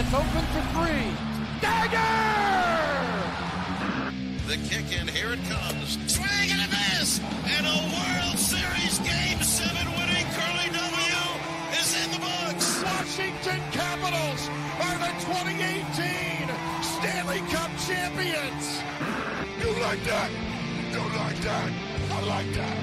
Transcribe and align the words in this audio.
Gets 0.00 0.14
open 0.14 0.44
for 0.56 0.64
three. 0.72 1.12
Dagger! 1.60 2.00
The 4.48 4.56
kick, 4.66 4.98
and 4.98 5.10
here 5.10 5.32
it 5.34 5.44
comes. 5.44 6.00
Swing 6.08 6.48
and 6.48 6.64
a 6.64 6.68
miss! 6.72 7.20
And 7.44 7.66
a 7.68 7.76
World 7.92 8.38
Series 8.38 8.96
Game 9.04 9.42
7 9.44 9.76
winning 10.00 10.24
Curly 10.32 10.72
W 10.72 11.20
is 11.76 11.92
in 12.00 12.12
the 12.12 12.20
books. 12.24 12.82
Washington 12.82 13.60
Capitals 13.76 14.48
are 14.80 14.96
the 15.04 15.12
2018 15.20 16.48
Stanley 16.80 17.44
Cup 17.52 17.68
champions. 17.84 18.80
You 19.60 19.68
like 19.84 20.02
that? 20.08 20.30
You 20.96 21.04
like 21.12 21.36
that? 21.44 21.72
I 22.08 22.20
like 22.24 22.54
that. 22.54 22.76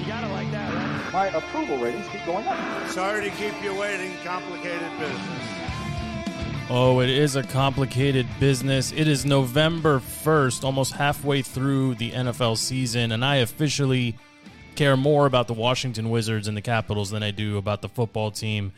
You 0.00 0.06
gotta 0.08 0.32
like 0.32 0.50
that, 0.50 0.74
right? 0.74 1.12
My 1.12 1.26
approval 1.28 1.78
ratings 1.78 2.08
keep 2.08 2.26
going 2.26 2.44
up. 2.48 2.58
Sorry 2.90 3.22
to 3.22 3.30
keep 3.36 3.54
you 3.62 3.72
waiting. 3.78 4.10
Complicated 4.24 4.90
business. 4.98 5.55
Oh, 6.68 6.98
it 6.98 7.08
is 7.08 7.36
a 7.36 7.44
complicated 7.44 8.26
business. 8.40 8.90
It 8.90 9.06
is 9.06 9.24
November 9.24 10.00
1st, 10.00 10.64
almost 10.64 10.94
halfway 10.94 11.40
through 11.40 11.94
the 11.94 12.10
NFL 12.10 12.56
season, 12.56 13.12
and 13.12 13.24
I 13.24 13.36
officially 13.36 14.18
care 14.74 14.96
more 14.96 15.26
about 15.26 15.46
the 15.46 15.54
Washington 15.54 16.10
Wizards 16.10 16.48
and 16.48 16.56
the 16.56 16.62
Capitals 16.62 17.10
than 17.10 17.22
I 17.22 17.30
do 17.30 17.56
about 17.56 17.82
the 17.82 17.88
football 17.88 18.32
team. 18.32 18.72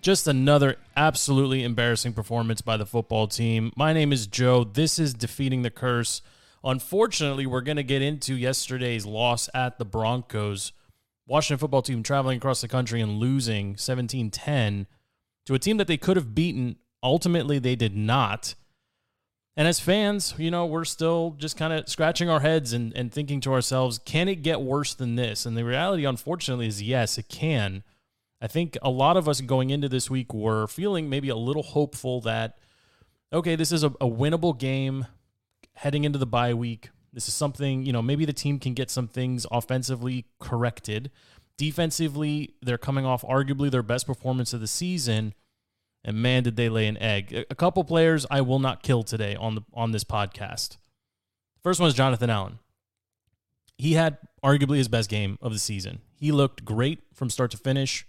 Just 0.00 0.26
another 0.26 0.76
absolutely 0.96 1.62
embarrassing 1.62 2.14
performance 2.14 2.62
by 2.62 2.78
the 2.78 2.86
football 2.86 3.26
team. 3.28 3.70
My 3.76 3.92
name 3.92 4.14
is 4.14 4.26
Joe. 4.26 4.64
This 4.64 4.98
is 4.98 5.12
Defeating 5.12 5.60
the 5.60 5.70
Curse. 5.70 6.22
Unfortunately, 6.64 7.44
we're 7.44 7.60
going 7.60 7.76
to 7.76 7.82
get 7.82 8.00
into 8.00 8.34
yesterday's 8.34 9.04
loss 9.04 9.50
at 9.52 9.76
the 9.76 9.84
Broncos. 9.84 10.72
Washington 11.26 11.58
football 11.58 11.82
team 11.82 12.02
traveling 12.02 12.38
across 12.38 12.62
the 12.62 12.68
country 12.68 13.02
and 13.02 13.18
losing 13.18 13.76
17 13.76 14.30
10 14.30 14.86
to 15.44 15.54
a 15.54 15.58
team 15.58 15.76
that 15.76 15.86
they 15.86 15.98
could 15.98 16.16
have 16.16 16.34
beaten 16.34 16.76
Ultimately, 17.06 17.60
they 17.60 17.76
did 17.76 17.96
not. 17.96 18.56
And 19.56 19.68
as 19.68 19.78
fans, 19.78 20.34
you 20.36 20.50
know, 20.50 20.66
we're 20.66 20.84
still 20.84 21.36
just 21.38 21.56
kind 21.56 21.72
of 21.72 21.88
scratching 21.88 22.28
our 22.28 22.40
heads 22.40 22.72
and, 22.72 22.92
and 22.94 23.12
thinking 23.12 23.40
to 23.42 23.52
ourselves, 23.52 24.00
can 24.04 24.28
it 24.28 24.42
get 24.42 24.60
worse 24.60 24.92
than 24.92 25.14
this? 25.14 25.46
And 25.46 25.56
the 25.56 25.64
reality, 25.64 26.04
unfortunately, 26.04 26.66
is 26.66 26.82
yes, 26.82 27.16
it 27.16 27.28
can. 27.28 27.84
I 28.40 28.48
think 28.48 28.76
a 28.82 28.90
lot 28.90 29.16
of 29.16 29.28
us 29.28 29.40
going 29.40 29.70
into 29.70 29.88
this 29.88 30.10
week 30.10 30.34
were 30.34 30.66
feeling 30.66 31.08
maybe 31.08 31.28
a 31.28 31.36
little 31.36 31.62
hopeful 31.62 32.20
that, 32.22 32.58
okay, 33.32 33.54
this 33.54 33.70
is 33.70 33.84
a, 33.84 33.88
a 34.00 34.10
winnable 34.10 34.58
game 34.58 35.06
heading 35.74 36.02
into 36.02 36.18
the 36.18 36.26
bye 36.26 36.54
week. 36.54 36.90
This 37.12 37.28
is 37.28 37.34
something, 37.34 37.86
you 37.86 37.92
know, 37.92 38.02
maybe 38.02 38.24
the 38.24 38.32
team 38.32 38.58
can 38.58 38.74
get 38.74 38.90
some 38.90 39.06
things 39.06 39.46
offensively 39.52 40.26
corrected. 40.40 41.12
Defensively, 41.56 42.56
they're 42.60 42.76
coming 42.76 43.06
off 43.06 43.22
arguably 43.22 43.70
their 43.70 43.84
best 43.84 44.06
performance 44.06 44.52
of 44.52 44.60
the 44.60 44.66
season 44.66 45.34
and 46.06 46.16
man, 46.22 46.44
did 46.44 46.56
they 46.56 46.68
lay 46.68 46.86
an 46.86 46.96
egg. 46.98 47.44
A 47.50 47.54
couple 47.54 47.82
players 47.82 48.24
I 48.30 48.40
will 48.40 48.60
not 48.60 48.84
kill 48.84 49.02
today 49.02 49.34
on 49.34 49.56
the 49.56 49.62
on 49.74 49.90
this 49.90 50.04
podcast. 50.04 50.76
First 51.62 51.80
one 51.80 51.88
is 51.88 51.94
Jonathan 51.94 52.30
Allen. 52.30 52.60
He 53.76 53.94
had 53.94 54.16
arguably 54.42 54.78
his 54.78 54.88
best 54.88 55.10
game 55.10 55.36
of 55.42 55.52
the 55.52 55.58
season. 55.58 56.00
He 56.14 56.30
looked 56.30 56.64
great 56.64 57.00
from 57.12 57.28
start 57.28 57.50
to 57.50 57.56
finish. 57.56 58.06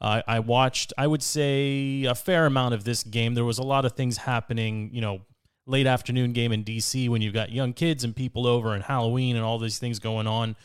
Uh, 0.00 0.22
I 0.26 0.40
watched, 0.40 0.92
I 0.98 1.06
would 1.06 1.22
say, 1.22 2.04
a 2.04 2.14
fair 2.14 2.46
amount 2.46 2.74
of 2.74 2.84
this 2.84 3.02
game. 3.02 3.34
There 3.34 3.44
was 3.44 3.58
a 3.58 3.62
lot 3.62 3.84
of 3.84 3.92
things 3.92 4.16
happening, 4.18 4.90
you 4.92 5.00
know, 5.00 5.20
late 5.66 5.86
afternoon 5.86 6.32
game 6.32 6.52
in 6.52 6.64
DC 6.64 7.08
when 7.08 7.22
you've 7.22 7.34
got 7.34 7.52
young 7.52 7.72
kids 7.72 8.02
and 8.02 8.16
people 8.16 8.46
over 8.46 8.74
and 8.74 8.82
Halloween 8.82 9.36
and 9.36 9.44
all 9.44 9.58
these 9.58 9.78
things 9.78 9.98
going 9.98 10.26
on. 10.26 10.56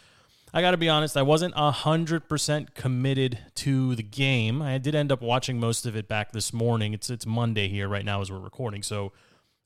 I 0.54 0.62
got 0.62 0.72
to 0.72 0.78
be 0.78 0.90
honest, 0.90 1.16
I 1.16 1.22
wasn't 1.22 1.56
100% 1.56 2.74
committed 2.74 3.40
to 3.56 3.96
the 3.96 4.04
game. 4.04 4.62
I 4.62 4.78
did 4.78 4.96
end 4.96 5.12
up 5.12 5.22
watching 5.22 5.60
most 5.60 5.86
of 5.86 5.96
it 5.96 6.10
back 6.10 6.34
this 6.34 6.52
morning. 6.52 6.94
It's 6.94 7.10
it's 7.10 7.26
Monday 7.26 7.70
here 7.70 7.88
right 7.88 8.04
now 8.04 8.22
as 8.22 8.30
we're 8.30 8.40
recording. 8.40 8.84
So 8.84 9.14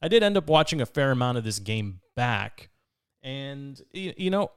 I 0.02 0.08
did 0.08 0.22
end 0.22 0.38
up 0.38 0.48
watching 0.48 0.82
a 0.82 0.86
fair 0.86 1.12
amount 1.12 1.40
of 1.40 1.44
this 1.44 1.58
game 1.58 2.02
back. 2.16 2.70
And 3.24 3.82
you 3.92 4.30
know, 4.30 4.52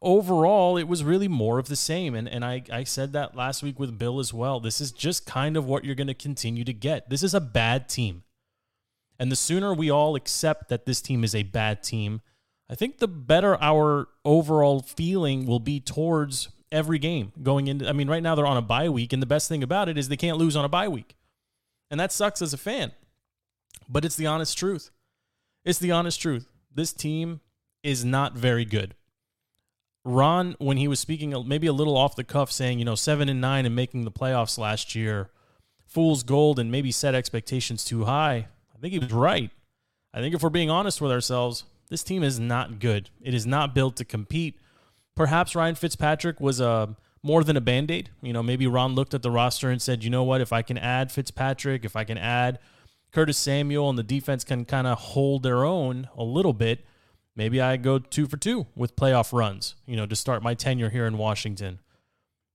overall 0.00 0.78
it 0.78 0.88
was 0.88 1.04
really 1.04 1.28
more 1.28 1.58
of 1.58 1.68
the 1.68 1.76
same 1.76 2.14
and 2.14 2.26
and 2.26 2.42
I 2.42 2.62
I 2.72 2.84
said 2.84 3.12
that 3.12 3.36
last 3.36 3.62
week 3.62 3.78
with 3.78 3.98
Bill 3.98 4.18
as 4.18 4.32
well. 4.32 4.60
This 4.60 4.80
is 4.80 4.92
just 4.92 5.26
kind 5.26 5.58
of 5.58 5.66
what 5.66 5.84
you're 5.84 5.94
going 5.94 6.06
to 6.06 6.14
continue 6.14 6.64
to 6.64 6.72
get. 6.72 7.10
This 7.10 7.22
is 7.22 7.34
a 7.34 7.40
bad 7.40 7.90
team. 7.90 8.22
And 9.18 9.30
the 9.30 9.36
sooner 9.36 9.74
we 9.74 9.90
all 9.90 10.16
accept 10.16 10.70
that 10.70 10.86
this 10.86 11.02
team 11.02 11.22
is 11.22 11.34
a 11.34 11.42
bad 11.42 11.82
team, 11.82 12.22
I 12.68 12.74
think 12.74 12.98
the 12.98 13.08
better 13.08 13.60
our 13.62 14.08
overall 14.24 14.80
feeling 14.80 15.46
will 15.46 15.60
be 15.60 15.80
towards 15.80 16.48
every 16.72 16.98
game 16.98 17.32
going 17.42 17.66
into. 17.66 17.88
I 17.88 17.92
mean, 17.92 18.08
right 18.08 18.22
now 18.22 18.34
they're 18.34 18.46
on 18.46 18.56
a 18.56 18.62
bye 18.62 18.88
week, 18.88 19.12
and 19.12 19.22
the 19.22 19.26
best 19.26 19.48
thing 19.48 19.62
about 19.62 19.88
it 19.88 19.98
is 19.98 20.08
they 20.08 20.16
can't 20.16 20.38
lose 20.38 20.56
on 20.56 20.64
a 20.64 20.68
bye 20.68 20.88
week. 20.88 21.14
And 21.90 22.00
that 22.00 22.12
sucks 22.12 22.42
as 22.42 22.52
a 22.52 22.58
fan. 22.58 22.92
But 23.88 24.04
it's 24.04 24.16
the 24.16 24.26
honest 24.26 24.56
truth. 24.56 24.90
It's 25.64 25.78
the 25.78 25.92
honest 25.92 26.20
truth. 26.20 26.50
This 26.74 26.92
team 26.92 27.40
is 27.82 28.04
not 28.04 28.34
very 28.34 28.64
good. 28.64 28.94
Ron, 30.04 30.56
when 30.58 30.76
he 30.76 30.88
was 30.88 31.00
speaking 31.00 31.34
maybe 31.46 31.66
a 31.66 31.72
little 31.72 31.96
off 31.96 32.16
the 32.16 32.24
cuff, 32.24 32.50
saying, 32.50 32.78
you 32.78 32.84
know, 32.84 32.94
seven 32.94 33.28
and 33.28 33.40
nine 33.40 33.64
and 33.64 33.76
making 33.76 34.04
the 34.04 34.10
playoffs 34.10 34.58
last 34.58 34.94
year, 34.94 35.30
fool's 35.86 36.22
gold 36.22 36.58
and 36.58 36.70
maybe 36.70 36.90
set 36.90 37.14
expectations 37.14 37.84
too 37.84 38.04
high. 38.04 38.48
I 38.74 38.78
think 38.80 38.92
he 38.92 38.98
was 38.98 39.12
right. 39.12 39.50
I 40.12 40.20
think 40.20 40.34
if 40.34 40.42
we're 40.42 40.50
being 40.50 40.70
honest 40.70 41.00
with 41.00 41.10
ourselves, 41.10 41.64
this 41.94 42.02
team 42.02 42.24
is 42.24 42.40
not 42.40 42.80
good. 42.80 43.08
It 43.22 43.34
is 43.34 43.46
not 43.46 43.72
built 43.72 43.94
to 43.98 44.04
compete. 44.04 44.58
Perhaps 45.14 45.54
Ryan 45.54 45.76
Fitzpatrick 45.76 46.40
was 46.40 46.58
a 46.58 46.68
uh, 46.68 46.86
more 47.22 47.44
than 47.44 47.56
a 47.56 47.60
band 47.60 47.88
aid. 47.88 48.10
You 48.20 48.32
know, 48.32 48.42
maybe 48.42 48.66
Ron 48.66 48.96
looked 48.96 49.14
at 49.14 49.22
the 49.22 49.30
roster 49.30 49.70
and 49.70 49.80
said, 49.80 50.02
you 50.02 50.10
know 50.10 50.24
what, 50.24 50.40
if 50.40 50.52
I 50.52 50.60
can 50.62 50.76
add 50.76 51.12
Fitzpatrick, 51.12 51.84
if 51.84 51.94
I 51.94 52.02
can 52.02 52.18
add 52.18 52.58
Curtis 53.12 53.38
Samuel 53.38 53.88
and 53.88 53.96
the 53.96 54.02
defense 54.02 54.42
can 54.42 54.64
kind 54.64 54.88
of 54.88 54.98
hold 54.98 55.44
their 55.44 55.64
own 55.64 56.08
a 56.16 56.24
little 56.24 56.52
bit, 56.52 56.84
maybe 57.36 57.60
I 57.60 57.76
go 57.76 58.00
two 58.00 58.26
for 58.26 58.38
two 58.38 58.66
with 58.74 58.96
playoff 58.96 59.32
runs, 59.32 59.76
you 59.86 59.94
know, 59.94 60.04
to 60.04 60.16
start 60.16 60.42
my 60.42 60.54
tenure 60.54 60.90
here 60.90 61.06
in 61.06 61.16
Washington. 61.16 61.78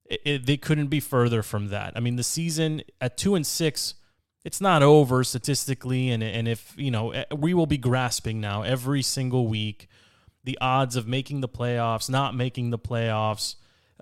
It, 0.03 0.21
it, 0.25 0.45
they 0.47 0.57
couldn't 0.57 0.87
be 0.87 0.99
further 0.99 1.43
from 1.43 1.69
that. 1.69 1.93
I 1.95 2.01
mean, 2.01 2.17
the 2.17 2.23
season 2.23 2.81
at 2.99 3.15
two 3.15 3.35
and 3.35 3.47
six 3.47 3.93
it's 4.45 4.61
not 4.61 4.81
over 4.81 5.23
statistically 5.23 6.09
and 6.09 6.23
and 6.23 6.47
if 6.47 6.73
you 6.77 6.91
know 6.91 7.11
eh, 7.11 7.25
we 7.35 7.53
will 7.53 7.67
be 7.67 7.77
grasping 7.77 8.39
now 8.39 8.61
every 8.61 9.01
single 9.01 9.47
week 9.47 9.87
the 10.43 10.57
odds 10.61 10.95
of 10.95 11.07
making 11.07 11.41
the 11.41 11.49
playoffs 11.49 12.09
not 12.09 12.35
making 12.35 12.69
the 12.69 12.79
playoffs 12.79 13.55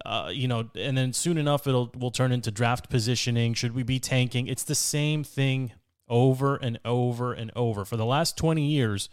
uh, 0.06 0.30
you 0.32 0.48
know 0.48 0.70
and 0.76 0.98
then 0.98 1.12
soon 1.14 1.38
enough 1.38 1.68
it'll 1.68 1.92
will 1.98 2.12
turn 2.12 2.32
into 2.32 2.52
draft 2.52 2.90
positioning. 2.90 3.54
Should 3.54 3.74
we 3.74 3.84
be 3.84 4.00
tanking? 4.00 4.48
It's 4.48 4.64
the 4.64 4.76
same 4.76 5.24
thing 5.24 5.72
over 6.08 6.56
and 6.56 6.80
over 6.86 7.34
and 7.34 7.52
over. 7.56 7.84
For 7.84 7.98
the 7.98 8.06
last 8.06 8.38
20 8.38 8.64
years 8.64 9.10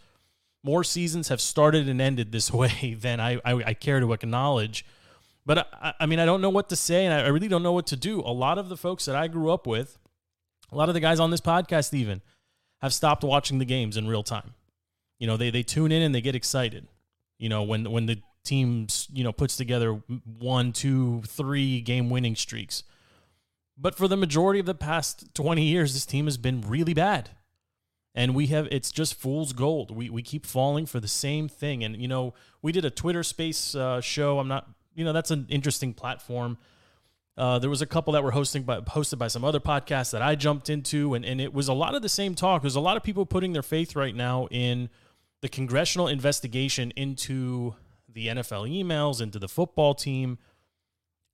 more 0.63 0.83
seasons 0.83 1.27
have 1.27 1.41
started 1.41 1.87
and 1.87 2.01
ended 2.01 2.31
this 2.31 2.51
way 2.53 2.95
than 2.99 3.19
I, 3.19 3.39
I, 3.45 3.53
I 3.65 3.73
care 3.73 3.99
to 3.99 4.13
acknowledge. 4.13 4.85
But 5.45 5.67
I, 5.73 5.93
I 6.01 6.05
mean 6.05 6.19
i 6.19 6.25
don't 6.25 6.41
know 6.41 6.49
what 6.49 6.69
to 6.69 6.75
say 6.75 7.05
and 7.05 7.13
I 7.13 7.27
really 7.27 7.47
don't 7.47 7.63
know 7.63 7.73
what 7.73 7.87
to 7.87 7.95
do. 7.95 8.19
A 8.21 8.33
lot 8.33 8.57
of 8.57 8.69
the 8.69 8.77
folks 8.77 9.05
that 9.05 9.15
i 9.15 9.27
grew 9.27 9.51
up 9.51 9.65
with 9.65 9.97
a 10.75 10.77
lot 10.77 10.89
of 10.89 10.93
the 10.93 10.99
guys 10.99 11.19
on 11.19 11.31
this 11.31 11.41
podcast 11.41 11.93
even 11.93 12.21
have 12.81 12.93
stopped 12.93 13.23
watching 13.23 13.59
the 13.59 13.65
games 13.65 13.95
in 13.95 14.07
real 14.07 14.23
time. 14.23 14.53
You 15.17 15.25
know, 15.25 15.37
they 15.37 15.49
they 15.49 15.63
tune 15.63 15.91
in 15.91 16.01
and 16.01 16.13
they 16.13 16.21
get 16.21 16.35
excited. 16.35 16.87
You 17.39 17.49
know, 17.49 17.63
when 17.63 17.89
when 17.89 18.05
the 18.05 18.21
teams 18.43 19.07
you 19.11 19.23
know 19.23 19.31
puts 19.31 19.55
together 19.55 20.01
one, 20.37 20.73
two, 20.73 21.23
three 21.27 21.79
game 21.79 22.09
winning 22.09 22.35
streaks. 22.35 22.83
But 23.77 23.95
for 23.95 24.07
the 24.07 24.17
majority 24.17 24.59
of 24.59 24.65
the 24.65 24.75
past 24.75 25.33
20 25.33 25.61
years, 25.61 25.93
this 25.93 26.05
team 26.05 26.25
has 26.25 26.37
been 26.37 26.61
really 26.61 26.93
bad. 26.93 27.31
And 28.13 28.33
we 28.33 28.47
have 28.47 28.67
it's 28.71 28.91
just 28.91 29.15
fool's 29.15 29.53
gold. 29.53 29.95
We 29.95 30.09
we 30.09 30.21
keep 30.21 30.45
falling 30.45 30.85
for 30.85 30.99
the 30.99 31.07
same 31.07 31.47
thing. 31.47 31.83
And 31.85 32.01
you 32.01 32.07
know, 32.09 32.33
we 32.61 32.73
did 32.73 32.83
a 32.83 32.89
Twitter 32.89 33.23
space 33.23 33.75
uh, 33.75 34.01
show. 34.01 34.39
I'm 34.39 34.49
not, 34.49 34.69
you 34.93 35.05
know, 35.05 35.13
that's 35.13 35.31
an 35.31 35.45
interesting 35.49 35.93
platform 35.93 36.57
uh, 37.37 37.59
there 37.59 37.69
was 37.69 37.81
a 37.81 37.85
couple 37.85 38.13
that 38.13 38.23
were 38.23 38.31
hosting 38.31 38.63
by, 38.63 38.79
hosted 38.79 39.17
by 39.17 39.27
some 39.27 39.43
other 39.43 39.59
podcasts 39.59 40.11
that 40.11 40.21
I 40.21 40.35
jumped 40.35 40.69
into, 40.69 41.13
and, 41.13 41.25
and 41.25 41.41
it 41.41 41.53
was 41.53 41.67
a 41.67 41.73
lot 41.73 41.93
of 41.93 42.01
the 42.01 42.09
same 42.09 42.33
talk. 42.33 42.61
There's 42.61 42.75
a 42.75 42.81
lot 42.81 42.95
of 42.95 43.03
people 43.03 43.25
putting 43.25 43.51
their 43.51 43.63
faith 43.63 43.95
right 43.95 44.15
now 44.15 44.47
in 44.51 44.89
the 45.41 45.49
congressional 45.49 46.07
investigation 46.07 46.91
into 46.95 47.75
the 48.07 48.27
NFL 48.27 48.69
emails, 48.71 49.21
into 49.21 49.37
the 49.37 49.49
football 49.49 49.93
team. 49.93 50.37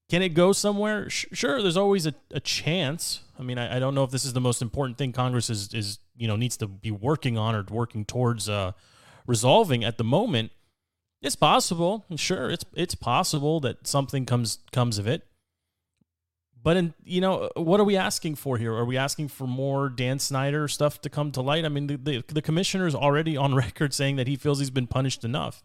Can 0.09 0.23
it 0.23 0.29
go 0.29 0.51
somewhere? 0.51 1.09
Sure, 1.09 1.61
there's 1.61 1.77
always 1.77 2.07
a, 2.07 2.15
a 2.31 2.39
chance. 2.39 3.21
I 3.39 3.43
mean, 3.43 3.59
I, 3.59 3.77
I, 3.77 3.79
don't 3.79 3.95
know 3.95 4.03
if 4.03 4.11
this 4.11 4.25
is 4.25 4.33
the 4.33 4.41
most 4.41 4.61
important 4.61 4.97
thing 4.97 5.13
Congress 5.13 5.49
is, 5.49 5.73
is 5.73 5.99
you 6.17 6.27
know 6.27 6.35
needs 6.35 6.57
to 6.57 6.67
be 6.67 6.91
working 6.91 7.37
on 7.37 7.55
or 7.55 7.63
working 7.69 8.03
towards 8.03 8.49
uh, 8.49 8.73
resolving 9.25 9.83
at 9.83 9.97
the 9.97 10.03
moment. 10.03 10.51
It's 11.21 11.35
possible, 11.35 12.03
sure, 12.15 12.49
it's 12.49 12.65
it's 12.73 12.95
possible 12.95 13.59
that 13.61 13.87
something 13.87 14.25
comes 14.25 14.57
comes 14.71 14.97
of 14.97 15.07
it. 15.07 15.27
But 16.63 16.77
in, 16.77 16.93
you 17.03 17.21
know, 17.21 17.49
what 17.55 17.79
are 17.79 17.83
we 17.83 17.97
asking 17.97 18.35
for 18.35 18.57
here? 18.57 18.73
Are 18.73 18.85
we 18.85 18.97
asking 18.97 19.29
for 19.29 19.47
more 19.47 19.89
Dan 19.89 20.19
Snyder 20.19 20.67
stuff 20.67 21.01
to 21.01 21.09
come 21.09 21.31
to 21.31 21.41
light? 21.41 21.65
I 21.65 21.69
mean, 21.69 21.87
the, 21.87 21.95
the, 21.95 22.23
the 22.27 22.41
commissioner 22.41 22.85
is 22.85 22.93
already 22.93 23.35
on 23.35 23.55
record 23.65 23.93
saying 23.93 24.17
that 24.17 24.27
he 24.27 24.35
feels 24.35 24.59
he's 24.59 24.69
been 24.69 24.87
punished 24.87 25.23
enough. 25.23 25.63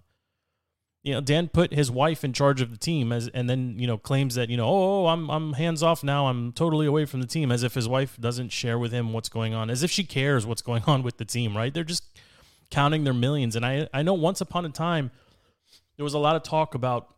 you 1.02 1.12
know, 1.12 1.20
Dan 1.20 1.48
put 1.48 1.72
his 1.72 1.90
wife 1.90 2.24
in 2.24 2.32
charge 2.32 2.60
of 2.60 2.70
the 2.70 2.76
team 2.76 3.12
as, 3.12 3.28
and 3.28 3.48
then, 3.48 3.78
you 3.78 3.86
know, 3.86 3.98
claims 3.98 4.34
that, 4.34 4.48
you 4.48 4.56
know, 4.56 4.66
oh, 4.66 5.04
oh 5.04 5.06
I'm, 5.06 5.30
I'm 5.30 5.52
hands 5.52 5.82
off 5.82 6.02
now. 6.02 6.26
I'm 6.26 6.52
totally 6.52 6.86
away 6.86 7.04
from 7.04 7.20
the 7.20 7.28
team 7.28 7.52
as 7.52 7.62
if 7.62 7.74
his 7.74 7.86
wife 7.86 8.16
doesn't 8.18 8.50
share 8.50 8.78
with 8.78 8.90
him 8.90 9.12
what's 9.12 9.28
going 9.28 9.54
on, 9.54 9.70
as 9.70 9.82
if 9.82 9.90
she 9.90 10.02
cares 10.02 10.46
what's 10.46 10.62
going 10.62 10.82
on 10.88 11.02
with 11.02 11.18
the 11.18 11.24
team, 11.24 11.56
right? 11.56 11.72
They're 11.72 11.84
just 11.84 12.04
counting 12.70 13.04
their 13.04 13.14
millions. 13.14 13.54
And 13.54 13.64
I, 13.64 13.88
I 13.92 14.02
know 14.02 14.14
once 14.14 14.40
upon 14.40 14.64
a 14.64 14.70
time, 14.70 15.10
there 15.96 16.04
was 16.04 16.14
a 16.14 16.18
lot 16.18 16.36
of 16.36 16.42
talk 16.42 16.74
about, 16.74 17.15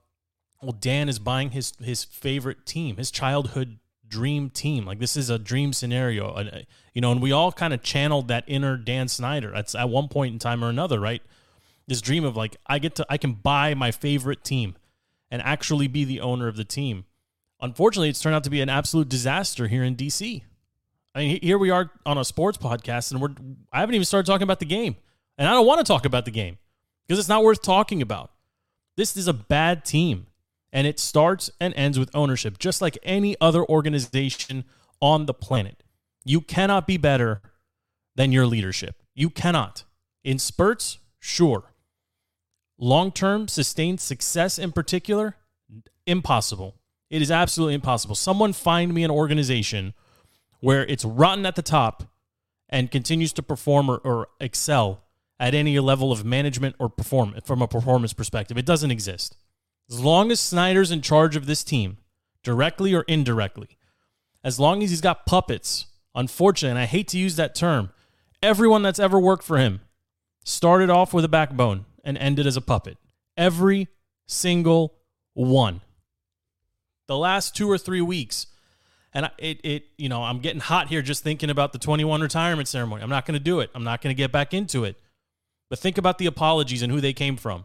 well, 0.62 0.72
Dan 0.72 1.08
is 1.08 1.18
buying 1.18 1.50
his, 1.50 1.72
his 1.82 2.04
favorite 2.04 2.66
team, 2.66 2.96
his 2.96 3.10
childhood 3.10 3.78
dream 4.06 4.50
team. 4.50 4.84
Like 4.84 4.98
this 4.98 5.16
is 5.16 5.30
a 5.30 5.38
dream 5.38 5.72
scenario, 5.72 6.30
uh, 6.30 6.60
you 6.94 7.00
know, 7.00 7.12
and 7.12 7.22
we 7.22 7.32
all 7.32 7.52
kind 7.52 7.72
of 7.74 7.82
channeled 7.82 8.28
that 8.28 8.44
inner 8.46 8.76
Dan 8.76 9.08
Snyder. 9.08 9.52
That's 9.54 9.74
at 9.74 9.88
one 9.88 10.08
point 10.08 10.32
in 10.32 10.38
time 10.38 10.64
or 10.64 10.68
another, 10.68 10.98
right? 10.98 11.22
this 11.88 12.00
dream 12.02 12.24
of 12.24 12.36
like 12.36 12.56
I 12.66 12.78
get 12.78 12.94
to 12.96 13.06
I 13.08 13.16
can 13.16 13.32
buy 13.32 13.74
my 13.74 13.90
favorite 13.90 14.44
team 14.44 14.76
and 15.30 15.42
actually 15.42 15.88
be 15.88 16.04
the 16.04 16.20
owner 16.20 16.46
of 16.46 16.56
the 16.56 16.64
team. 16.64 17.06
Unfortunately, 17.60 18.08
it's 18.08 18.20
turned 18.20 18.36
out 18.36 18.44
to 18.44 18.50
be 18.50 18.60
an 18.60 18.68
absolute 18.68 19.08
disaster 19.08 19.66
here 19.66 19.82
in 19.82 19.96
DC. 19.96 20.42
I 21.14 21.18
mean, 21.18 21.40
here 21.42 21.58
we 21.58 21.70
are 21.70 21.90
on 22.06 22.16
a 22.16 22.24
sports 22.24 22.56
podcast, 22.56 23.10
and 23.10 23.20
we're 23.20 23.34
I 23.72 23.80
haven't 23.80 23.96
even 23.96 24.04
started 24.04 24.30
talking 24.30 24.44
about 24.44 24.60
the 24.60 24.66
game, 24.66 24.96
and 25.36 25.48
I 25.48 25.52
don't 25.52 25.66
want 25.66 25.84
to 25.84 25.84
talk 25.84 26.04
about 26.04 26.26
the 26.26 26.30
game 26.30 26.58
because 27.06 27.18
it's 27.18 27.28
not 27.28 27.42
worth 27.42 27.62
talking 27.62 28.00
about. 28.02 28.30
This 28.96 29.16
is 29.16 29.26
a 29.26 29.32
bad 29.32 29.84
team, 29.84 30.26
and 30.72 30.86
it 30.86 30.98
starts 30.98 31.50
and 31.60 31.74
ends 31.74 31.98
with 31.98 32.10
ownership, 32.14 32.58
just 32.58 32.82
like 32.82 32.98
any 33.02 33.36
other 33.40 33.64
organization 33.64 34.64
on 35.00 35.26
the 35.26 35.34
planet. 35.34 35.82
You 36.24 36.40
cannot 36.40 36.86
be 36.86 36.96
better 36.96 37.40
than 38.16 38.32
your 38.32 38.46
leadership. 38.46 38.96
You 39.14 39.30
cannot. 39.30 39.84
In 40.24 40.38
spurts, 40.38 40.98
sure 41.20 41.72
long 42.78 43.10
term, 43.12 43.48
sustained 43.48 44.00
success 44.00 44.58
in 44.58 44.72
particular, 44.72 45.36
impossible. 46.06 46.76
It 47.10 47.22
is 47.22 47.30
absolutely 47.30 47.74
impossible. 47.74 48.14
Someone 48.14 48.52
find 48.52 48.94
me 48.94 49.02
an 49.02 49.10
organization 49.10 49.94
where 50.60 50.84
it's 50.86 51.04
rotten 51.04 51.44
at 51.46 51.56
the 51.56 51.62
top 51.62 52.04
and 52.68 52.90
continues 52.90 53.32
to 53.34 53.42
perform 53.42 53.90
or, 53.90 53.98
or 53.98 54.28
excel 54.40 55.04
at 55.40 55.54
any 55.54 55.78
level 55.78 56.12
of 56.12 56.24
management 56.24 56.76
or 56.78 56.88
perform 56.88 57.34
from 57.44 57.62
a 57.62 57.68
performance 57.68 58.12
perspective. 58.12 58.58
It 58.58 58.66
doesn't 58.66 58.90
exist. 58.90 59.36
As 59.90 60.00
long 60.00 60.30
as 60.30 60.40
Snyder's 60.40 60.90
in 60.90 61.00
charge 61.00 61.36
of 61.36 61.46
this 61.46 61.64
team, 61.64 61.98
directly 62.42 62.94
or 62.94 63.02
indirectly, 63.02 63.78
as 64.44 64.60
long 64.60 64.82
as 64.82 64.90
he's 64.90 65.00
got 65.00 65.26
puppets, 65.26 65.86
unfortunately, 66.14 66.70
and 66.70 66.78
I 66.78 66.86
hate 66.86 67.08
to 67.08 67.18
use 67.18 67.36
that 67.36 67.54
term, 67.54 67.90
everyone 68.42 68.82
that's 68.82 68.98
ever 68.98 69.18
worked 69.18 69.44
for 69.44 69.58
him 69.58 69.80
started 70.44 70.90
off 70.90 71.12
with 71.12 71.24
a 71.24 71.28
backbone 71.28 71.86
and 72.04 72.16
ended 72.18 72.46
as 72.46 72.56
a 72.56 72.60
puppet. 72.60 72.96
Every 73.36 73.88
single 74.26 74.94
one. 75.34 75.80
The 77.06 77.16
last 77.16 77.56
two 77.56 77.70
or 77.70 77.78
three 77.78 78.00
weeks, 78.00 78.46
and 79.14 79.30
it, 79.38 79.60
it, 79.64 79.84
you 79.96 80.08
know, 80.08 80.22
I'm 80.22 80.40
getting 80.40 80.60
hot 80.60 80.88
here 80.88 81.00
just 81.00 81.24
thinking 81.24 81.48
about 81.48 81.72
the 81.72 81.78
21 81.78 82.20
retirement 82.20 82.68
ceremony. 82.68 83.02
I'm 83.02 83.08
not 83.08 83.24
going 83.24 83.38
to 83.38 83.44
do 83.44 83.60
it. 83.60 83.70
I'm 83.74 83.84
not 83.84 84.02
going 84.02 84.14
to 84.14 84.18
get 84.18 84.30
back 84.30 84.52
into 84.52 84.84
it. 84.84 84.96
But 85.70 85.78
think 85.78 85.98
about 85.98 86.18
the 86.18 86.26
apologies 86.26 86.82
and 86.82 86.92
who 86.92 87.00
they 87.00 87.12
came 87.12 87.36
from. 87.36 87.64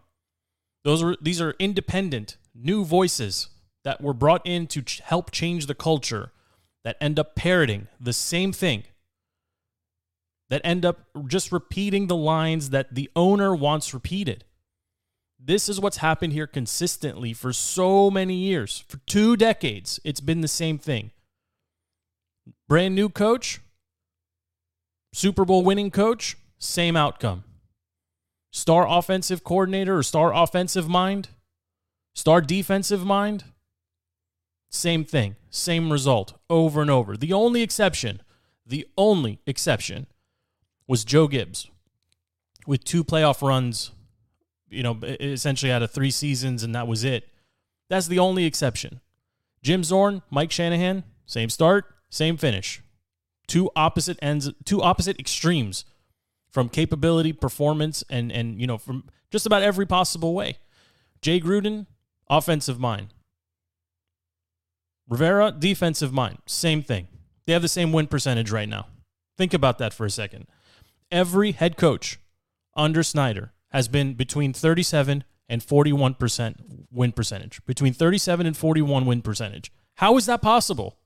Those 0.83 1.01
are 1.01 1.15
these 1.21 1.41
are 1.41 1.55
independent, 1.59 2.37
new 2.53 2.83
voices 2.83 3.49
that 3.83 4.01
were 4.01 4.13
brought 4.13 4.45
in 4.45 4.67
to 4.67 4.81
ch- 4.81 4.99
help 4.99 5.31
change 5.31 5.65
the 5.65 5.75
culture 5.75 6.31
that 6.83 6.97
end 6.99 7.19
up 7.19 7.35
parroting 7.35 7.87
the 7.99 8.13
same 8.13 8.51
thing 8.51 8.83
that 10.49 10.61
end 10.63 10.85
up 10.85 11.07
just 11.27 11.51
repeating 11.51 12.07
the 12.07 12.15
lines 12.15 12.69
that 12.69 12.93
the 12.93 13.09
owner 13.15 13.55
wants 13.55 13.93
repeated. 13.93 14.43
This 15.39 15.67
is 15.67 15.79
what's 15.79 15.97
happened 15.97 16.33
here 16.33 16.47
consistently 16.47 17.33
for 17.33 17.51
so 17.51 18.11
many 18.11 18.35
years. 18.35 18.83
For 18.87 18.97
two 19.07 19.35
decades, 19.35 19.99
it's 20.03 20.19
been 20.19 20.41
the 20.41 20.47
same 20.47 20.77
thing. 20.77 21.11
Brand 22.69 22.95
new 22.95 23.09
coach, 23.09 23.61
Super 25.11 25.43
Bowl 25.43 25.63
winning 25.63 25.91
coach, 25.91 26.37
same 26.59 26.95
outcome. 26.95 27.43
Star 28.55 28.87
offensive 28.87 29.43
coordinator 29.43 29.97
or 29.97 30.03
star 30.03 30.31
offensive 30.31 30.87
mind, 30.87 31.29
star 32.13 32.39
defensive 32.39 33.03
mind, 33.03 33.45
same 34.69 35.03
thing, 35.03 35.35
same 35.49 35.91
result 35.91 36.37
over 36.51 36.79
and 36.79 36.91
over. 36.91 37.17
The 37.17 37.33
only 37.33 37.63
exception, 37.63 38.21
the 38.63 38.87
only 38.95 39.39
exception 39.47 40.05
was 40.87 41.03
Joe 41.03 41.27
Gibbs 41.27 41.71
with 42.67 42.83
two 42.83 43.03
playoff 43.03 43.41
runs, 43.41 43.89
you 44.69 44.83
know, 44.83 44.99
essentially 45.01 45.71
out 45.71 45.81
of 45.81 45.89
three 45.89 46.11
seasons, 46.11 46.61
and 46.61 46.75
that 46.75 46.87
was 46.87 47.03
it. 47.03 47.27
That's 47.89 48.07
the 48.07 48.19
only 48.19 48.45
exception. 48.45 49.01
Jim 49.63 49.83
Zorn, 49.83 50.21
Mike 50.29 50.51
Shanahan, 50.51 51.03
same 51.25 51.49
start, 51.49 51.85
same 52.11 52.37
finish. 52.37 52.83
Two 53.47 53.71
opposite 53.75 54.19
ends, 54.21 54.51
two 54.63 54.81
opposite 54.83 55.19
extremes 55.19 55.85
from 56.53 56.69
capability, 56.69 57.33
performance, 57.33 58.03
and 58.09 58.31
and 58.31 58.61
you 58.61 58.67
know, 58.67 58.77
from 58.77 59.03
just 59.31 59.45
about 59.45 59.63
every 59.63 59.85
possible 59.85 60.33
way. 60.33 60.57
Jay 61.21 61.41
Gruden, 61.41 61.87
offensive 62.29 62.79
mind. 62.79 63.13
Rivera, 65.09 65.51
defensive 65.51 66.13
mind. 66.13 66.37
Same 66.45 66.81
thing. 66.81 67.07
They 67.45 67.53
have 67.53 67.61
the 67.61 67.67
same 67.67 67.91
win 67.91 68.07
percentage 68.07 68.51
right 68.51 68.69
now. 68.69 68.87
Think 69.37 69.53
about 69.53 69.79
that 69.79 69.93
for 69.93 70.05
a 70.05 70.09
second 70.09 70.47
every 71.13 71.51
head 71.51 71.77
coach 71.77 72.19
under 72.75 73.03
Snyder 73.03 73.53
has 73.69 73.87
been 73.87 74.15
between 74.15 74.51
37 74.51 75.23
and 75.47 75.61
41% 75.61 76.85
win 76.91 77.11
percentage. 77.11 77.63
Between 77.65 77.93
37 77.93 78.45
and 78.45 78.57
41 78.57 79.05
win 79.05 79.21
percentage. 79.21 79.71
How 79.95 80.17
is 80.17 80.25
that 80.25 80.41
possible? 80.41 80.97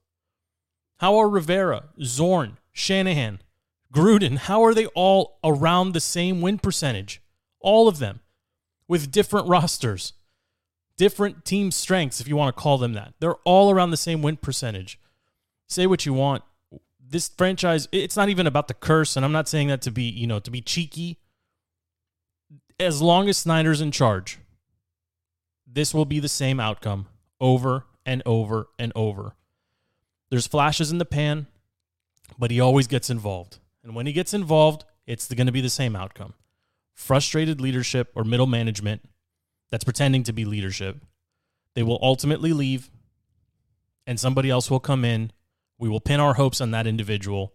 How 0.99 1.17
are 1.17 1.29
Rivera, 1.29 1.89
Zorn, 2.01 2.57
Shanahan, 2.71 3.41
Gruden, 3.97 4.37
how 4.37 4.63
are 4.63 4.73
they 4.73 4.85
all 4.87 5.39
around 5.43 5.93
the 5.93 5.99
same 5.99 6.41
win 6.41 6.59
percentage? 6.59 7.21
All 7.59 7.87
of 7.87 7.99
them 7.99 8.19
with 8.87 9.11
different 9.11 9.47
rosters, 9.47 10.13
different 10.97 11.45
team 11.45 11.71
strengths, 11.71 12.21
if 12.21 12.27
you 12.27 12.35
want 12.35 12.55
to 12.55 12.61
call 12.61 12.77
them 12.77 12.93
that. 12.93 13.13
They're 13.19 13.35
all 13.43 13.71
around 13.71 13.91
the 13.91 13.97
same 13.97 14.21
win 14.21 14.37
percentage. 14.37 14.99
Say 15.67 15.87
what 15.87 16.05
you 16.05 16.13
want 16.13 16.43
this 17.09 17.29
franchise, 17.29 17.87
it's 17.91 18.15
not 18.15 18.29
even 18.29 18.47
about 18.47 18.67
the 18.67 18.73
curse, 18.73 19.15
and 19.15 19.25
I'm 19.25 19.31
not 19.31 19.47
saying 19.47 19.69
that 19.69 19.81
to 19.83 19.91
be, 19.91 20.03
you 20.03 20.27
know, 20.27 20.39
to 20.39 20.51
be 20.51 20.61
cheeky. 20.61 21.17
As 22.79 23.01
long 23.01 23.29
as 23.29 23.37
Snyder's 23.37 23.81
in 23.81 23.91
charge, 23.91 24.39
this 25.65 25.93
will 25.93 26.05
be 26.05 26.19
the 26.19 26.29
same 26.29 26.59
outcome 26.59 27.07
over 27.39 27.85
and 28.05 28.21
over 28.25 28.67
and 28.77 28.91
over. 28.95 29.35
There's 30.29 30.47
flashes 30.47 30.91
in 30.91 30.97
the 30.97 31.05
pan, 31.05 31.47
but 32.37 32.51
he 32.51 32.59
always 32.59 32.87
gets 32.87 33.09
involved. 33.09 33.59
And 33.87 33.95
when 33.95 34.05
he 34.05 34.13
gets 34.13 34.35
involved, 34.35 34.85
it's 35.07 35.33
going 35.33 35.47
to 35.47 35.53
be 35.53 35.61
the 35.61 35.69
same 35.69 35.95
outcome. 35.95 36.35
Frustrated 36.93 37.59
leadership 37.59 38.11
or 38.13 38.23
middle 38.23 38.45
management 38.45 39.01
that's 39.71 39.83
pretending 39.83 40.21
to 40.23 40.33
be 40.33 40.45
leadership. 40.45 40.97
They 41.73 41.81
will 41.81 41.99
ultimately 42.01 42.53
leave, 42.53 42.91
and 44.05 44.19
somebody 44.19 44.51
else 44.51 44.69
will 44.69 44.79
come 44.79 45.03
in 45.03 45.31
we 45.77 45.89
will 45.89 45.99
pin 45.99 46.19
our 46.19 46.33
hopes 46.33 46.61
on 46.61 46.71
that 46.71 46.87
individual 46.87 47.53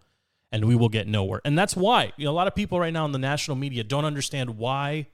and 0.51 0.65
we 0.65 0.75
will 0.75 0.89
get 0.89 1.07
nowhere. 1.07 1.41
And 1.43 1.57
that's 1.57 1.75
why 1.75 2.13
you 2.17 2.25
know, 2.25 2.31
a 2.31 2.33
lot 2.33 2.47
of 2.47 2.55
people 2.55 2.79
right 2.79 2.93
now 2.93 3.05
in 3.05 3.11
the 3.11 3.19
national 3.19 3.57
media 3.57 3.83
don't 3.83 4.05
understand 4.05 4.57
why 4.57 5.07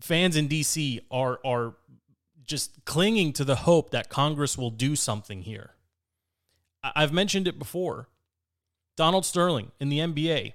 fans 0.00 0.36
in 0.36 0.48
DC 0.48 1.00
are 1.10 1.40
are 1.44 1.74
just 2.44 2.84
clinging 2.86 3.34
to 3.34 3.44
the 3.44 3.56
hope 3.56 3.90
that 3.90 4.08
Congress 4.08 4.56
will 4.56 4.70
do 4.70 4.96
something 4.96 5.42
here. 5.42 5.72
I've 6.82 7.12
mentioned 7.12 7.46
it 7.46 7.58
before. 7.58 8.08
Donald 8.98 9.24
Sterling 9.24 9.70
in 9.78 9.90
the 9.90 10.00
NBA, 10.00 10.54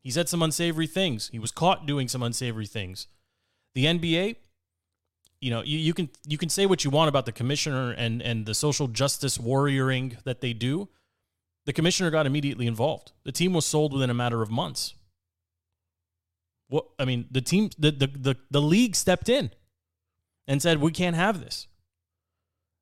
he 0.00 0.10
said 0.10 0.28
some 0.28 0.42
unsavory 0.42 0.88
things. 0.88 1.28
He 1.28 1.38
was 1.38 1.52
caught 1.52 1.86
doing 1.86 2.08
some 2.08 2.20
unsavory 2.20 2.66
things. 2.66 3.06
The 3.76 3.84
NBA, 3.84 4.34
you 5.40 5.50
know, 5.50 5.62
you, 5.62 5.78
you 5.78 5.94
can 5.94 6.10
you 6.26 6.36
can 6.36 6.48
say 6.48 6.66
what 6.66 6.82
you 6.82 6.90
want 6.90 7.08
about 7.08 7.26
the 7.26 7.32
commissioner 7.32 7.92
and 7.92 8.20
and 8.22 8.44
the 8.44 8.54
social 8.54 8.88
justice 8.88 9.38
warrioring 9.38 10.20
that 10.24 10.40
they 10.40 10.52
do. 10.52 10.88
The 11.64 11.72
commissioner 11.72 12.10
got 12.10 12.26
immediately 12.26 12.66
involved. 12.66 13.12
The 13.22 13.30
team 13.30 13.52
was 13.52 13.66
sold 13.66 13.92
within 13.92 14.10
a 14.10 14.14
matter 14.14 14.42
of 14.42 14.50
months. 14.50 14.94
What 16.68 16.86
I 16.98 17.04
mean, 17.04 17.26
the 17.30 17.40
team, 17.40 17.70
the 17.78 17.92
the 17.92 18.08
the, 18.08 18.36
the 18.50 18.60
league 18.60 18.96
stepped 18.96 19.28
in 19.28 19.52
and 20.48 20.60
said 20.60 20.78
we 20.78 20.90
can't 20.90 21.14
have 21.14 21.40
this. 21.40 21.68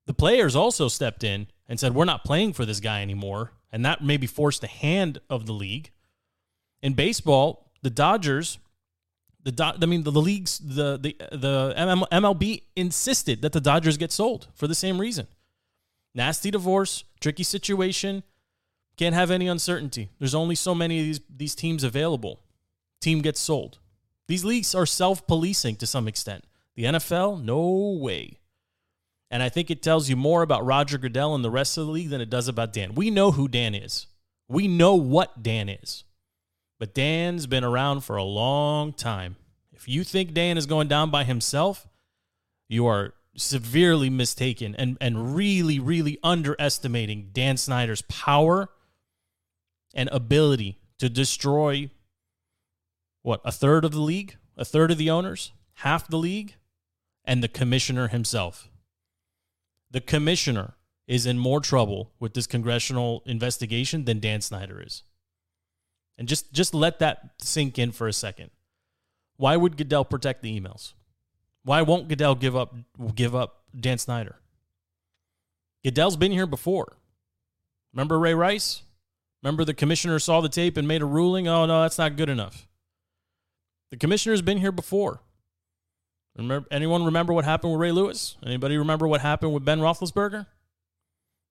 The 0.06 0.14
players 0.14 0.56
also 0.56 0.88
stepped 0.88 1.22
in 1.24 1.48
and 1.68 1.78
said 1.78 1.94
we're 1.94 2.06
not 2.06 2.24
playing 2.24 2.54
for 2.54 2.64
this 2.64 2.80
guy 2.80 3.02
anymore, 3.02 3.52
and 3.72 3.84
that 3.84 4.02
maybe 4.02 4.26
forced 4.26 4.60
the 4.60 4.66
hand 4.66 5.18
of 5.28 5.46
the 5.46 5.52
league. 5.52 5.90
In 6.82 6.94
baseball, 6.94 7.70
the 7.82 7.90
Dodgers 7.90 8.58
the 9.48 9.52
Do- 9.52 9.82
I 9.82 9.86
mean, 9.86 10.02
the, 10.02 10.10
the 10.10 10.20
leagues, 10.20 10.58
the 10.58 10.98
the 10.98 11.16
the 11.32 11.74
MLB 12.12 12.62
insisted 12.76 13.40
that 13.42 13.52
the 13.52 13.60
Dodgers 13.60 13.96
get 13.96 14.12
sold 14.12 14.48
for 14.54 14.66
the 14.66 14.74
same 14.74 15.00
reason. 15.00 15.26
Nasty 16.14 16.50
divorce, 16.50 17.04
tricky 17.20 17.44
situation, 17.44 18.24
can't 18.96 19.14
have 19.14 19.30
any 19.30 19.48
uncertainty. 19.48 20.10
There's 20.18 20.34
only 20.34 20.54
so 20.54 20.74
many 20.74 20.98
of 20.98 21.06
these 21.06 21.20
these 21.34 21.54
teams 21.54 21.84
available. 21.84 22.40
Team 23.00 23.22
gets 23.22 23.40
sold. 23.40 23.78
These 24.26 24.44
leagues 24.44 24.74
are 24.74 24.84
self-policing 24.84 25.76
to 25.76 25.86
some 25.86 26.08
extent. 26.08 26.44
The 26.74 26.84
NFL, 26.84 27.42
no 27.42 27.98
way. 27.98 28.40
And 29.30 29.42
I 29.42 29.48
think 29.48 29.70
it 29.70 29.82
tells 29.82 30.08
you 30.08 30.16
more 30.16 30.42
about 30.42 30.64
Roger 30.64 30.96
Goodell 30.96 31.34
and 31.34 31.44
the 31.44 31.50
rest 31.50 31.76
of 31.76 31.86
the 31.86 31.92
league 31.92 32.08
than 32.08 32.20
it 32.20 32.30
does 32.30 32.48
about 32.48 32.72
Dan. 32.72 32.94
We 32.94 33.10
know 33.10 33.32
who 33.32 33.46
Dan 33.46 33.74
is. 33.74 34.06
We 34.48 34.68
know 34.68 34.94
what 34.94 35.42
Dan 35.42 35.68
is. 35.68 36.04
But 36.78 36.94
Dan's 36.94 37.46
been 37.46 37.64
around 37.64 38.00
for 38.02 38.16
a 38.16 38.22
long 38.22 38.92
time. 38.92 39.36
If 39.72 39.88
you 39.88 40.02
think 40.04 40.32
Dan 40.32 40.56
is 40.56 40.66
going 40.66 40.88
down 40.88 41.10
by 41.10 41.24
himself, 41.24 41.86
you 42.68 42.86
are 42.86 43.14
severely 43.36 44.10
mistaken 44.10 44.74
and, 44.76 44.96
and 45.00 45.34
really, 45.34 45.78
really 45.78 46.18
underestimating 46.22 47.30
Dan 47.32 47.56
Snyder's 47.56 48.02
power 48.02 48.68
and 49.94 50.08
ability 50.10 50.78
to 50.98 51.08
destroy 51.08 51.90
what, 53.22 53.40
a 53.44 53.52
third 53.52 53.84
of 53.84 53.92
the 53.92 54.00
league, 54.00 54.36
a 54.56 54.64
third 54.64 54.90
of 54.90 54.98
the 54.98 55.10
owners, 55.10 55.52
half 55.74 56.08
the 56.08 56.16
league, 56.16 56.54
and 57.24 57.42
the 57.42 57.48
commissioner 57.48 58.08
himself. 58.08 58.68
The 59.90 60.00
commissioner 60.00 60.74
is 61.06 61.24
in 61.24 61.38
more 61.38 61.60
trouble 61.60 62.12
with 62.20 62.34
this 62.34 62.46
congressional 62.46 63.22
investigation 63.24 64.04
than 64.04 64.20
Dan 64.20 64.40
Snyder 64.40 64.82
is. 64.84 65.02
And 66.18 66.28
just 66.28 66.52
just 66.52 66.74
let 66.74 66.98
that 66.98 67.30
sink 67.40 67.78
in 67.78 67.92
for 67.92 68.08
a 68.08 68.12
second. 68.12 68.50
Why 69.36 69.56
would 69.56 69.76
Goodell 69.76 70.04
protect 70.04 70.42
the 70.42 70.60
emails? 70.60 70.92
Why 71.64 71.82
won't 71.82 72.08
Goodell 72.08 72.34
give 72.34 72.56
up 72.56 72.74
give 73.14 73.34
up 73.34 73.62
Dan 73.78 73.98
Snyder? 73.98 74.36
Goodell's 75.84 76.16
been 76.16 76.32
here 76.32 76.46
before. 76.46 76.96
Remember 77.94 78.18
Ray 78.18 78.34
Rice? 78.34 78.82
Remember 79.42 79.64
the 79.64 79.74
commissioner 79.74 80.18
saw 80.18 80.40
the 80.40 80.48
tape 80.48 80.76
and 80.76 80.88
made 80.88 81.02
a 81.02 81.06
ruling? 81.06 81.48
Oh 81.48 81.64
no, 81.66 81.82
that's 81.82 81.98
not 81.98 82.16
good 82.16 82.28
enough. 82.28 82.66
The 83.90 83.96
commissioner's 83.96 84.42
been 84.42 84.58
here 84.58 84.72
before. 84.72 85.20
Remember 86.38 86.68
anyone 86.70 87.04
remember 87.04 87.32
what 87.32 87.44
happened 87.44 87.72
with 87.72 87.80
Ray 87.80 87.92
Lewis? 87.92 88.36
Anybody 88.46 88.78
remember 88.78 89.08
what 89.08 89.20
happened 89.20 89.52
with 89.52 89.64
Ben 89.64 89.80
Roethlisberger? 89.80 90.46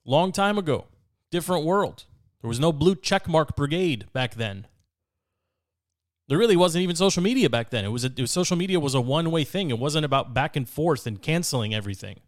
Long 0.05 0.31
time 0.31 0.57
ago. 0.57 0.85
Different 1.29 1.65
world. 1.65 2.05
There 2.41 2.47
was 2.47 2.59
no 2.59 2.71
blue 2.71 2.95
checkmark 2.95 3.55
brigade 3.55 4.05
back 4.13 4.35
then. 4.35 4.67
There 6.29 6.37
really 6.37 6.55
wasn't 6.55 6.83
even 6.83 6.95
social 6.95 7.21
media 7.21 7.49
back 7.49 7.69
then. 7.69 7.83
It 7.83 7.89
was, 7.89 8.05
a, 8.05 8.07
it 8.07 8.19
was 8.19 8.31
social 8.31 8.57
media 8.57 8.79
was 8.79 8.95
a 8.95 9.01
one 9.01 9.29
way 9.31 9.43
thing. 9.43 9.69
It 9.69 9.79
wasn't 9.79 10.05
about 10.05 10.33
back 10.33 10.55
and 10.55 10.67
forth 10.67 11.05
and 11.05 11.21
canceling 11.21 11.73
everything. 11.73 12.19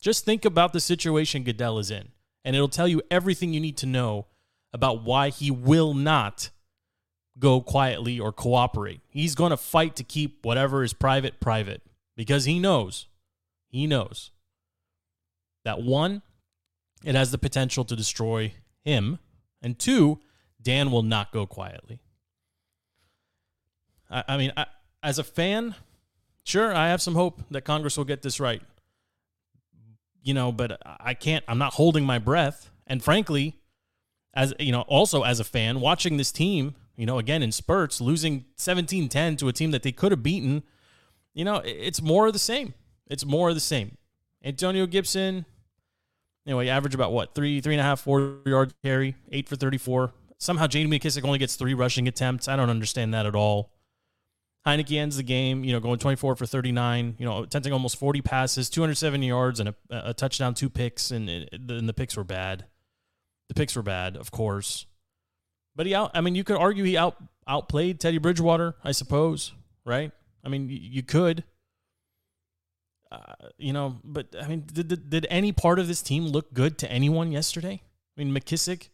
Just 0.00 0.24
think 0.24 0.44
about 0.44 0.72
the 0.72 0.80
situation 0.80 1.42
Goodell 1.42 1.78
is 1.78 1.90
in, 1.90 2.08
and 2.44 2.54
it'll 2.54 2.68
tell 2.68 2.86
you 2.86 3.02
everything 3.10 3.52
you 3.52 3.60
need 3.60 3.76
to 3.78 3.86
know 3.86 4.26
about 4.72 5.02
why 5.02 5.30
he 5.30 5.50
will 5.50 5.94
not 5.94 6.50
go 7.38 7.60
quietly 7.60 8.18
or 8.18 8.32
cooperate. 8.32 9.00
He's 9.08 9.34
going 9.34 9.50
to 9.50 9.56
fight 9.56 9.96
to 9.96 10.04
keep 10.04 10.44
whatever 10.44 10.82
is 10.82 10.92
private 10.92 11.40
private 11.40 11.82
because 12.16 12.44
he 12.44 12.58
knows, 12.58 13.06
he 13.68 13.86
knows 13.86 14.30
that 15.64 15.82
one, 15.82 16.22
it 17.04 17.14
has 17.14 17.30
the 17.30 17.38
potential 17.38 17.84
to 17.84 17.96
destroy 17.96 18.54
him, 18.84 19.18
and 19.60 19.78
two, 19.78 20.20
Dan 20.62 20.90
will 20.90 21.02
not 21.02 21.32
go 21.32 21.46
quietly. 21.46 22.00
I, 24.10 24.24
I 24.28 24.36
mean, 24.36 24.52
I, 24.56 24.66
as 25.02 25.18
a 25.18 25.24
fan, 25.24 25.74
sure, 26.44 26.74
I 26.74 26.88
have 26.88 27.02
some 27.02 27.14
hope 27.14 27.42
that 27.50 27.62
Congress 27.62 27.96
will 27.96 28.04
get 28.04 28.22
this 28.22 28.40
right. 28.40 28.62
You 30.22 30.34
know, 30.34 30.50
but 30.50 30.80
I 30.84 31.14
can't, 31.14 31.44
I'm 31.46 31.58
not 31.58 31.74
holding 31.74 32.04
my 32.04 32.18
breath. 32.18 32.70
And 32.86 33.02
frankly, 33.02 33.60
as 34.34 34.52
you 34.58 34.72
know, 34.72 34.82
also 34.82 35.22
as 35.22 35.38
a 35.38 35.44
fan, 35.44 35.80
watching 35.80 36.16
this 36.16 36.32
team, 36.32 36.74
you 36.96 37.06
know, 37.06 37.18
again 37.18 37.42
in 37.42 37.52
spurts, 37.52 38.00
losing 38.00 38.44
17 38.56 39.08
10 39.08 39.36
to 39.36 39.48
a 39.48 39.52
team 39.52 39.70
that 39.70 39.82
they 39.82 39.92
could 39.92 40.12
have 40.12 40.22
beaten, 40.22 40.62
you 41.34 41.44
know, 41.44 41.62
it's 41.64 42.00
more 42.00 42.26
of 42.26 42.32
the 42.32 42.38
same. 42.38 42.74
It's 43.08 43.24
more 43.24 43.50
of 43.50 43.54
the 43.54 43.60
same. 43.60 43.98
Antonio 44.44 44.86
Gibson, 44.86 45.44
anyway, 46.46 46.68
average 46.68 46.94
about 46.94 47.12
what, 47.12 47.34
three, 47.34 47.60
three 47.60 47.74
and 47.74 47.80
a 47.80 47.84
half, 47.84 48.00
four 48.00 48.38
yard 48.46 48.72
carry, 48.82 49.16
eight 49.30 49.48
for 49.48 49.56
34. 49.56 50.12
Somehow 50.38 50.66
J.D. 50.66 50.90
McKissic 50.90 51.24
only 51.24 51.38
gets 51.38 51.56
three 51.56 51.74
rushing 51.74 52.08
attempts. 52.08 52.48
I 52.48 52.56
don't 52.56 52.70
understand 52.70 53.14
that 53.14 53.26
at 53.26 53.34
all. 53.34 53.70
Heinicke 54.66 54.98
ends 54.98 55.16
the 55.16 55.22
game, 55.22 55.62
you 55.62 55.72
know, 55.72 55.80
going 55.80 55.98
24 55.98 56.34
for 56.34 56.44
39, 56.44 57.16
you 57.18 57.24
know, 57.24 57.44
attempting 57.44 57.72
almost 57.72 57.96
40 57.96 58.20
passes, 58.20 58.68
270 58.68 59.26
yards, 59.28 59.60
and 59.60 59.68
a, 59.68 59.74
a 59.90 60.14
touchdown, 60.14 60.54
two 60.54 60.68
picks, 60.68 61.12
and, 61.12 61.30
and 61.30 61.88
the 61.88 61.94
picks 61.94 62.16
were 62.16 62.24
bad. 62.24 62.64
The 63.48 63.54
picks 63.54 63.76
were 63.76 63.82
bad, 63.82 64.16
of 64.16 64.32
course. 64.32 64.86
But 65.76 65.86
he 65.86 65.94
out, 65.94 66.10
I 66.14 66.22
mean, 66.22 66.34
you 66.34 66.42
could 66.42 66.56
argue 66.56 66.84
he 66.84 66.96
out 66.96 67.16
outplayed 67.46 68.00
Teddy 68.00 68.18
Bridgewater, 68.18 68.74
I 68.82 68.92
suppose, 68.92 69.52
right? 69.84 70.10
I 70.42 70.48
mean, 70.48 70.68
you, 70.68 71.02
could. 71.02 71.44
Uh, 73.12 73.34
you 73.58 73.72
know, 73.72 73.96
but 74.02 74.34
I 74.40 74.48
mean, 74.48 74.64
did, 74.72 74.88
did, 74.88 75.10
did 75.10 75.26
any 75.30 75.52
part 75.52 75.78
of 75.78 75.86
this 75.86 76.02
team 76.02 76.26
look 76.26 76.52
good 76.54 76.78
to 76.78 76.90
anyone 76.90 77.30
yesterday? 77.30 77.82
I 78.16 78.24
mean, 78.24 78.34
McKissic, 78.34 78.88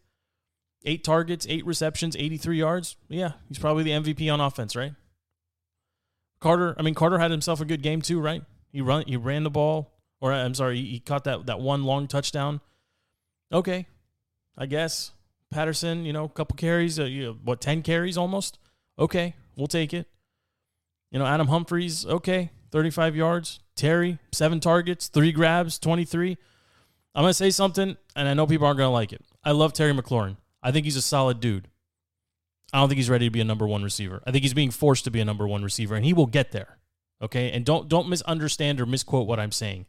eight 0.85 1.05
targets, 1.05 1.47
eight 1.49 1.65
receptions, 1.65 2.17
83 2.17 2.59
yards. 2.59 2.97
Yeah, 3.09 3.33
he's 3.49 3.59
probably 3.59 3.85
the 3.85 3.91
MVP 3.91 4.33
on 4.33 4.41
offense, 4.41 4.75
right? 4.75 4.93
Carter, 6.41 6.75
I 6.77 6.83
mean 6.83 6.95
Carter 6.95 7.19
had 7.19 7.31
himself 7.31 7.61
a 7.61 7.65
good 7.65 7.83
game 7.83 8.03
too, 8.03 8.21
right? 8.21 8.43
He 8.73 8.81
run 8.81 9.05
he 9.07 9.17
ran 9.17 9.45
the 9.45 9.51
ball, 9.51 9.93
or 10.21 10.33
I'm 10.33 10.55
sorry, 10.55 10.83
he 10.83 10.99
caught 10.99 11.25
that 11.25 11.47
that 11.47 11.61
one 11.61 11.85
long 11.85 12.09
touchdown. 12.09 12.61
Okay, 13.53 13.87
I 14.59 14.67
guess 14.67 15.13
Patterson, 15.53 16.05
you 16.05 16.13
know, 16.13 16.25
a 16.25 16.29
couple 16.29 16.57
carries, 16.57 16.99
uh, 16.99 17.05
you 17.05 17.39
what 17.45 17.61
ten 17.61 17.83
carries 17.83 18.19
almost. 18.19 18.59
Okay, 18.99 19.35
we'll 19.57 19.67
take 19.67 19.95
it. 19.95 20.09
You 21.11 21.19
know, 21.19 21.27
Adam 21.27 21.49
Humphries, 21.49 22.07
okay, 22.07 22.51
35 22.71 23.15
yards. 23.15 23.61
Terry, 23.77 24.19
seven 24.33 24.61
targets, 24.61 25.09
three 25.09 25.33
grabs, 25.33 25.79
23. 25.79 26.37
I'm 27.15 27.23
gonna 27.23 27.35
say 27.35 27.51
something, 27.51 27.97
and 28.17 28.29
I 28.29 28.35
know 28.35 28.47
people 28.47 28.67
aren't 28.67 28.79
gonna 28.79 28.91
like 28.91 29.13
it. 29.13 29.23
I 29.45 29.53
love 29.53 29.73
Terry 29.73 29.93
McLaurin. 29.93 30.37
I 30.63 30.73
think 30.73 30.85
he's 30.85 30.97
a 30.97 31.03
solid 31.03 31.41
dude. 31.41 31.69
I 32.73 32.79
don't 32.79 32.89
think 32.89 32.97
he's 32.97 33.11
ready 33.11 33.27
to 33.27 33.31
be 33.31 33.41
a 33.41 33.45
number 33.45 33.67
one 33.67 33.83
receiver. 33.83 34.23
I 34.27 34.31
think 34.31 34.43
he's 34.43 34.55
being 34.55 34.71
forced 34.71 35.05
to 35.05 35.11
be 35.11 35.21
a 35.21 35.25
number 35.25 35.47
one 35.47 35.63
receiver, 35.63 35.95
and 35.95 36.05
he 36.05 36.15
will 36.15 36.27
get 36.27 36.53
there. 36.53 36.79
Okay, 37.21 37.51
and 37.53 37.65
don't 37.65 37.89
don't 37.89 38.09
misunderstand 38.09 38.81
or 38.81 38.87
misquote 38.87 39.27
what 39.27 39.39
I'm 39.39 39.53
saying. 39.53 39.87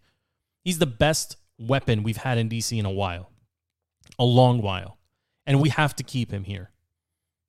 He's 0.64 0.80
the 0.80 0.86
best 0.86 1.38
weapon 1.58 2.04
we've 2.04 2.18
had 2.18 2.38
in 2.38 2.50
DC 2.50 2.78
in 2.78 2.86
a 2.86 2.92
while, 2.92 3.30
a 4.20 4.26
long 4.26 4.62
while, 4.62 4.98
and 5.46 5.62
we 5.62 5.70
have 5.70 5.96
to 5.96 6.04
keep 6.04 6.32
him 6.32 6.44
here. 6.44 6.72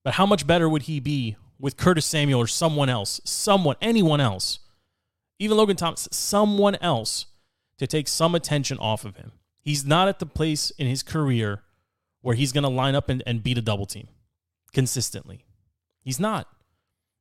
But 0.03 0.15
how 0.15 0.27
much 0.27 0.47
better 0.47 0.69
would 0.69 0.83
he 0.83 1.01
be 1.01 1.37
with 1.59 1.77
Curtis 1.77 2.07
Samuel 2.07 2.41
or 2.41 2.47
someone 2.47 2.89
else, 2.89 3.21
someone, 3.25 3.77
anyone 3.81 4.21
else, 4.21 4.61
even 5.39 5.57
Logan 5.57 5.77
Thomas, 5.77 6.09
someone 6.11 6.77
else 6.77 7.27
to 7.79 7.87
take 7.87 8.09
some 8.09 8.35
attention 8.35 8.79
off 8.79 9.05
of 9.05 9.17
him? 9.17 9.33
He's 9.61 9.85
not 9.85 10.09
at 10.09 10.19
the 10.19 10.27
place 10.27 10.71
in 10.71 10.87
his 10.87 11.03
career 11.03 11.63
where 12.21 12.35
he's 12.35 12.53
going 12.53 12.65
to 12.65 12.71
line 12.71 12.95
up 12.95 13.09
and, 13.09 13.23
and 13.27 13.43
beat 13.43 13.59
a 13.59 13.63
double 13.63 13.87
team 13.87 14.09
consistently. 14.73 15.45
He's 16.03 16.21
not. 16.21 16.49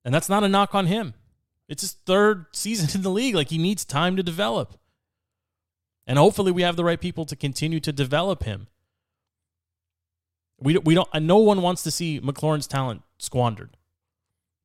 And 0.04 0.14
that's 0.14 0.30
not 0.30 0.44
a 0.44 0.50
knock 0.50 0.76
on 0.76 0.88
him. 0.88 1.14
It's 1.70 1.82
his 1.82 1.94
third 1.94 2.48
season 2.52 2.90
in 2.94 3.02
the 3.02 3.10
league. 3.10 3.36
Like 3.36 3.50
he 3.50 3.58
needs 3.58 3.86
time 3.86 4.18
to 4.18 4.24
develop. 4.24 4.78
And 6.06 6.20
hopefully 6.20 6.52
we 6.52 6.64
have 6.64 6.76
the 6.76 6.84
right 6.84 7.00
people 7.00 7.26
to 7.26 7.36
continue 7.36 7.80
to 7.80 7.94
develop 7.94 8.44
him. 8.44 8.68
We, 10.60 10.78
we 10.78 10.94
don't, 10.96 11.10
no 11.22 11.38
one 11.38 11.62
wants 11.62 11.84
to 11.84 11.92
see 11.92 12.20
McLaurin's 12.22 12.68
talent 12.68 13.02
squandered. 13.18 13.76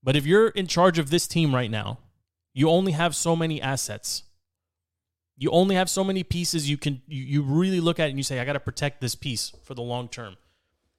But 0.02 0.16
if 0.16 0.26
you're 0.26 0.48
in 0.48 0.66
charge 0.66 0.98
of 0.98 1.10
this 1.10 1.26
team 1.26 1.54
right 1.54 1.70
now, 1.70 1.98
you 2.54 2.68
only 2.68 2.92
have 2.92 3.14
so 3.14 3.34
many 3.34 3.60
assets. 3.60 4.24
You 5.36 5.50
only 5.50 5.74
have 5.76 5.90
so 5.90 6.02
many 6.02 6.22
pieces 6.22 6.68
you 6.68 6.76
can 6.76 7.02
you, 7.06 7.22
you 7.22 7.42
really 7.42 7.80
look 7.80 8.00
at 8.00 8.08
and 8.08 8.18
you 8.18 8.24
say, 8.24 8.40
I 8.40 8.44
got 8.44 8.54
to 8.54 8.60
protect 8.60 9.00
this 9.00 9.14
piece 9.14 9.52
for 9.62 9.74
the 9.74 9.82
long 9.82 10.08
term. 10.08 10.36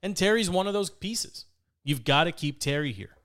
And 0.02 0.16
Terry's 0.16 0.48
one 0.48 0.66
of 0.66 0.72
those 0.72 0.90
pieces. 0.90 1.46
You've 1.84 2.04
got 2.04 2.24
to 2.24 2.32
keep 2.32 2.60
Terry 2.60 2.92
here. 2.92 3.16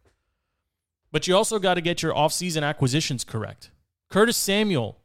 But 1.11 1.27
you 1.27 1.35
also 1.35 1.59
got 1.59 1.75
to 1.75 1.81
get 1.81 2.01
your 2.01 2.13
offseason 2.13 2.63
acquisitions 2.63 3.23
correct. 3.23 3.71
Curtis 4.09 4.35
Samuel, 4.35 4.97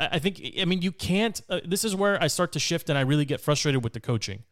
I 0.00 0.18
think, 0.18 0.40
I 0.58 0.64
mean, 0.64 0.80
you 0.80 0.92
can't. 0.92 1.40
Uh, 1.48 1.60
this 1.64 1.84
is 1.84 1.94
where 1.94 2.22
I 2.22 2.28
start 2.28 2.52
to 2.52 2.58
shift 2.58 2.88
and 2.88 2.98
I 2.98 3.02
really 3.02 3.24
get 3.24 3.40
frustrated 3.40 3.84
with 3.84 3.92
the 3.92 4.00
coaching. 4.00 4.44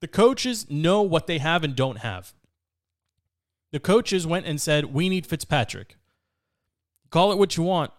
The 0.00 0.08
coaches 0.08 0.68
know 0.70 1.02
what 1.02 1.26
they 1.26 1.38
have 1.38 1.64
and 1.64 1.74
don't 1.74 1.98
have. 1.98 2.34
The 3.72 3.80
coaches 3.80 4.26
went 4.26 4.46
and 4.46 4.60
said, 4.60 4.92
We 4.92 5.08
need 5.08 5.26
Fitzpatrick. 5.26 5.96
Call 7.10 7.32
it 7.32 7.38
what 7.38 7.56
you 7.56 7.62
want, 7.62 7.92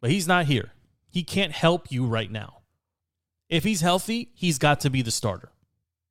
but 0.00 0.10
he's 0.10 0.28
not 0.28 0.46
here. 0.46 0.72
He 1.10 1.22
can't 1.22 1.52
help 1.52 1.90
you 1.92 2.06
right 2.06 2.30
now. 2.30 2.62
If 3.48 3.64
he's 3.64 3.82
healthy, 3.82 4.30
he's 4.34 4.58
got 4.58 4.80
to 4.80 4.90
be 4.90 5.02
the 5.02 5.10
starter. 5.10 5.50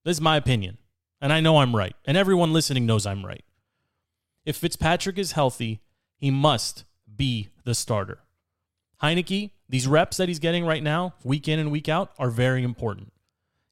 This 0.05 0.17
is 0.17 0.21
my 0.21 0.37
opinion. 0.37 0.77
And 1.19 1.31
I 1.31 1.39
know 1.39 1.57
I'm 1.57 1.75
right. 1.75 1.95
And 2.05 2.17
everyone 2.17 2.53
listening 2.53 2.85
knows 2.85 3.05
I'm 3.05 3.25
right. 3.25 3.43
If 4.45 4.57
Fitzpatrick 4.57 5.17
is 5.17 5.33
healthy, 5.33 5.81
he 6.17 6.31
must 6.31 6.83
be 7.15 7.49
the 7.63 7.75
starter. 7.75 8.19
Heinicke, 9.01 9.51
these 9.69 9.87
reps 9.87 10.17
that 10.17 10.29
he's 10.29 10.39
getting 10.39 10.65
right 10.65 10.83
now, 10.83 11.15
week 11.23 11.47
in 11.47 11.59
and 11.59 11.71
week 11.71 11.89
out, 11.89 12.11
are 12.19 12.29
very 12.29 12.63
important. 12.63 13.11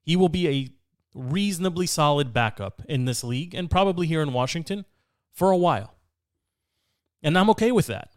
He 0.01 0.15
will 0.15 0.29
be 0.29 0.47
a 0.47 0.69
reasonably 1.13 1.87
solid 1.87 2.33
backup 2.33 2.81
in 2.87 3.05
this 3.05 3.23
league 3.23 3.53
and 3.53 3.69
probably 3.69 4.07
here 4.07 4.21
in 4.21 4.33
Washington 4.33 4.85
for 5.31 5.51
a 5.51 5.57
while. 5.57 5.95
And 7.21 7.37
I'm 7.37 7.49
okay 7.51 7.71
with 7.71 7.87
that. 7.87 8.11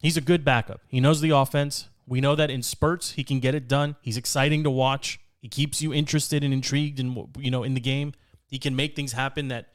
He's 0.00 0.16
a 0.16 0.22
good 0.22 0.44
backup. 0.44 0.80
He 0.88 1.00
knows 1.00 1.20
the 1.20 1.30
offense. 1.30 1.88
We 2.06 2.20
know 2.20 2.34
that 2.34 2.50
in 2.50 2.62
spurts 2.62 3.12
he 3.12 3.24
can 3.24 3.40
get 3.40 3.54
it 3.54 3.68
done. 3.68 3.96
He's 4.00 4.16
exciting 4.16 4.64
to 4.64 4.70
watch. 4.70 5.20
He 5.40 5.48
keeps 5.48 5.82
you 5.82 5.92
interested 5.92 6.42
and 6.42 6.52
intrigued 6.52 6.98
in 6.98 7.28
you 7.38 7.50
know 7.50 7.62
in 7.62 7.74
the 7.74 7.80
game. 7.80 8.14
He 8.46 8.58
can 8.58 8.74
make 8.74 8.96
things 8.96 9.12
happen 9.12 9.48
that 9.48 9.68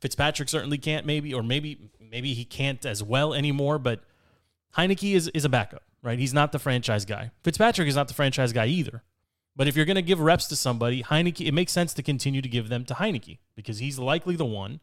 Fitzpatrick 0.00 0.48
certainly 0.48 0.78
can't 0.78 1.04
maybe 1.04 1.34
or 1.34 1.42
maybe 1.42 1.90
maybe 2.00 2.34
he 2.34 2.44
can't 2.44 2.84
as 2.86 3.02
well 3.02 3.34
anymore, 3.34 3.78
but 3.78 4.04
Heinicke 4.76 5.14
is 5.14 5.28
is 5.28 5.44
a 5.44 5.48
backup, 5.48 5.82
right? 6.02 6.18
He's 6.18 6.34
not 6.34 6.52
the 6.52 6.58
franchise 6.58 7.04
guy. 7.04 7.30
Fitzpatrick 7.42 7.88
is 7.88 7.96
not 7.96 8.08
the 8.08 8.14
franchise 8.14 8.52
guy 8.52 8.66
either. 8.66 9.02
But 9.54 9.68
if 9.68 9.76
you're 9.76 9.84
going 9.84 9.96
to 9.96 10.02
give 10.02 10.20
reps 10.20 10.46
to 10.48 10.56
somebody, 10.56 11.02
Heinicke, 11.02 11.46
it 11.46 11.52
makes 11.52 11.72
sense 11.72 11.92
to 11.94 12.02
continue 12.02 12.40
to 12.40 12.48
give 12.48 12.68
them 12.68 12.84
to 12.86 12.94
Heinicke 12.94 13.38
because 13.54 13.78
he's 13.78 13.98
likely 13.98 14.34
the 14.34 14.46
one 14.46 14.80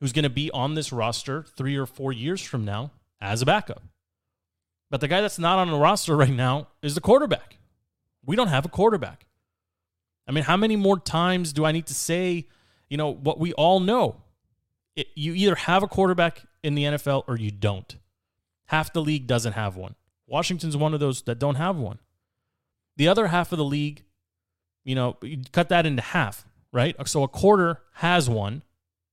who's 0.00 0.12
going 0.12 0.24
to 0.24 0.30
be 0.30 0.50
on 0.50 0.74
this 0.74 0.92
roster 0.92 1.44
three 1.56 1.76
or 1.76 1.86
four 1.86 2.12
years 2.12 2.42
from 2.42 2.64
now 2.64 2.90
as 3.20 3.40
a 3.40 3.46
backup. 3.46 3.82
But 4.90 5.00
the 5.00 5.08
guy 5.08 5.22
that's 5.22 5.38
not 5.38 5.58
on 5.58 5.70
the 5.70 5.78
roster 5.78 6.16
right 6.16 6.28
now 6.28 6.68
is 6.82 6.94
the 6.94 7.00
quarterback. 7.00 7.58
We 8.24 8.36
don't 8.36 8.48
have 8.48 8.66
a 8.66 8.68
quarterback. 8.68 9.26
I 10.26 10.32
mean, 10.32 10.44
how 10.44 10.56
many 10.56 10.76
more 10.76 10.98
times 10.98 11.52
do 11.52 11.64
I 11.64 11.72
need 11.72 11.86
to 11.86 11.94
say, 11.94 12.46
you 12.88 12.96
know, 12.96 13.12
what 13.12 13.38
we 13.38 13.52
all 13.54 13.80
know? 13.80 14.16
It, 14.96 15.08
you 15.14 15.34
either 15.34 15.54
have 15.54 15.82
a 15.82 15.88
quarterback 15.88 16.42
in 16.62 16.74
the 16.74 16.84
NFL 16.84 17.24
or 17.26 17.36
you 17.36 17.50
don't. 17.50 17.96
Half 18.66 18.92
the 18.92 19.02
league 19.02 19.26
doesn't 19.26 19.54
have 19.54 19.76
one. 19.76 19.94
Washington's 20.26 20.76
one 20.76 20.94
of 20.94 21.00
those 21.00 21.22
that 21.22 21.38
don't 21.38 21.56
have 21.56 21.76
one. 21.76 21.98
The 22.96 23.08
other 23.08 23.28
half 23.28 23.52
of 23.52 23.58
the 23.58 23.64
league, 23.64 24.04
you 24.84 24.94
know, 24.94 25.16
you 25.22 25.38
cut 25.52 25.68
that 25.70 25.86
into 25.86 26.02
half, 26.02 26.46
right? 26.72 26.94
So 27.06 27.22
a 27.22 27.28
quarter 27.28 27.80
has 27.94 28.28
one. 28.28 28.62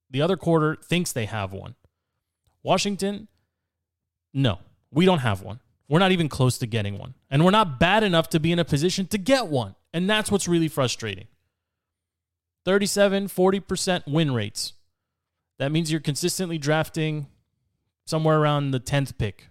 The 0.10 0.22
other 0.22 0.38
quarter 0.38 0.76
thinks 0.76 1.12
they 1.12 1.26
have 1.26 1.54
one. 1.54 1.76
Washington, 2.64 3.28
no, 4.34 4.60
we 4.92 5.06
don't 5.06 5.20
have 5.20 5.42
one. 5.42 5.60
We're 5.88 6.00
not 6.00 6.12
even 6.12 6.30
close 6.30 6.58
to 6.60 6.68
getting 6.68 6.98
one. 6.98 7.16
And 7.30 7.44
we're 7.44 7.52
not 7.52 7.80
bad 7.80 8.04
enough 8.04 8.30
to 8.30 8.40
be 8.40 8.52
in 8.52 8.60
a 8.60 8.66
position 8.66 9.08
to 9.08 9.18
get 9.18 9.48
one. 9.48 9.76
And 9.94 10.10
that's 10.10 10.32
what's 10.32 10.48
really 10.48 10.68
frustrating. 10.68 11.28
37, 12.66 13.28
40% 13.28 14.08
win 14.08 14.32
rates. 14.34 14.74
That 15.60 15.72
means 15.72 15.92
you're 15.92 16.00
consistently 16.00 16.58
drafting 16.58 17.28
somewhere 18.06 18.40
around 18.40 18.72
the 18.72 18.80
10th 18.80 19.18
pick, 19.18 19.50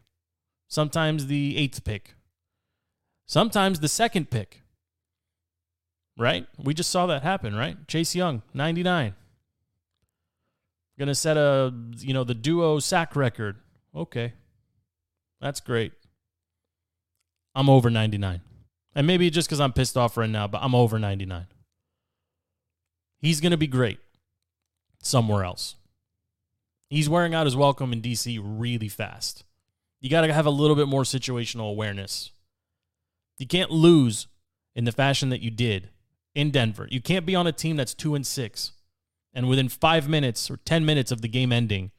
sometimes 0.69 1.27
the 1.27 1.57
8th 1.57 1.85
pick, 1.85 2.15
sometimes 3.31 3.79
the 3.79 3.89
second 3.89 4.29
pick. 4.29 4.63
Right? 6.19 6.47
We 6.59 6.75
just 6.75 6.91
saw 6.91 7.07
that 7.07 7.23
happen, 7.23 7.55
right? 7.55 7.77
Chase 7.87 8.15
Young, 8.15 8.43
99. 8.53 9.15
Going 10.99 11.07
to 11.07 11.15
set 11.15 11.37
a, 11.37 11.73
you 11.99 12.13
know, 12.13 12.25
the 12.25 12.35
duo 12.35 12.81
sack 12.81 13.15
record. 13.15 13.57
Okay. 13.95 14.35
That's 15.41 15.61
great. 15.61 15.93
I'm 17.55 17.71
over 17.71 17.89
99. 17.89 18.41
And 18.95 19.07
maybe 19.07 19.31
just 19.31 19.49
because 19.49 19.61
I'm 19.61 19.73
pissed 19.73 19.97
off 19.97 20.17
right 20.17 20.29
now, 20.29 20.47
but 20.47 20.61
I'm 20.63 20.75
over 20.75 20.99
99. 20.99 21.47
He's 23.21 23.41
going 23.41 23.53
to 23.53 23.57
be 23.57 23.69
great 23.69 24.01
somewhere 25.03 25.45
else. 25.45 25.77
He's 26.89 27.09
wearing 27.09 27.35
out 27.35 27.47
his 27.47 27.57
welcome 27.57 27.93
in 27.93 28.03
DC 28.03 28.41
really 28.43 28.89
fast. 28.89 29.45
You 30.01 30.11
got 30.11 30.23
to 30.23 30.33
have 30.33 30.47
a 30.47 30.51
little 30.51 30.77
bit 30.77 30.89
more 30.89 31.05
situational 31.05 31.71
awareness. 31.71 32.33
You 33.41 33.47
can't 33.47 33.71
lose 33.71 34.29
in 34.77 34.85
the 34.85 34.93
fashion 34.93 35.31
that 35.31 35.41
you 35.41 35.51
did 35.51 35.89
in 36.35 36.51
Denver. 36.51 36.87
You 36.91 37.01
can't 37.01 37.27
be 37.27 37.35
on 37.35 37.47
a 37.47 37.53
team 37.53 37.77
that's 37.77 37.95
2 37.95 38.15
and 38.15 38.27
6 38.27 38.73
and 39.33 39.49
within 39.49 39.69
5 39.69 40.09
minutes 40.09 40.51
or 40.51 40.57
10 40.59 40.85
minutes 40.85 41.11
of 41.11 41.23
the 41.23 41.29
game 41.29 41.53
ending, 41.53 41.91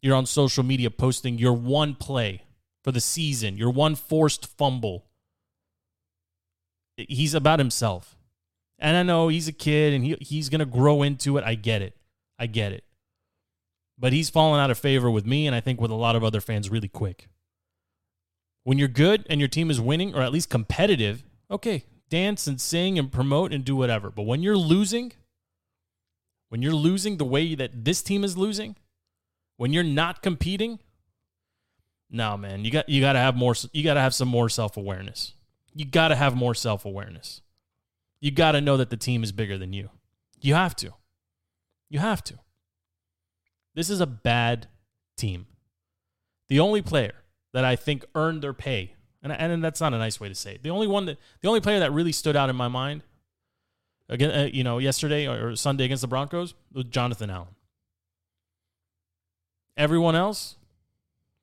you're 0.00 0.16
on 0.16 0.26
social 0.26 0.64
media 0.64 0.90
posting 0.90 1.38
your 1.38 1.52
one 1.52 1.94
play 1.94 2.42
for 2.82 2.92
the 2.92 3.00
season, 3.00 3.56
your 3.56 3.70
one 3.70 3.94
forced 3.94 4.46
fumble. 4.58 5.06
He's 6.96 7.34
about 7.34 7.58
himself. 7.58 8.16
And 8.78 8.96
I 8.96 9.04
know 9.04 9.28
he's 9.28 9.46
a 9.46 9.52
kid 9.52 9.94
and 9.94 10.04
he, 10.04 10.16
he's 10.20 10.48
going 10.48 10.58
to 10.58 10.66
grow 10.66 11.02
into 11.02 11.36
it. 11.36 11.44
I 11.44 11.54
get 11.54 11.82
it. 11.82 11.96
I 12.38 12.46
get 12.46 12.72
it. 12.72 12.84
But 13.96 14.12
he's 14.12 14.30
fallen 14.30 14.58
out 14.58 14.72
of 14.72 14.78
favor 14.78 15.08
with 15.08 15.24
me 15.24 15.46
and 15.46 15.54
I 15.54 15.60
think 15.60 15.80
with 15.80 15.92
a 15.92 15.96
lot 15.96 16.16
of 16.16 16.24
other 16.24 16.40
fans 16.40 16.70
really 16.70 16.88
quick. 16.88 17.28
When 18.64 18.78
you're 18.78 18.88
good 18.88 19.26
and 19.28 19.40
your 19.40 19.48
team 19.48 19.70
is 19.70 19.80
winning 19.80 20.14
or 20.14 20.22
at 20.22 20.32
least 20.32 20.48
competitive, 20.48 21.24
okay, 21.50 21.84
dance 22.08 22.46
and 22.46 22.60
sing 22.60 22.98
and 22.98 23.10
promote 23.10 23.52
and 23.52 23.64
do 23.64 23.74
whatever. 23.74 24.10
But 24.10 24.22
when 24.22 24.42
you're 24.42 24.56
losing, 24.56 25.12
when 26.48 26.62
you're 26.62 26.74
losing 26.74 27.16
the 27.16 27.24
way 27.24 27.54
that 27.54 27.84
this 27.84 28.02
team 28.02 28.22
is 28.24 28.36
losing, 28.36 28.76
when 29.56 29.72
you're 29.72 29.82
not 29.82 30.22
competing, 30.22 30.78
no, 32.10 32.36
man, 32.36 32.64
you 32.64 32.70
got 32.70 32.88
you 32.88 33.00
got 33.00 33.14
to 33.14 33.18
have 33.18 33.34
more. 33.34 33.54
You 33.72 33.82
got 33.82 33.94
to 33.94 34.00
have 34.00 34.14
some 34.14 34.28
more 34.28 34.48
self 34.48 34.76
awareness. 34.76 35.32
You 35.74 35.86
got 35.86 36.08
to 36.08 36.16
have 36.16 36.36
more 36.36 36.54
self 36.54 36.84
awareness. 36.84 37.40
You 38.20 38.30
got 38.30 38.52
to 38.52 38.60
know 38.60 38.76
that 38.76 38.90
the 38.90 38.96
team 38.96 39.24
is 39.24 39.32
bigger 39.32 39.56
than 39.56 39.72
you. 39.72 39.88
You 40.40 40.54
have 40.54 40.76
to. 40.76 40.92
You 41.88 41.98
have 41.98 42.22
to. 42.24 42.34
This 43.74 43.88
is 43.88 44.00
a 44.00 44.06
bad 44.06 44.68
team. 45.16 45.46
The 46.48 46.60
only 46.60 46.82
player 46.82 47.14
that 47.52 47.64
I 47.64 47.76
think 47.76 48.04
earned 48.14 48.42
their 48.42 48.52
pay, 48.52 48.94
and 49.22 49.32
and 49.32 49.62
that's 49.62 49.80
not 49.80 49.94
a 49.94 49.98
nice 49.98 50.18
way 50.18 50.28
to 50.28 50.34
say 50.34 50.54
it. 50.54 50.62
The 50.62 50.70
only 50.70 50.86
one 50.86 51.06
that 51.06 51.18
the 51.40 51.48
only 51.48 51.60
player 51.60 51.78
that 51.80 51.92
really 51.92 52.12
stood 52.12 52.36
out 52.36 52.50
in 52.50 52.56
my 52.56 52.68
mind, 52.68 53.02
again, 54.08 54.30
uh, 54.30 54.48
you 54.52 54.64
know, 54.64 54.78
yesterday 54.78 55.26
or 55.26 55.54
Sunday 55.56 55.84
against 55.84 56.00
the 56.02 56.08
Broncos 56.08 56.54
was 56.72 56.84
Jonathan 56.86 57.30
Allen. 57.30 57.54
Everyone 59.76 60.14
else, 60.14 60.56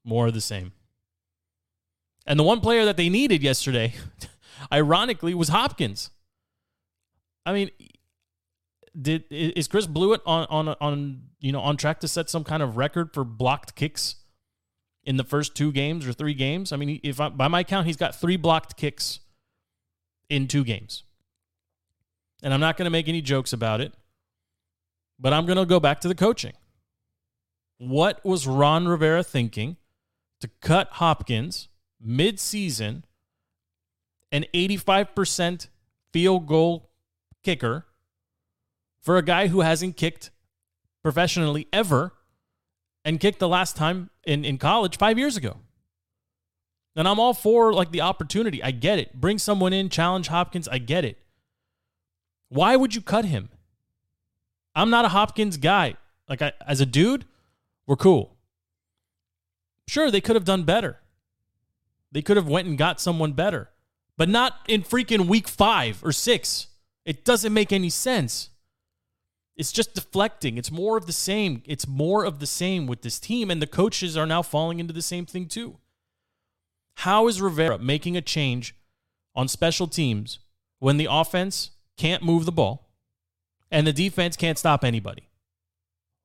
more 0.03 0.27
of 0.27 0.33
the 0.33 0.41
same. 0.41 0.73
And 2.25 2.39
the 2.39 2.43
one 2.43 2.61
player 2.61 2.85
that 2.85 2.95
they 2.95 3.09
needed 3.09 3.41
yesterday, 3.41 3.95
ironically, 4.71 5.33
was 5.33 5.49
Hopkins. 5.49 6.11
I 7.45 7.53
mean, 7.53 7.71
did 8.99 9.23
is 9.29 9.67
Chris 9.67 9.87
Blewitt 9.87 10.21
on 10.25 10.45
on 10.49 10.75
on 10.81 11.21
you 11.39 11.51
know 11.51 11.61
on 11.61 11.77
track 11.77 11.99
to 12.01 12.07
set 12.07 12.29
some 12.29 12.43
kind 12.43 12.61
of 12.61 12.77
record 12.77 13.13
for 13.13 13.23
blocked 13.23 13.75
kicks 13.75 14.15
in 15.03 15.17
the 15.17 15.23
first 15.23 15.55
two 15.55 15.71
games 15.71 16.07
or 16.07 16.13
three 16.13 16.33
games? 16.33 16.71
I 16.71 16.77
mean, 16.77 16.99
if 17.03 17.19
I, 17.19 17.29
by 17.29 17.47
my 17.47 17.63
count, 17.63 17.87
he's 17.87 17.97
got 17.97 18.15
three 18.15 18.37
blocked 18.37 18.77
kicks 18.77 19.19
in 20.29 20.47
two 20.47 20.63
games. 20.63 21.03
And 22.41 22.53
I'm 22.53 22.59
not 22.59 22.77
going 22.77 22.85
to 22.85 22.91
make 22.91 23.07
any 23.07 23.21
jokes 23.21 23.51
about 23.51 23.81
it, 23.81 23.93
but 25.19 25.33
I'm 25.33 25.45
going 25.45 25.57
to 25.57 25.65
go 25.65 25.79
back 25.79 25.99
to 26.01 26.07
the 26.07 26.15
coaching. 26.15 26.53
What 27.77 28.23
was 28.23 28.47
Ron 28.47 28.87
Rivera 28.87 29.23
thinking 29.23 29.77
to 30.39 30.49
cut 30.61 30.89
Hopkins 30.93 31.67
mid-season, 32.01 33.05
an 34.31 34.45
85% 34.53 35.67
field 36.13 36.47
goal 36.47 36.89
kicker 37.43 37.85
for 39.01 39.17
a 39.17 39.21
guy 39.21 39.47
who 39.47 39.61
hasn't 39.61 39.97
kicked 39.97 40.29
professionally 41.01 41.67
ever 41.71 42.13
and 43.05 43.19
kicked 43.19 43.39
the 43.39 43.47
last 43.47 43.75
time 43.75 44.09
in, 44.23 44.45
in 44.45 44.57
college 44.57 44.97
five 44.97 45.17
years 45.17 45.37
ago. 45.37 45.57
And 46.95 47.07
I'm 47.07 47.19
all 47.19 47.33
for 47.33 47.73
like 47.73 47.91
the 47.91 48.01
opportunity. 48.01 48.61
I 48.61 48.71
get 48.71 48.99
it. 48.99 49.13
Bring 49.13 49.37
someone 49.37 49.73
in, 49.73 49.89
challenge 49.89 50.27
Hopkins. 50.27 50.67
I 50.67 50.79
get 50.79 51.05
it. 51.05 51.17
Why 52.49 52.75
would 52.75 52.95
you 52.95 53.01
cut 53.01 53.25
him? 53.25 53.49
I'm 54.75 54.89
not 54.89 55.05
a 55.05 55.09
Hopkins 55.09 55.57
guy. 55.57 55.95
Like 56.27 56.41
I, 56.41 56.53
as 56.65 56.81
a 56.81 56.85
dude, 56.85 57.25
we're 57.87 57.95
cool. 57.95 58.35
Sure, 59.87 60.11
they 60.11 60.21
could 60.21 60.35
have 60.35 60.45
done 60.45 60.63
better. 60.63 60.99
They 62.11 62.21
could 62.21 62.37
have 62.37 62.47
went 62.47 62.67
and 62.67 62.77
got 62.77 62.99
someone 62.99 63.33
better, 63.33 63.69
but 64.17 64.29
not 64.29 64.57
in 64.67 64.83
freaking 64.83 65.27
week 65.27 65.47
5 65.47 66.03
or 66.03 66.11
6. 66.11 66.67
It 67.05 67.23
doesn't 67.23 67.53
make 67.53 67.71
any 67.71 67.89
sense. 67.89 68.49
It's 69.59 69.73
just 69.73 69.93
deflecting. 69.93 70.57
It's 70.57 70.71
more 70.71 70.95
of 70.95 71.05
the 71.05 71.11
same. 71.11 71.63
It's 71.65 71.85
more 71.85 72.23
of 72.23 72.39
the 72.39 72.47
same 72.47 72.87
with 72.87 73.01
this 73.01 73.19
team, 73.19 73.51
and 73.51 73.61
the 73.61 73.67
coaches 73.67 74.15
are 74.15 74.25
now 74.25 74.41
falling 74.41 74.79
into 74.79 74.93
the 74.93 75.01
same 75.01 75.25
thing 75.25 75.47
too. 75.47 75.79
How 76.99 77.27
is 77.27 77.41
Rivera 77.41 77.77
making 77.77 78.15
a 78.15 78.21
change 78.21 78.73
on 79.35 79.49
special 79.49 79.87
teams 79.87 80.39
when 80.79 80.95
the 80.95 81.09
offense 81.11 81.71
can't 81.97 82.23
move 82.23 82.45
the 82.45 82.53
ball 82.53 82.89
and 83.69 83.85
the 83.85 83.91
defense 83.91 84.37
can't 84.37 84.57
stop 84.57 84.85
anybody? 84.85 85.27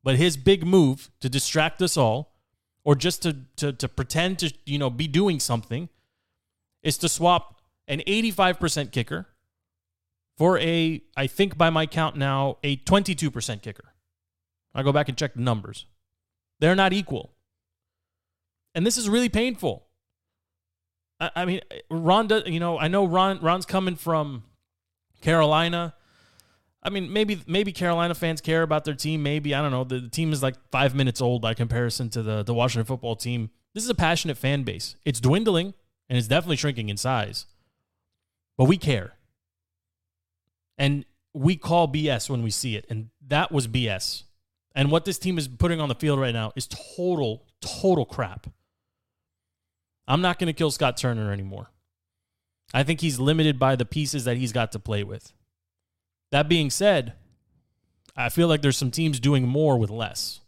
But 0.05 0.15
his 0.15 0.37
big 0.37 0.65
move 0.65 1.11
to 1.19 1.29
distract 1.29 1.83
us 1.83 1.97
all 1.97 2.37
or 2.85 2.95
just 2.95 3.23
to, 3.23 3.39
to, 3.57 3.73
to 3.73 3.89
pretend 3.89 4.39
to 4.39 4.55
you 4.65 4.79
know 4.79 4.91
be 4.91 5.09
doing 5.09 5.41
something 5.41 5.89
is 6.85 6.97
to 6.99 7.09
swap 7.09 7.61
an 7.89 7.99
85% 8.07 8.93
kicker 8.93 9.27
for 10.37 10.59
a 10.59 11.03
I 11.17 11.27
think 11.27 11.57
by 11.57 11.71
my 11.71 11.87
count 11.87 12.17
now 12.17 12.59
a 12.63 12.77
22% 12.77 13.63
kicker. 13.63 13.95
I 14.75 14.83
go 14.83 14.93
back 14.93 15.09
and 15.09 15.17
check 15.17 15.35
the 15.35 15.41
numbers. 15.41 15.87
They're 16.61 16.75
not 16.75 16.93
equal. 16.93 17.35
And 18.75 18.85
this 18.85 18.99
is 18.99 19.09
really 19.09 19.29
painful. 19.29 19.87
I, 21.21 21.31
I 21.37 21.45
mean, 21.45 21.61
Ron, 21.91 22.27
does, 22.27 22.45
you 22.47 22.59
know, 22.61 22.79
I 22.79 22.89
know 22.89 23.07
Ron 23.07 23.41
Ron's 23.41 23.67
coming 23.67 23.97
from 23.97 24.45
Carolina. 25.21 25.95
I 26.83 26.91
mean, 26.91 27.13
maybe 27.13 27.41
maybe 27.47 27.73
Carolina 27.73 28.15
fans 28.15 28.41
care 28.41 28.63
about 28.63 28.85
their 28.85 28.95
team. 28.95 29.23
Maybe 29.23 29.55
I 29.55 29.63
don't 29.63 29.71
know. 29.71 29.85
The, 29.85 30.01
the, 30.01 30.11
team 30.11 30.33
is 30.33 30.43
like 30.43 30.57
five 30.71 30.95
minutes 30.95 31.21
old 31.21 31.41
by 31.41 31.55
comparison 31.55 32.11
to 32.11 32.23
the 32.23 32.43
the 32.43 32.55
Washington 32.55 32.85
football 32.85 33.17
team. 33.17 33.51
This 33.75 33.85
is 33.85 33.91
a 33.91 33.95
passionate 33.95 34.37
fan 34.37 34.65
base. 34.65 34.97
It's 35.05 35.21
dwindling 35.21 35.75
and 36.09 36.19
it's 36.19 36.29
definitely 36.29 36.57
shrinking 36.57 36.89
in 36.89 36.97
size, 36.97 37.47
but 38.59 38.65
we 38.65 38.77
care. 38.77 39.15
And 40.79 41.05
we 41.33 41.57
call 41.57 41.89
BS 41.89 42.31
when 42.31 42.43
we 42.43 42.51
see 42.51 42.77
it. 42.77 42.87
And 42.89 43.11
that 43.27 43.53
was 43.53 43.69
BS. 43.69 44.25
And 44.75 44.91
what 44.91 45.05
this 45.05 45.19
team 45.19 45.39
is 45.39 45.47
putting 45.49 45.81
on 45.81 45.89
the 45.89 45.95
field 45.95 46.19
right 46.19 46.35
now 46.35 46.53
is 46.57 46.69
total, 46.97 47.45
total 47.61 48.05
crap. 48.05 48.49
I'm 50.07 50.21
not 50.21 50.39
going 50.39 50.49
to 50.49 50.53
kill 50.53 50.71
Scott 50.71 50.97
Turner 50.97 51.33
anymore. 51.33 51.71
I 52.73 52.83
think 52.83 53.01
he's 53.01 53.21
limited 53.21 53.59
by 53.59 53.77
the 53.77 53.85
pieces 53.85 54.25
that 54.25 54.37
he's 54.37 54.53
got 54.53 54.73
to 54.73 54.79
play 54.79 55.05
with. 55.05 55.33
That 56.33 56.49
being 56.49 56.71
said, 56.71 57.15
I 58.17 58.29
feel 58.29 58.49
like 58.49 58.63
there's 58.63 58.77
some 58.77 58.91
teams 58.91 59.21
doing 59.21 59.47
more 59.47 59.79
with 59.79 59.91
less. 59.91 60.41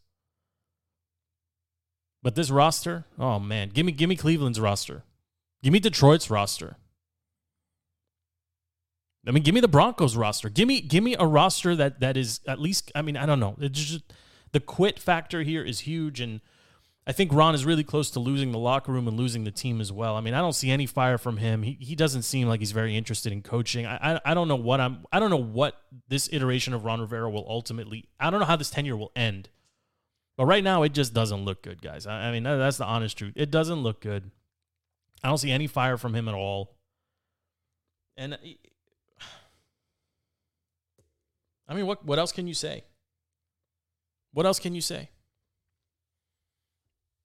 But 2.22 2.34
this 2.34 2.50
roster, 2.50 3.04
oh 3.18 3.38
man, 3.38 3.68
give 3.68 3.86
me 3.86 3.92
give 3.92 4.08
me 4.08 4.16
Cleveland's 4.16 4.58
roster. 4.58 5.04
Give 5.62 5.72
me 5.72 5.78
Detroit's 5.78 6.28
roster. 6.28 6.76
I 9.26 9.32
mean, 9.32 9.42
give 9.42 9.54
me 9.54 9.60
the 9.60 9.68
Broncos 9.68 10.16
roster. 10.16 10.48
Give 10.48 10.68
me 10.68 10.80
give 10.80 11.02
me 11.02 11.16
a 11.18 11.26
roster 11.26 11.74
that 11.76 12.00
that 12.00 12.16
is 12.16 12.40
at 12.46 12.60
least 12.60 12.92
I 12.94 13.02
mean, 13.02 13.16
I 13.16 13.26
don't 13.26 13.40
know. 13.40 13.56
It's 13.60 13.82
just 13.82 14.12
the 14.52 14.60
quit 14.60 14.98
factor 14.98 15.42
here 15.42 15.62
is 15.64 15.80
huge 15.80 16.20
and 16.20 16.40
I 17.08 17.12
think 17.12 17.32
Ron 17.32 17.54
is 17.54 17.64
really 17.64 17.84
close 17.84 18.10
to 18.12 18.20
losing 18.20 18.50
the 18.50 18.58
locker 18.58 18.90
room 18.90 19.06
and 19.06 19.16
losing 19.16 19.44
the 19.44 19.52
team 19.52 19.80
as 19.80 19.92
well. 19.92 20.16
I 20.16 20.20
mean, 20.20 20.34
I 20.34 20.40
don't 20.40 20.54
see 20.54 20.72
any 20.72 20.86
fire 20.86 21.18
from 21.18 21.36
him. 21.36 21.62
He, 21.62 21.78
he 21.80 21.94
doesn't 21.94 22.22
seem 22.22 22.48
like 22.48 22.58
he's 22.58 22.72
very 22.72 22.96
interested 22.96 23.32
in 23.32 23.42
coaching. 23.42 23.86
I, 23.86 24.14
I, 24.14 24.20
I 24.24 24.34
don't 24.34 24.48
know 24.48 24.56
what 24.56 24.80
I'm 24.80 25.04
I 25.12 25.20
don't 25.20 25.30
know 25.30 25.36
what 25.36 25.80
this 26.08 26.28
iteration 26.32 26.74
of 26.74 26.84
Ron 26.84 27.00
Rivera 27.00 27.30
will 27.30 27.46
ultimately 27.48 28.08
I 28.18 28.30
don't 28.30 28.40
know 28.40 28.46
how 28.46 28.56
this 28.56 28.70
tenure 28.70 28.96
will 28.96 29.12
end. 29.14 29.48
But 30.36 30.46
right 30.46 30.64
now 30.64 30.82
it 30.82 30.92
just 30.92 31.14
doesn't 31.14 31.44
look 31.44 31.62
good, 31.62 31.80
guys. 31.80 32.06
I, 32.06 32.28
I 32.28 32.32
mean, 32.32 32.42
that, 32.42 32.56
that's 32.56 32.76
the 32.76 32.84
honest 32.84 33.16
truth. 33.16 33.32
It 33.36 33.50
doesn't 33.50 33.82
look 33.82 34.00
good. 34.00 34.30
I 35.24 35.28
don't 35.28 35.38
see 35.38 35.50
any 35.50 35.66
fire 35.66 35.96
from 35.96 36.14
him 36.14 36.28
at 36.28 36.34
all. 36.34 36.76
And 38.16 38.38
I 41.68 41.74
mean, 41.74 41.86
what 41.86 42.04
what 42.04 42.18
else 42.18 42.32
can 42.32 42.46
you 42.46 42.54
say? 42.54 42.84
What 44.32 44.46
else 44.46 44.58
can 44.58 44.74
you 44.74 44.80
say? 44.80 45.10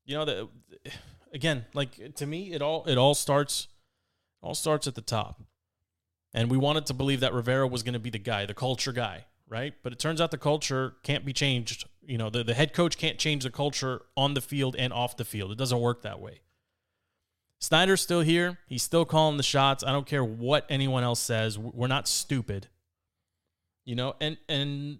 you 0.05 0.17
know 0.17 0.25
that 0.25 0.47
again 1.33 1.65
like 1.73 2.15
to 2.15 2.25
me 2.25 2.51
it 2.51 2.61
all 2.61 2.83
it 2.85 2.97
all 2.97 3.15
starts 3.15 3.67
all 4.41 4.55
starts 4.55 4.87
at 4.87 4.95
the 4.95 5.01
top. 5.01 5.41
And 6.33 6.49
we 6.49 6.57
wanted 6.57 6.85
to 6.85 6.93
believe 6.93 7.19
that 7.19 7.33
rivera 7.33 7.67
was 7.67 7.83
going 7.83 7.93
to 7.93 7.99
be 7.99 8.09
the 8.09 8.19
guy 8.19 8.45
the 8.45 8.53
culture 8.53 8.91
guy 8.91 9.25
right? 9.49 9.73
But 9.83 9.91
it 9.91 9.99
turns 9.99 10.21
out 10.21 10.31
the 10.31 10.37
culture 10.37 10.93
can't 11.03 11.25
be 11.25 11.33
changed. 11.33 11.85
You 12.01 12.17
know 12.17 12.29
the, 12.29 12.43
the 12.43 12.53
head 12.53 12.73
coach 12.73 12.97
can't 12.97 13.17
change 13.17 13.43
the 13.43 13.51
culture 13.51 14.01
on 14.15 14.33
the 14.33 14.41
field 14.41 14.75
and 14.77 14.93
off 14.93 15.17
the 15.17 15.25
field. 15.25 15.51
It 15.51 15.57
doesn't 15.57 15.79
work 15.79 16.03
that 16.03 16.19
way. 16.19 16.39
Snyder's 17.59 18.01
still 18.01 18.21
here. 18.21 18.57
He's 18.65 18.81
still 18.81 19.05
calling 19.05 19.37
the 19.37 19.43
shots. 19.43 19.83
I 19.83 19.91
don't 19.91 20.07
care 20.07 20.23
what 20.23 20.65
anyone 20.69 21.03
else 21.03 21.19
says. 21.19 21.59
We're 21.59 21.87
not 21.87 22.07
stupid 22.07 22.69
you 23.91 23.97
know 23.97 24.15
and 24.21 24.37
and 24.47 24.99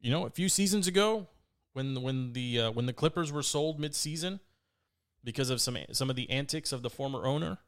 you 0.00 0.10
know 0.10 0.24
a 0.24 0.30
few 0.30 0.48
seasons 0.48 0.86
ago 0.86 1.26
when 1.74 2.00
when 2.00 2.32
the 2.32 2.60
uh, 2.62 2.70
when 2.70 2.86
the 2.86 2.94
Clippers 2.94 3.30
were 3.30 3.42
sold 3.42 3.78
midseason 3.78 4.40
because 5.22 5.50
of 5.50 5.60
some 5.60 5.76
some 5.92 6.08
of 6.08 6.16
the 6.16 6.30
antics 6.30 6.72
of 6.72 6.80
the 6.80 6.88
former 6.88 7.26
owner. 7.26 7.58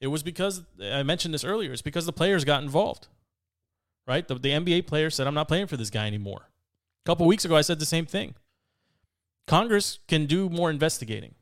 It 0.00 0.06
was 0.06 0.22
because 0.22 0.62
I 0.80 1.02
mentioned 1.02 1.34
this 1.34 1.42
earlier. 1.42 1.72
It's 1.72 1.82
because 1.82 2.06
the 2.06 2.12
players 2.12 2.44
got 2.44 2.62
involved, 2.62 3.08
right? 4.06 4.28
The, 4.28 4.36
the 4.36 4.50
NBA 4.50 4.86
player 4.86 5.10
said, 5.10 5.26
"I'm 5.26 5.34
not 5.34 5.48
playing 5.48 5.66
for 5.66 5.76
this 5.76 5.90
guy 5.90 6.06
anymore." 6.06 6.42
A 7.04 7.04
couple 7.04 7.26
weeks 7.26 7.44
ago, 7.44 7.56
I 7.56 7.62
said 7.62 7.80
the 7.80 7.86
same 7.86 8.06
thing. 8.06 8.36
Congress 9.48 9.98
can 10.06 10.26
do 10.26 10.48
more 10.48 10.70
investigating. 10.70 11.34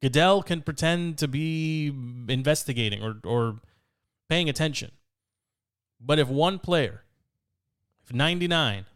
Goodell 0.00 0.44
can 0.44 0.62
pretend 0.62 1.18
to 1.18 1.26
be 1.26 1.88
investigating 2.28 3.02
or 3.02 3.16
or 3.24 3.56
paying 4.28 4.48
attention, 4.48 4.92
but 6.00 6.18
if 6.18 6.28
one 6.28 6.58
player, 6.58 7.04
if 8.04 8.12
99 8.12 8.86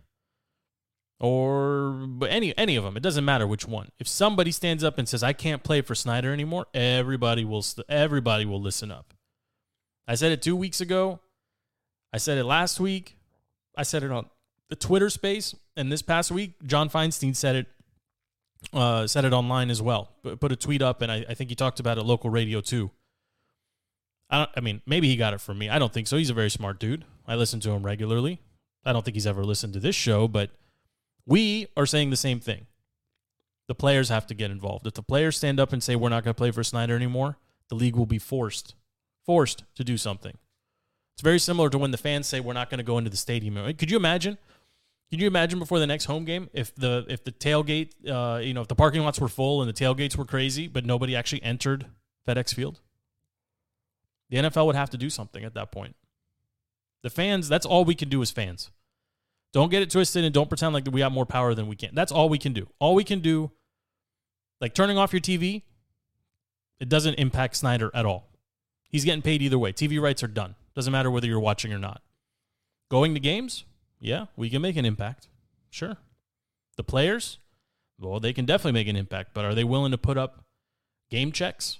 or 1.20 2.08
any 2.28 2.56
any 2.56 2.76
of 2.76 2.84
them. 2.84 2.96
It 2.96 3.02
doesn't 3.02 3.24
matter 3.24 3.46
which 3.46 3.66
one. 3.66 3.90
If 3.98 4.06
somebody 4.06 4.52
stands 4.52 4.84
up 4.84 4.98
and 4.98 5.08
says 5.08 5.22
I 5.22 5.32
can't 5.32 5.62
play 5.62 5.80
for 5.80 5.94
Snyder 5.94 6.32
anymore, 6.32 6.66
everybody 6.72 7.44
will 7.44 7.64
everybody 7.88 8.44
will 8.44 8.60
listen 8.60 8.90
up. 8.90 9.14
I 10.06 10.14
said 10.14 10.32
it 10.32 10.42
2 10.42 10.56
weeks 10.56 10.80
ago. 10.80 11.20
I 12.12 12.18
said 12.18 12.38
it 12.38 12.44
last 12.44 12.80
week. 12.80 13.18
I 13.76 13.82
said 13.82 14.02
it 14.02 14.10
on 14.10 14.26
the 14.68 14.76
Twitter 14.76 15.10
space 15.10 15.54
and 15.76 15.90
this 15.90 16.02
past 16.02 16.30
week 16.30 16.54
John 16.64 16.88
Feinstein 16.88 17.34
said 17.34 17.56
it 17.56 17.66
uh, 18.72 19.06
said 19.06 19.24
it 19.24 19.32
online 19.32 19.70
as 19.70 19.80
well. 19.80 20.10
Put 20.22 20.52
a 20.52 20.56
tweet 20.56 20.82
up 20.82 21.02
and 21.02 21.10
I, 21.10 21.24
I 21.28 21.34
think 21.34 21.50
he 21.50 21.56
talked 21.56 21.80
about 21.80 21.98
it 21.98 22.02
local 22.02 22.30
radio 22.30 22.60
too. 22.60 22.90
I, 24.30 24.46
I 24.56 24.60
mean, 24.60 24.82
maybe 24.86 25.08
he 25.08 25.16
got 25.16 25.34
it 25.34 25.40
from 25.40 25.58
me. 25.58 25.68
I 25.68 25.78
don't 25.78 25.92
think 25.92 26.06
so. 26.06 26.16
He's 26.16 26.30
a 26.30 26.34
very 26.34 26.50
smart 26.50 26.78
dude. 26.78 27.04
I 27.26 27.34
listen 27.34 27.60
to 27.60 27.70
him 27.70 27.82
regularly. 27.82 28.40
I 28.84 28.92
don't 28.92 29.04
think 29.04 29.14
he's 29.14 29.26
ever 29.26 29.44
listened 29.44 29.74
to 29.74 29.80
this 29.80 29.96
show, 29.96 30.28
but 30.28 30.50
we 31.26 31.66
are 31.76 31.86
saying 31.86 32.10
the 32.10 32.16
same 32.16 32.40
thing. 32.40 32.66
The 33.66 33.74
players 33.74 34.08
have 34.08 34.26
to 34.28 34.34
get 34.34 34.50
involved. 34.50 34.86
If 34.86 34.94
the 34.94 35.02
players 35.02 35.36
stand 35.36 35.60
up 35.60 35.72
and 35.72 35.82
say 35.82 35.94
we're 35.94 36.08
not 36.08 36.24
going 36.24 36.34
to 36.34 36.38
play 36.38 36.50
for 36.50 36.64
Snyder 36.64 36.96
anymore, 36.96 37.36
the 37.68 37.74
league 37.74 37.96
will 37.96 38.06
be 38.06 38.18
forced 38.18 38.74
forced 39.26 39.64
to 39.74 39.84
do 39.84 39.98
something. 39.98 40.38
It's 41.14 41.22
very 41.22 41.38
similar 41.38 41.68
to 41.68 41.76
when 41.76 41.90
the 41.90 41.98
fans 41.98 42.26
say 42.26 42.40
we're 42.40 42.54
not 42.54 42.70
going 42.70 42.78
to 42.78 42.84
go 42.84 42.96
into 42.96 43.10
the 43.10 43.16
stadium. 43.18 43.56
Could 43.74 43.90
you 43.90 43.98
imagine? 43.98 44.38
Could 45.10 45.20
you 45.20 45.26
imagine 45.26 45.58
before 45.58 45.78
the 45.78 45.86
next 45.86 46.06
home 46.06 46.24
game 46.24 46.48
if 46.54 46.74
the 46.74 47.04
if 47.08 47.24
the 47.24 47.32
tailgate, 47.32 47.90
uh, 48.08 48.38
you 48.38 48.54
know, 48.54 48.62
if 48.62 48.68
the 48.68 48.74
parking 48.74 49.02
lots 49.02 49.20
were 49.20 49.28
full 49.28 49.60
and 49.60 49.68
the 49.68 49.74
tailgates 49.74 50.16
were 50.16 50.24
crazy, 50.24 50.66
but 50.66 50.86
nobody 50.86 51.14
actually 51.14 51.42
entered 51.42 51.86
FedEx 52.26 52.54
Field? 52.54 52.80
The 54.30 54.38
NFL 54.38 54.66
would 54.66 54.76
have 54.76 54.90
to 54.90 54.96
do 54.96 55.10
something 55.10 55.44
at 55.44 55.54
that 55.54 55.72
point. 55.72 55.96
The 57.02 57.10
fans, 57.10 57.48
that's 57.48 57.66
all 57.66 57.84
we 57.84 57.94
can 57.94 58.08
do 58.08 58.20
as 58.22 58.30
fans. 58.30 58.70
Don't 59.52 59.70
get 59.70 59.82
it 59.82 59.90
twisted 59.90 60.24
and 60.24 60.34
don't 60.34 60.48
pretend 60.48 60.74
like 60.74 60.86
we 60.90 61.00
have 61.00 61.12
more 61.12 61.24
power 61.24 61.54
than 61.54 61.68
we 61.68 61.76
can. 61.76 61.94
That's 61.94 62.12
all 62.12 62.28
we 62.28 62.38
can 62.38 62.52
do. 62.52 62.68
All 62.78 62.94
we 62.94 63.04
can 63.04 63.20
do, 63.20 63.50
like 64.60 64.74
turning 64.74 64.98
off 64.98 65.12
your 65.12 65.20
TV, 65.20 65.62
it 66.80 66.88
doesn't 66.88 67.14
impact 67.14 67.56
Snyder 67.56 67.90
at 67.94 68.04
all. 68.04 68.28
He's 68.90 69.04
getting 69.04 69.22
paid 69.22 69.42
either 69.42 69.58
way. 69.58 69.72
TV 69.72 70.00
rights 70.00 70.22
are 70.22 70.28
done. 70.28 70.54
Doesn't 70.74 70.92
matter 70.92 71.10
whether 71.10 71.26
you're 71.26 71.40
watching 71.40 71.72
or 71.72 71.78
not. 71.78 72.02
Going 72.90 73.14
to 73.14 73.20
games, 73.20 73.64
yeah, 74.00 74.26
we 74.36 74.50
can 74.50 74.62
make 74.62 74.76
an 74.76 74.84
impact. 74.84 75.28
Sure. 75.70 75.96
The 76.76 76.84
players, 76.84 77.38
well, 77.98 78.20
they 78.20 78.32
can 78.32 78.44
definitely 78.44 78.72
make 78.72 78.88
an 78.88 78.96
impact, 78.96 79.30
but 79.34 79.44
are 79.44 79.54
they 79.54 79.64
willing 79.64 79.92
to 79.92 79.98
put 79.98 80.16
up 80.16 80.44
game 81.10 81.32
checks? 81.32 81.78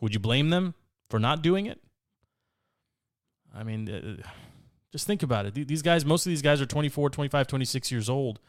Would 0.00 0.14
you 0.14 0.20
blame 0.20 0.50
them 0.50 0.74
for 1.12 1.18
not 1.18 1.42
doing 1.42 1.66
it? 1.66 1.78
I 3.54 3.64
mean, 3.64 3.86
uh, 3.86 4.26
just 4.92 5.06
think 5.06 5.22
about 5.22 5.44
it. 5.44 5.68
These 5.68 5.82
guys, 5.82 6.06
most 6.06 6.24
of 6.24 6.30
these 6.30 6.40
guys 6.40 6.58
are 6.62 6.64
24, 6.64 7.10
25, 7.10 7.46
26 7.46 7.92
years 7.92 8.08
old. 8.08 8.40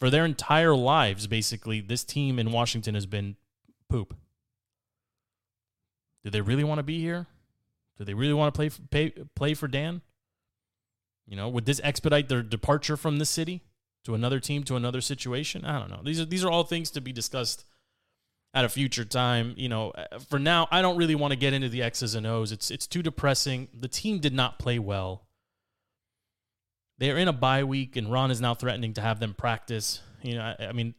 For 0.00 0.08
their 0.08 0.24
entire 0.24 0.74
lives, 0.74 1.26
basically, 1.26 1.82
this 1.82 2.02
team 2.02 2.38
in 2.38 2.50
Washington 2.50 2.94
has 2.94 3.04
been 3.04 3.36
poop. 3.90 4.16
Do 6.24 6.30
they 6.30 6.40
really 6.40 6.64
want 6.64 6.78
to 6.78 6.82
be 6.82 6.98
here? 6.98 7.26
Do 7.98 8.04
they 8.04 8.14
really 8.14 8.32
want 8.32 8.54
to 8.54 8.56
play 8.56 8.70
for, 8.70 8.80
pay, 8.90 9.10
play 9.34 9.52
for 9.52 9.68
Dan? 9.68 10.00
You 11.26 11.36
know, 11.36 11.50
would 11.50 11.66
this 11.66 11.82
expedite 11.84 12.30
their 12.30 12.42
departure 12.42 12.96
from 12.96 13.18
this 13.18 13.28
city 13.28 13.60
to 14.04 14.14
another 14.14 14.40
team, 14.40 14.64
to 14.64 14.76
another 14.76 15.02
situation? 15.02 15.66
I 15.66 15.78
don't 15.78 15.90
know. 15.90 16.00
These 16.02 16.20
are 16.20 16.24
these 16.24 16.42
are 16.42 16.50
all 16.50 16.64
things 16.64 16.90
to 16.92 17.02
be 17.02 17.12
discussed 17.12 17.66
at 18.56 18.64
a 18.64 18.68
future 18.68 19.04
time. 19.04 19.54
You 19.56 19.68
know, 19.68 19.90
uh, 19.90 20.18
for 20.18 20.40
now, 20.40 20.66
I 20.72 20.82
don't 20.82 20.96
really 20.96 21.14
want 21.14 21.32
to 21.32 21.36
get 21.36 21.52
into 21.52 21.68
the 21.68 21.82
X's 21.82 22.16
and 22.16 22.26
O's. 22.26 22.50
It's 22.50 22.70
it's 22.72 22.88
too 22.88 23.02
depressing. 23.02 23.68
The 23.78 23.86
team 23.86 24.18
did 24.18 24.34
not 24.34 24.58
play 24.58 24.80
well. 24.80 25.26
They're 26.98 27.18
in 27.18 27.28
a 27.28 27.32
bye 27.32 27.62
week, 27.62 27.94
and 27.94 28.10
Ron 28.10 28.30
is 28.30 28.40
now 28.40 28.54
threatening 28.54 28.94
to 28.94 29.02
have 29.02 29.20
them 29.20 29.34
practice. 29.34 30.00
You 30.22 30.36
know, 30.36 30.54
I, 30.58 30.66
I 30.68 30.72
mean, 30.72 30.94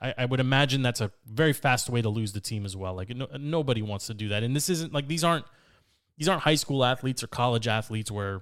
I, 0.00 0.14
I, 0.16 0.24
would 0.24 0.40
imagine 0.40 0.80
that's 0.80 1.02
a 1.02 1.12
very 1.26 1.52
fast 1.52 1.90
way 1.90 2.00
to 2.00 2.08
lose 2.08 2.32
the 2.32 2.40
team 2.40 2.64
as 2.64 2.74
well. 2.74 2.94
Like 2.94 3.10
no, 3.10 3.28
nobody 3.38 3.82
wants 3.82 4.06
to 4.06 4.14
do 4.14 4.28
that, 4.28 4.42
and 4.42 4.56
this 4.56 4.70
isn't 4.70 4.94
like 4.94 5.06
these 5.06 5.22
aren't 5.22 5.44
these 6.16 6.28
aren't 6.28 6.42
high 6.42 6.54
school 6.54 6.82
athletes 6.82 7.22
or 7.22 7.26
college 7.26 7.68
athletes 7.68 8.10
where 8.10 8.40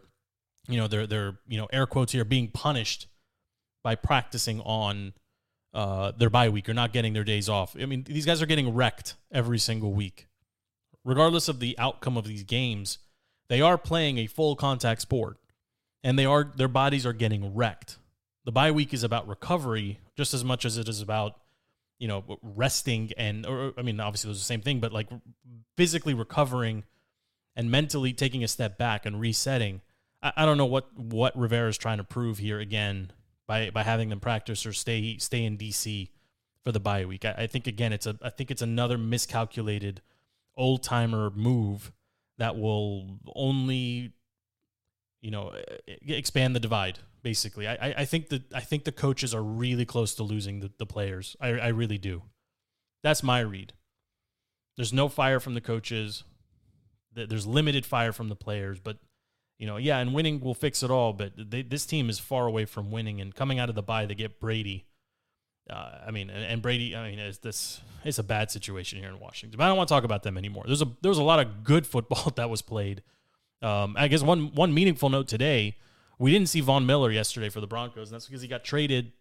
you 0.68 0.76
know 0.76 0.86
they're 0.86 1.08
they're 1.08 1.38
you 1.48 1.58
know 1.58 1.66
air 1.72 1.86
quotes 1.86 2.12
here 2.12 2.24
being 2.24 2.48
punished 2.48 3.08
by 3.82 3.96
practicing 3.96 4.60
on 4.60 5.12
uh, 5.74 6.12
their 6.12 6.30
bye 6.30 6.48
week 6.48 6.68
or 6.68 6.74
not 6.74 6.92
getting 6.92 7.12
their 7.12 7.24
days 7.24 7.48
off. 7.48 7.74
I 7.80 7.86
mean, 7.86 8.04
these 8.04 8.26
guys 8.26 8.42
are 8.42 8.46
getting 8.46 8.74
wrecked 8.74 9.14
every 9.30 9.58
single 9.58 9.92
week, 9.92 10.28
regardless 11.04 11.48
of 11.48 11.60
the 11.60 11.78
outcome 11.78 12.16
of 12.16 12.24
these 12.26 12.44
games. 12.44 12.98
They 13.48 13.60
are 13.60 13.76
playing 13.76 14.18
a 14.18 14.26
full 14.26 14.56
contact 14.56 15.02
sport 15.02 15.36
and 16.02 16.18
they 16.18 16.26
are 16.26 16.50
their 16.56 16.68
bodies 16.68 17.06
are 17.06 17.12
getting 17.12 17.54
wrecked. 17.54 17.98
The 18.44 18.52
bye 18.52 18.70
week 18.70 18.92
is 18.92 19.04
about 19.04 19.28
recovery 19.28 20.00
just 20.16 20.34
as 20.34 20.44
much 20.44 20.64
as 20.64 20.76
it 20.76 20.88
is 20.88 21.00
about 21.00 21.38
you 21.98 22.08
know 22.08 22.38
resting 22.42 23.12
and 23.16 23.46
or 23.46 23.72
I 23.76 23.82
mean 23.82 24.00
obviously 24.00 24.28
those 24.28 24.38
are 24.38 24.40
the 24.40 24.44
same 24.44 24.62
thing, 24.62 24.80
but 24.80 24.92
like 24.92 25.08
physically 25.76 26.14
recovering 26.14 26.84
and 27.54 27.70
mentally 27.70 28.12
taking 28.12 28.42
a 28.42 28.48
step 28.48 28.78
back 28.78 29.06
and 29.06 29.20
resetting. 29.20 29.80
I, 30.22 30.32
I 30.38 30.46
don't 30.46 30.58
know 30.58 30.66
what 30.66 30.96
what 30.98 31.36
Rivera 31.36 31.68
is 31.68 31.78
trying 31.78 31.98
to 31.98 32.04
prove 32.04 32.38
here 32.38 32.58
again 32.60 33.12
by 33.52 33.68
by 33.68 33.82
having 33.82 34.08
them 34.08 34.20
practice 34.20 34.64
or 34.64 34.72
stay 34.72 35.18
stay 35.18 35.44
in 35.44 35.58
DC 35.58 36.08
for 36.64 36.72
the 36.72 36.80
bye 36.80 37.04
week. 37.04 37.24
I, 37.24 37.34
I 37.38 37.46
think 37.46 37.66
again, 37.66 37.92
it's 37.92 38.06
a 38.06 38.16
I 38.22 38.30
think 38.30 38.50
it's 38.50 38.62
another 38.62 38.96
miscalculated 38.96 40.00
old 40.56 40.82
timer 40.82 41.30
move 41.30 41.92
that 42.38 42.58
will 42.58 43.18
only 43.34 44.14
you 45.20 45.30
know 45.30 45.52
expand 45.86 46.56
the 46.56 46.60
divide. 46.60 47.00
Basically, 47.22 47.68
I 47.68 47.94
I 47.98 48.04
think 48.06 48.30
that 48.30 48.42
I 48.54 48.60
think 48.60 48.84
the 48.84 48.92
coaches 48.92 49.34
are 49.34 49.42
really 49.42 49.84
close 49.84 50.14
to 50.14 50.22
losing 50.22 50.60
the, 50.60 50.70
the 50.78 50.86
players. 50.86 51.36
I 51.40 51.48
I 51.48 51.68
really 51.68 51.98
do. 51.98 52.22
That's 53.02 53.22
my 53.22 53.40
read. 53.40 53.74
There's 54.76 54.92
no 54.92 55.08
fire 55.08 55.40
from 55.40 55.54
the 55.54 55.60
coaches. 55.60 56.24
There's 57.14 57.46
limited 57.46 57.84
fire 57.84 58.12
from 58.12 58.30
the 58.30 58.36
players, 58.36 58.80
but 58.80 58.96
you 59.62 59.68
know, 59.68 59.76
yeah, 59.76 59.98
and 59.98 60.12
winning 60.12 60.40
will 60.40 60.54
fix 60.54 60.82
it 60.82 60.90
all. 60.90 61.12
But 61.12 61.34
they, 61.36 61.62
this 61.62 61.86
team 61.86 62.10
is 62.10 62.18
far 62.18 62.48
away 62.48 62.64
from 62.64 62.90
winning, 62.90 63.20
and 63.20 63.32
coming 63.32 63.60
out 63.60 63.68
of 63.68 63.76
the 63.76 63.82
bye, 63.82 64.06
they 64.06 64.16
get 64.16 64.40
Brady. 64.40 64.86
Uh, 65.70 65.98
I 66.04 66.10
mean, 66.10 66.30
and, 66.30 66.44
and, 66.44 66.60
Brady. 66.60 66.96
I 66.96 67.08
mean, 67.08 67.20
it's 67.20 67.38
this. 67.38 67.80
It's 68.04 68.18
a 68.18 68.24
bad 68.24 68.50
situation 68.50 68.98
here 68.98 69.08
in 69.08 69.20
Washington. 69.20 69.56
But 69.56 69.62
I 69.62 69.68
don't 69.68 69.76
want 69.76 69.88
to 69.88 69.94
talk 69.94 70.02
about 70.02 70.24
them 70.24 70.36
anymore. 70.36 70.64
There's 70.66 70.82
a 70.82 70.88
there 71.00 71.10
was 71.10 71.18
a 71.18 71.22
lot 71.22 71.38
of 71.38 71.62
good 71.62 71.86
football 71.86 72.30
that 72.34 72.50
was 72.50 72.60
played. 72.60 73.04
Um, 73.62 73.94
I 73.96 74.08
guess 74.08 74.20
one 74.20 74.52
one 74.52 74.74
meaningful 74.74 75.10
note 75.10 75.28
today. 75.28 75.76
We 76.18 76.32
didn't 76.32 76.48
see 76.48 76.60
Von 76.60 76.84
Miller 76.84 77.12
yesterday 77.12 77.48
for 77.48 77.60
the 77.60 77.68
Broncos, 77.68 78.08
and 78.08 78.16
that's 78.16 78.26
because 78.26 78.42
he 78.42 78.48
got 78.48 78.64
traded. 78.64 79.12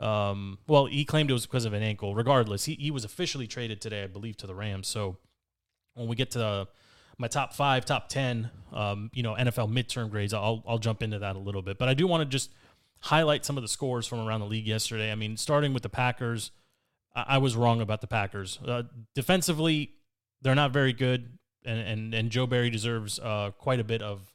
Um, 0.00 0.58
well, 0.66 0.86
he 0.86 1.04
claimed 1.04 1.30
it 1.30 1.34
was 1.34 1.46
because 1.46 1.64
of 1.64 1.74
an 1.74 1.84
ankle. 1.84 2.12
Regardless, 2.12 2.64
he 2.64 2.74
he 2.74 2.90
was 2.90 3.04
officially 3.04 3.46
traded 3.46 3.80
today, 3.80 4.02
I 4.02 4.08
believe, 4.08 4.36
to 4.38 4.48
the 4.48 4.54
Rams. 4.56 4.88
So 4.88 5.18
when 5.94 6.08
we 6.08 6.16
get 6.16 6.32
to 6.32 6.66
my 7.18 7.28
top 7.28 7.54
five, 7.54 7.84
top 7.84 8.08
ten, 8.08 8.50
um, 8.72 9.10
you 9.14 9.22
know, 9.22 9.34
NFL 9.34 9.72
midterm 9.72 10.10
grades. 10.10 10.34
I'll 10.34 10.62
I'll 10.66 10.78
jump 10.78 11.02
into 11.02 11.18
that 11.18 11.36
a 11.36 11.38
little 11.38 11.62
bit, 11.62 11.78
but 11.78 11.88
I 11.88 11.94
do 11.94 12.06
want 12.06 12.20
to 12.22 12.26
just 12.26 12.50
highlight 13.00 13.44
some 13.44 13.56
of 13.56 13.62
the 13.62 13.68
scores 13.68 14.06
from 14.06 14.20
around 14.20 14.40
the 14.40 14.46
league 14.46 14.66
yesterday. 14.66 15.10
I 15.12 15.14
mean, 15.14 15.36
starting 15.36 15.72
with 15.72 15.82
the 15.82 15.88
Packers, 15.88 16.50
I, 17.14 17.24
I 17.28 17.38
was 17.38 17.56
wrong 17.56 17.80
about 17.80 18.00
the 18.00 18.06
Packers. 18.06 18.58
Uh, 18.66 18.84
defensively, 19.14 19.92
they're 20.42 20.54
not 20.54 20.72
very 20.72 20.92
good, 20.92 21.38
and 21.64 21.78
and 21.80 22.14
and 22.14 22.30
Joe 22.30 22.46
Barry 22.46 22.70
deserves 22.70 23.18
uh, 23.18 23.50
quite 23.58 23.80
a 23.80 23.84
bit 23.84 24.02
of. 24.02 24.32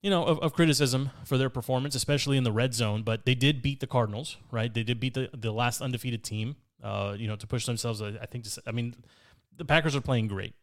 You 0.00 0.10
know, 0.10 0.24
of, 0.24 0.38
of 0.38 0.52
criticism 0.52 1.10
for 1.24 1.36
their 1.36 1.50
performance, 1.50 1.96
especially 1.96 2.36
in 2.36 2.44
the 2.44 2.52
red 2.52 2.72
zone, 2.72 3.02
but 3.02 3.26
they 3.26 3.34
did 3.34 3.60
beat 3.62 3.80
the 3.80 3.88
Cardinals, 3.88 4.36
right? 4.52 4.72
They 4.72 4.84
did 4.84 5.00
beat 5.00 5.14
the, 5.14 5.28
the 5.36 5.50
last 5.50 5.82
undefeated 5.82 6.22
team, 6.22 6.54
uh, 6.84 7.16
you 7.18 7.26
know, 7.26 7.34
to 7.34 7.48
push 7.48 7.66
themselves. 7.66 8.00
I 8.00 8.24
think, 8.26 8.44
to, 8.44 8.62
I 8.64 8.70
mean, 8.70 8.94
the 9.56 9.64
Packers 9.64 9.96
are 9.96 10.00
playing 10.00 10.28
great. 10.28 10.54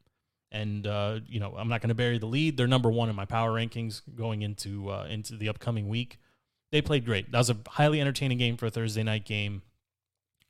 And 0.52 0.88
uh, 0.88 1.20
you 1.28 1.40
know, 1.40 1.56
I'm 1.58 1.68
not 1.68 1.82
going 1.82 1.90
to 1.90 1.96
bury 1.96 2.18
the 2.18 2.28
lead. 2.28 2.58
They're 2.58 2.68
number 2.68 2.90
one 2.90 3.10
in 3.10 3.16
my 3.16 3.26
power 3.26 3.52
rankings 3.52 4.02
going 4.16 4.42
into 4.42 4.90
uh, 4.90 5.08
into 5.10 5.36
the 5.36 5.50
upcoming 5.50 5.88
week. 5.90 6.20
They 6.72 6.82
played 6.82 7.06
great. 7.06 7.32
That 7.32 7.38
was 7.38 7.50
a 7.50 7.58
highly 7.68 8.02
entertaining 8.02 8.38
game 8.38 8.58
for 8.58 8.66
a 8.66 8.70
Thursday 8.70 9.04
night 9.04 9.26
game. 9.26 9.62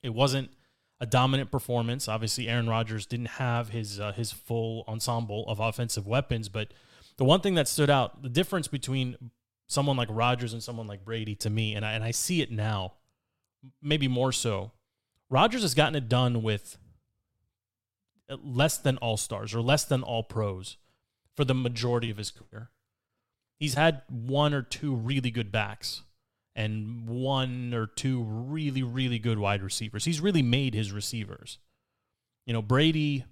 It 0.03 0.13
wasn't 0.13 0.51
a 0.99 1.05
dominant 1.05 1.51
performance. 1.51 2.07
Obviously, 2.07 2.47
Aaron 2.47 2.69
Rodgers 2.69 3.05
didn't 3.05 3.27
have 3.27 3.69
his 3.69 3.99
uh, 3.99 4.11
his 4.11 4.31
full 4.31 4.83
ensemble 4.87 5.45
of 5.47 5.59
offensive 5.59 6.07
weapons, 6.07 6.49
but 6.49 6.69
the 7.17 7.25
one 7.25 7.41
thing 7.41 7.55
that 7.55 7.67
stood 7.67 7.89
out, 7.89 8.21
the 8.21 8.29
difference 8.29 8.67
between 8.67 9.31
someone 9.67 9.97
like 9.97 10.09
Rodgers 10.11 10.53
and 10.53 10.61
someone 10.61 10.87
like 10.87 11.05
Brady 11.05 11.35
to 11.35 11.49
me, 11.49 11.75
and 11.75 11.85
I, 11.85 11.93
and 11.93 12.03
I 12.03 12.11
see 12.11 12.41
it 12.41 12.51
now, 12.51 12.93
maybe 13.81 14.07
more 14.07 14.31
so. 14.31 14.71
Rodgers 15.29 15.63
has 15.63 15.73
gotten 15.73 15.95
it 15.95 16.07
done 16.07 16.43
with 16.43 16.77
less 18.29 18.77
than 18.77 18.97
all 18.97 19.17
stars 19.17 19.53
or 19.53 19.61
less 19.61 19.83
than 19.83 20.03
all 20.03 20.23
pros 20.23 20.77
for 21.35 21.45
the 21.45 21.53
majority 21.53 22.09
of 22.09 22.17
his 22.17 22.31
career. 22.31 22.71
He's 23.59 23.75
had 23.75 24.01
one 24.09 24.53
or 24.53 24.61
two 24.61 24.93
really 24.95 25.31
good 25.31 25.51
backs 25.51 26.03
and 26.55 27.07
one 27.07 27.73
or 27.73 27.87
two 27.87 28.23
really, 28.23 28.83
really 28.83 29.19
good 29.19 29.37
wide 29.37 29.61
receivers. 29.61 30.05
He's 30.05 30.21
really 30.21 30.41
made 30.41 30.73
his 30.73 30.91
receivers. 30.91 31.59
You 32.45 32.53
know, 32.53 32.61
Brady, 32.61 33.25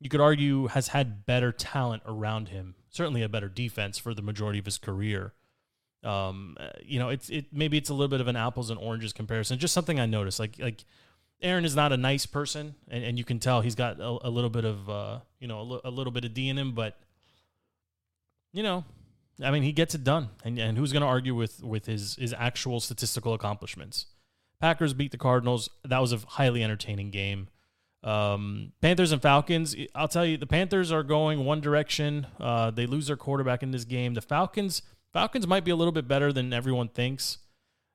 you 0.00 0.08
could 0.08 0.20
argue, 0.20 0.66
has 0.68 0.88
had 0.88 1.26
better 1.26 1.52
talent 1.52 2.02
around 2.06 2.48
him, 2.48 2.74
certainly 2.90 3.22
a 3.22 3.28
better 3.28 3.48
defense 3.48 3.98
for 3.98 4.14
the 4.14 4.22
majority 4.22 4.58
of 4.58 4.64
his 4.64 4.78
career. 4.78 5.34
Um, 6.02 6.56
you 6.82 6.98
know, 6.98 7.08
it's 7.08 7.28
it 7.30 7.46
maybe 7.52 7.76
it's 7.76 7.90
a 7.90 7.94
little 7.94 8.08
bit 8.08 8.20
of 8.20 8.28
an 8.28 8.36
apples 8.36 8.70
and 8.70 8.78
oranges 8.78 9.12
comparison. 9.12 9.58
Just 9.58 9.74
something 9.74 9.98
I 9.98 10.06
noticed. 10.06 10.38
Like 10.38 10.58
like 10.58 10.84
Aaron 11.42 11.64
is 11.64 11.76
not 11.76 11.92
a 11.92 11.96
nice 11.96 12.26
person, 12.26 12.74
and, 12.88 13.04
and 13.04 13.18
you 13.18 13.24
can 13.24 13.38
tell 13.38 13.60
he's 13.60 13.74
got 13.74 14.00
a, 14.00 14.18
a 14.22 14.30
little 14.30 14.50
bit 14.50 14.64
of 14.64 14.88
uh, 14.88 15.18
you 15.38 15.48
know 15.48 15.58
a, 15.58 15.70
l- 15.74 15.80
a 15.84 15.90
little 15.90 16.12
bit 16.12 16.24
of 16.24 16.34
D 16.34 16.48
in 16.48 16.56
him, 16.56 16.72
but 16.72 16.98
you 18.52 18.62
know, 18.62 18.84
I 19.42 19.50
mean, 19.50 19.62
he 19.62 19.72
gets 19.72 19.94
it 19.94 20.02
done, 20.02 20.30
and 20.44 20.58
and 20.58 20.78
who's 20.78 20.92
going 20.92 21.02
to 21.02 21.06
argue 21.06 21.34
with 21.34 21.62
with 21.62 21.86
his 21.86 22.16
his 22.16 22.34
actual 22.36 22.80
statistical 22.80 23.34
accomplishments? 23.34 24.06
Packers 24.60 24.94
beat 24.94 25.10
the 25.10 25.18
Cardinals. 25.18 25.68
That 25.84 25.98
was 25.98 26.12
a 26.12 26.18
highly 26.26 26.64
entertaining 26.64 27.10
game. 27.10 27.48
Um, 28.02 28.72
Panthers 28.80 29.12
and 29.12 29.20
Falcons. 29.20 29.76
I'll 29.94 30.08
tell 30.08 30.24
you, 30.24 30.38
the 30.38 30.46
Panthers 30.46 30.90
are 30.90 31.02
going 31.02 31.44
one 31.44 31.60
direction. 31.60 32.26
Uh, 32.40 32.70
they 32.70 32.86
lose 32.86 33.08
their 33.08 33.16
quarterback 33.16 33.62
in 33.62 33.72
this 33.72 33.84
game. 33.84 34.14
The 34.14 34.22
Falcons 34.22 34.80
Falcons 35.12 35.46
might 35.46 35.64
be 35.64 35.70
a 35.70 35.76
little 35.76 35.92
bit 35.92 36.08
better 36.08 36.32
than 36.32 36.52
everyone 36.52 36.88
thinks. 36.88 37.38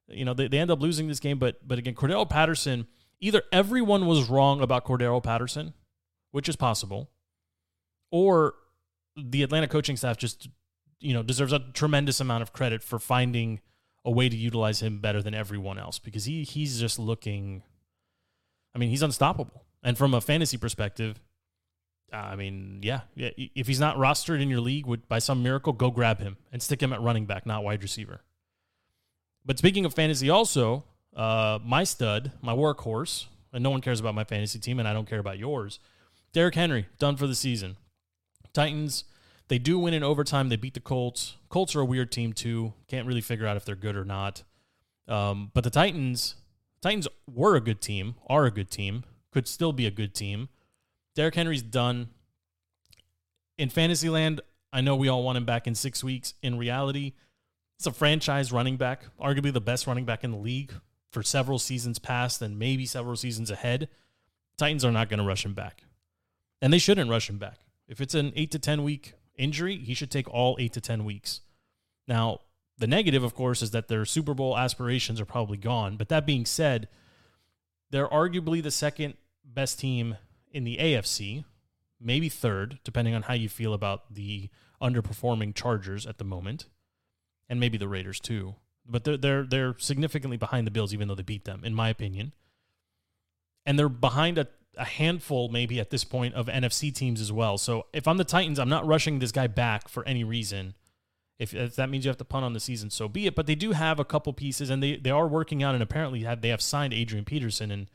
You 0.07 0.25
know, 0.25 0.33
they, 0.33 0.47
they 0.47 0.59
end 0.59 0.69
up 0.69 0.81
losing 0.81 1.07
this 1.07 1.19
game, 1.19 1.39
but 1.39 1.67
but 1.67 1.79
again, 1.79 1.95
Cordarrelle 1.95 2.29
Patterson 2.29 2.87
either 3.21 3.43
everyone 3.51 4.07
was 4.07 4.29
wrong 4.29 4.61
about 4.61 4.85
Cordarrelle 4.85 5.23
Patterson, 5.23 5.73
which 6.31 6.49
is 6.49 6.55
possible, 6.55 7.09
or 8.11 8.55
the 9.15 9.43
Atlanta 9.43 9.67
coaching 9.67 9.95
staff 9.95 10.17
just 10.17 10.49
you 10.99 11.13
know 11.13 11.23
deserves 11.23 11.53
a 11.53 11.59
tremendous 11.73 12.19
amount 12.19 12.41
of 12.41 12.51
credit 12.53 12.83
for 12.83 12.99
finding 12.99 13.61
a 14.03 14.11
way 14.11 14.27
to 14.27 14.35
utilize 14.35 14.81
him 14.81 14.99
better 14.99 15.21
than 15.21 15.33
everyone 15.33 15.77
else 15.77 15.99
because 15.99 16.25
he 16.25 16.43
he's 16.43 16.79
just 16.79 16.97
looking 16.97 17.63
I 18.73 18.79
mean, 18.79 18.89
he's 18.89 19.01
unstoppable. 19.01 19.65
And 19.83 19.97
from 19.97 20.13
a 20.13 20.21
fantasy 20.21 20.57
perspective, 20.57 21.19
I 22.13 22.35
mean, 22.35 22.79
yeah, 22.83 23.01
if 23.15 23.67
he's 23.67 23.79
not 23.79 23.97
rostered 23.97 24.41
in 24.41 24.49
your 24.49 24.59
league 24.59 24.85
would, 24.85 25.07
by 25.07 25.19
some 25.19 25.43
miracle, 25.43 25.73
go 25.73 25.91
grab 25.91 26.19
him 26.19 26.37
and 26.51 26.61
stick 26.61 26.81
him 26.81 26.93
at 26.93 27.01
running 27.01 27.25
back, 27.25 27.45
not 27.45 27.63
wide 27.63 27.81
receiver. 27.81 28.21
But 29.45 29.57
speaking 29.57 29.85
of 29.85 29.93
fantasy, 29.93 30.29
also, 30.29 30.83
uh, 31.15 31.59
my 31.63 31.83
stud, 31.83 32.31
my 32.41 32.53
workhorse, 32.53 33.25
and 33.53 33.63
no 33.63 33.69
one 33.69 33.81
cares 33.81 33.99
about 33.99 34.15
my 34.15 34.23
fantasy 34.23 34.59
team, 34.59 34.79
and 34.79 34.87
I 34.87 34.93
don't 34.93 35.09
care 35.09 35.19
about 35.19 35.37
yours. 35.37 35.79
Derrick 36.33 36.55
Henry, 36.55 36.87
done 36.99 37.17
for 37.17 37.27
the 37.27 37.35
season. 37.35 37.75
Titans, 38.53 39.03
they 39.49 39.59
do 39.59 39.77
win 39.77 39.93
in 39.93 40.03
overtime. 40.03 40.49
They 40.49 40.55
beat 40.55 40.73
the 40.73 40.79
Colts. 40.79 41.35
Colts 41.49 41.75
are 41.75 41.81
a 41.81 41.85
weird 41.85 42.11
team, 42.11 42.31
too. 42.31 42.73
Can't 42.87 43.07
really 43.07 43.21
figure 43.21 43.45
out 43.45 43.57
if 43.57 43.65
they're 43.65 43.75
good 43.75 43.97
or 43.97 44.05
not. 44.05 44.43
Um, 45.07 45.51
but 45.53 45.63
the 45.63 45.69
Titans, 45.69 46.35
Titans 46.81 47.07
were 47.29 47.55
a 47.55 47.61
good 47.61 47.81
team, 47.81 48.15
are 48.27 48.45
a 48.45 48.51
good 48.51 48.71
team, 48.71 49.03
could 49.31 49.47
still 49.47 49.73
be 49.73 49.85
a 49.85 49.91
good 49.91 50.13
team. 50.13 50.47
Derrick 51.15 51.35
Henry's 51.35 51.61
done. 51.61 52.09
In 53.57 53.69
Fantasyland, 53.69 54.39
I 54.71 54.79
know 54.79 54.95
we 54.95 55.09
all 55.09 55.23
want 55.23 55.37
him 55.37 55.45
back 55.45 55.67
in 55.67 55.75
six 55.75 56.01
weeks. 56.01 56.33
In 56.41 56.57
reality, 56.57 57.13
it's 57.77 57.85
a 57.85 57.91
franchise 57.91 58.53
running 58.53 58.77
back, 58.77 59.03
arguably 59.19 59.51
the 59.51 59.59
best 59.59 59.85
running 59.85 60.05
back 60.05 60.23
in 60.23 60.31
the 60.31 60.37
league 60.37 60.71
for 61.11 61.23
several 61.23 61.59
seasons 61.59 61.99
past 61.99 62.41
and 62.41 62.57
maybe 62.57 62.85
several 62.85 63.15
seasons 63.15 63.51
ahead, 63.51 63.89
Titans 64.57 64.85
are 64.85 64.91
not 64.91 65.09
going 65.09 65.19
to 65.19 65.25
rush 65.25 65.45
him 65.45 65.53
back. 65.53 65.83
And 66.61 66.71
they 66.71 66.77
shouldn't 66.77 67.09
rush 67.09 67.29
him 67.29 67.37
back. 67.37 67.59
If 67.87 67.99
it's 67.99 68.15
an 68.15 68.31
8 68.35 68.51
to 68.51 68.59
10 68.59 68.83
week 68.83 69.13
injury, 69.37 69.77
he 69.77 69.93
should 69.93 70.11
take 70.11 70.29
all 70.29 70.55
8 70.59 70.71
to 70.73 70.81
10 70.81 71.03
weeks. 71.03 71.41
Now, 72.07 72.39
the 72.77 72.87
negative, 72.87 73.23
of 73.23 73.35
course, 73.35 73.61
is 73.61 73.71
that 73.71 73.87
their 73.87 74.05
Super 74.05 74.33
Bowl 74.33 74.57
aspirations 74.57 75.19
are 75.19 75.25
probably 75.25 75.57
gone. 75.57 75.97
But 75.97 76.09
that 76.09 76.25
being 76.25 76.45
said, 76.45 76.87
they're 77.89 78.07
arguably 78.07 78.63
the 78.63 78.71
second 78.71 79.15
best 79.43 79.79
team 79.79 80.17
in 80.51 80.63
the 80.63 80.77
AFC, 80.77 81.43
maybe 81.99 82.29
third, 82.29 82.79
depending 82.83 83.13
on 83.13 83.23
how 83.23 83.33
you 83.33 83.49
feel 83.49 83.73
about 83.73 84.13
the 84.13 84.49
underperforming 84.81 85.53
Chargers 85.53 86.05
at 86.05 86.17
the 86.17 86.23
moment, 86.23 86.65
and 87.49 87.59
maybe 87.59 87.77
the 87.77 87.87
Raiders 87.87 88.19
too 88.19 88.55
but 88.91 89.03
they're 89.03 89.17
they're 89.17 89.43
they're 89.43 89.75
significantly 89.79 90.37
behind 90.37 90.67
the 90.67 90.71
Bills, 90.71 90.93
even 90.93 91.07
though 91.07 91.15
they 91.15 91.23
beat 91.23 91.45
them, 91.45 91.63
in 91.63 91.73
my 91.73 91.89
opinion. 91.89 92.33
And 93.65 93.77
they're 93.77 93.89
behind 93.89 94.37
a, 94.37 94.47
a 94.77 94.85
handful, 94.85 95.49
maybe 95.49 95.79
at 95.79 95.89
this 95.89 96.03
point, 96.03 96.33
of 96.33 96.47
NFC 96.47 96.93
teams 96.93 97.21
as 97.21 97.31
well. 97.31 97.57
So 97.57 97.85
if 97.93 98.07
I'm 98.07 98.17
the 98.17 98.23
Titans, 98.23 98.59
I'm 98.59 98.69
not 98.69 98.85
rushing 98.85 99.19
this 99.19 99.31
guy 99.31 99.47
back 99.47 99.87
for 99.87 100.05
any 100.07 100.23
reason. 100.23 100.73
If, 101.37 101.55
if 101.55 101.75
that 101.75 101.89
means 101.89 102.05
you 102.05 102.09
have 102.09 102.17
to 102.17 102.25
punt 102.25 102.45
on 102.45 102.53
the 102.53 102.59
season, 102.59 102.91
so 102.91 103.07
be 103.07 103.25
it. 103.25 103.35
But 103.35 103.47
they 103.47 103.55
do 103.55 103.71
have 103.71 103.99
a 103.99 104.05
couple 104.05 104.31
pieces, 104.31 104.69
and 104.69 104.81
they, 104.81 104.95
they 104.97 105.09
are 105.09 105.27
working 105.27 105.63
out, 105.63 105.73
and 105.73 105.81
apparently 105.81 106.21
have, 106.21 106.41
they 106.41 106.49
have 106.49 106.61
signed 106.61 106.93
Adrian 106.93 107.25
Peterson. 107.25 107.71
And 107.71 107.87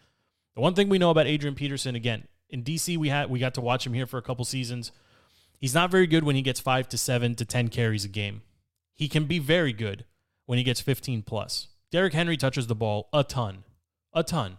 the 0.56 0.60
one 0.60 0.74
thing 0.74 0.88
we 0.88 0.98
know 0.98 1.10
about 1.10 1.28
Adrian 1.28 1.54
Peterson, 1.54 1.94
again, 1.94 2.26
in 2.48 2.64
DC, 2.64 2.96
we 2.96 3.08
had 3.08 3.30
we 3.30 3.38
got 3.38 3.54
to 3.54 3.60
watch 3.60 3.86
him 3.86 3.92
here 3.92 4.06
for 4.06 4.18
a 4.18 4.22
couple 4.22 4.44
seasons. 4.44 4.90
He's 5.60 5.74
not 5.74 5.90
very 5.90 6.06
good 6.06 6.24
when 6.24 6.36
he 6.36 6.42
gets 6.42 6.60
five 6.60 6.88
to 6.88 6.98
seven 6.98 7.34
to 7.36 7.44
ten 7.44 7.68
carries 7.68 8.04
a 8.04 8.08
game. 8.08 8.42
He 8.94 9.08
can 9.08 9.24
be 9.24 9.38
very 9.38 9.72
good 9.72 10.04
when 10.46 10.58
he 10.58 10.64
gets 10.64 10.80
15 10.80 11.22
plus. 11.22 11.68
Derrick 11.90 12.14
Henry 12.14 12.36
touches 12.36 12.66
the 12.66 12.74
ball 12.74 13.08
a 13.12 13.22
ton, 13.22 13.64
a 14.12 14.22
ton. 14.22 14.58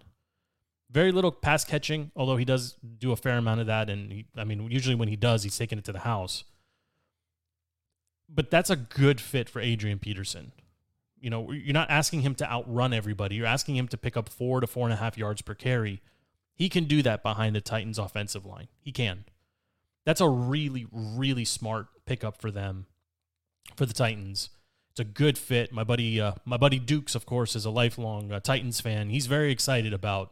Very 0.89 1.11
little 1.11 1.31
pass 1.31 1.65
catching, 1.65 2.11
although 2.15 2.37
he 2.37 2.45
does 2.45 2.75
do 2.97 3.11
a 3.11 3.17
fair 3.17 3.37
amount 3.37 3.59
of 3.59 3.67
that. 3.67 3.89
And 3.89 4.11
he, 4.11 4.25
I 4.37 4.45
mean, 4.45 4.71
usually 4.71 4.95
when 4.95 5.09
he 5.09 5.17
does, 5.17 5.43
he's 5.43 5.57
taking 5.57 5.77
it 5.77 5.83
to 5.85 5.91
the 5.91 5.99
house. 5.99 6.45
But 8.29 8.49
that's 8.49 8.69
a 8.69 8.75
good 8.75 9.19
fit 9.19 9.49
for 9.49 9.59
Adrian 9.59 9.99
Peterson. 9.99 10.53
You 11.19 11.29
know, 11.29 11.51
you're 11.51 11.73
not 11.73 11.89
asking 11.89 12.21
him 12.21 12.35
to 12.35 12.49
outrun 12.49 12.93
everybody. 12.93 13.35
You're 13.35 13.47
asking 13.47 13.75
him 13.75 13.87
to 13.89 13.97
pick 13.97 14.15
up 14.15 14.29
four 14.29 14.61
to 14.61 14.67
four 14.67 14.85
and 14.85 14.93
a 14.93 14.97
half 14.97 15.17
yards 15.17 15.41
per 15.41 15.55
carry. 15.55 16.01
He 16.53 16.69
can 16.69 16.85
do 16.85 17.01
that 17.01 17.23
behind 17.23 17.55
the 17.55 17.61
Titans' 17.61 17.99
offensive 17.99 18.45
line. 18.45 18.67
He 18.79 18.91
can. 18.91 19.25
That's 20.05 20.21
a 20.21 20.29
really, 20.29 20.87
really 20.91 21.43
smart 21.43 21.87
pickup 22.05 22.39
for 22.39 22.49
them, 22.49 22.85
for 23.75 23.85
the 23.85 23.93
Titans. 23.93 24.49
It's 24.97 25.07
a 25.07 25.13
good 25.13 25.37
fit. 25.37 25.71
My 25.71 25.83
buddy, 25.83 26.19
uh, 26.19 26.31
my 26.43 26.57
buddy 26.57 26.79
Dukes, 26.79 27.13
of 27.13 27.27
course, 27.27 27.55
is 27.55 27.65
a 27.65 27.69
lifelong 27.69 28.31
uh, 28.31 28.39
Titans 28.39 28.81
fan. 28.81 29.11
He's 29.11 29.27
very 29.27 29.51
excited 29.51 29.93
about. 29.93 30.31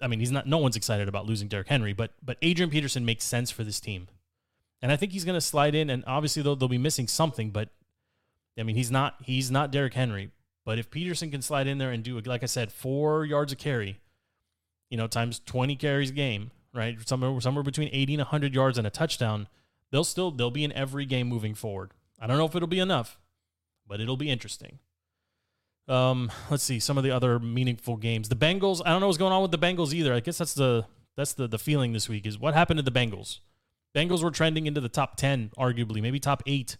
I 0.00 0.08
mean, 0.08 0.18
he's 0.18 0.32
not. 0.32 0.48
No 0.48 0.58
one's 0.58 0.74
excited 0.74 1.06
about 1.06 1.26
losing 1.26 1.46
Derrick 1.46 1.68
Henry, 1.68 1.92
but 1.92 2.10
but 2.20 2.38
Adrian 2.42 2.70
Peterson 2.70 3.04
makes 3.04 3.22
sense 3.22 3.52
for 3.52 3.62
this 3.62 3.78
team, 3.78 4.08
and 4.82 4.90
I 4.90 4.96
think 4.96 5.12
he's 5.12 5.24
going 5.24 5.36
to 5.36 5.40
slide 5.40 5.76
in. 5.76 5.90
And 5.90 6.02
obviously, 6.08 6.42
they'll 6.42 6.56
they'll 6.56 6.68
be 6.68 6.76
missing 6.76 7.06
something, 7.06 7.50
but 7.50 7.68
I 8.58 8.64
mean, 8.64 8.74
he's 8.74 8.90
not 8.90 9.14
he's 9.22 9.48
not 9.48 9.70
Derrick 9.70 9.94
Henry. 9.94 10.32
But 10.64 10.80
if 10.80 10.90
Peterson 10.90 11.30
can 11.30 11.40
slide 11.40 11.68
in 11.68 11.78
there 11.78 11.92
and 11.92 12.02
do, 12.02 12.18
like 12.18 12.42
I 12.42 12.46
said, 12.46 12.72
four 12.72 13.24
yards 13.24 13.52
a 13.52 13.56
carry, 13.56 14.00
you 14.90 14.96
know, 14.96 15.06
times 15.06 15.38
twenty 15.38 15.76
carries 15.76 16.10
a 16.10 16.14
game, 16.14 16.50
right? 16.74 16.96
Somewhere 17.08 17.40
somewhere 17.40 17.62
between 17.62 17.90
eighty 17.92 18.14
and 18.14 18.24
hundred 18.24 18.54
yards 18.54 18.76
and 18.76 18.88
a 18.88 18.90
touchdown, 18.90 19.46
they'll 19.92 20.02
still 20.02 20.32
they'll 20.32 20.50
be 20.50 20.64
in 20.64 20.72
every 20.72 21.06
game 21.06 21.28
moving 21.28 21.54
forward. 21.54 21.92
I 22.18 22.26
don't 22.26 22.38
know 22.38 22.46
if 22.46 22.56
it'll 22.56 22.66
be 22.66 22.80
enough, 22.80 23.20
but 23.88 24.00
it'll 24.00 24.16
be 24.16 24.30
interesting. 24.30 24.78
Um, 25.88 26.32
let's 26.50 26.64
see 26.64 26.80
some 26.80 26.98
of 26.98 27.04
the 27.04 27.10
other 27.10 27.38
meaningful 27.38 27.96
games. 27.96 28.28
The 28.28 28.36
Bengals. 28.36 28.82
I 28.84 28.90
don't 28.90 29.00
know 29.00 29.06
what's 29.06 29.18
going 29.18 29.32
on 29.32 29.42
with 29.42 29.52
the 29.52 29.58
Bengals 29.58 29.92
either. 29.92 30.12
I 30.12 30.20
guess 30.20 30.38
that's 30.38 30.54
the 30.54 30.86
that's 31.16 31.32
the 31.34 31.46
the 31.46 31.58
feeling 31.58 31.92
this 31.92 32.08
week 32.08 32.26
is 32.26 32.38
what 32.38 32.54
happened 32.54 32.78
to 32.78 32.82
the 32.82 32.90
Bengals. 32.90 33.40
Bengals 33.94 34.22
were 34.22 34.30
trending 34.30 34.66
into 34.66 34.80
the 34.80 34.88
top 34.88 35.16
ten, 35.16 35.50
arguably 35.56 36.02
maybe 36.02 36.18
top 36.18 36.42
eight, 36.46 36.76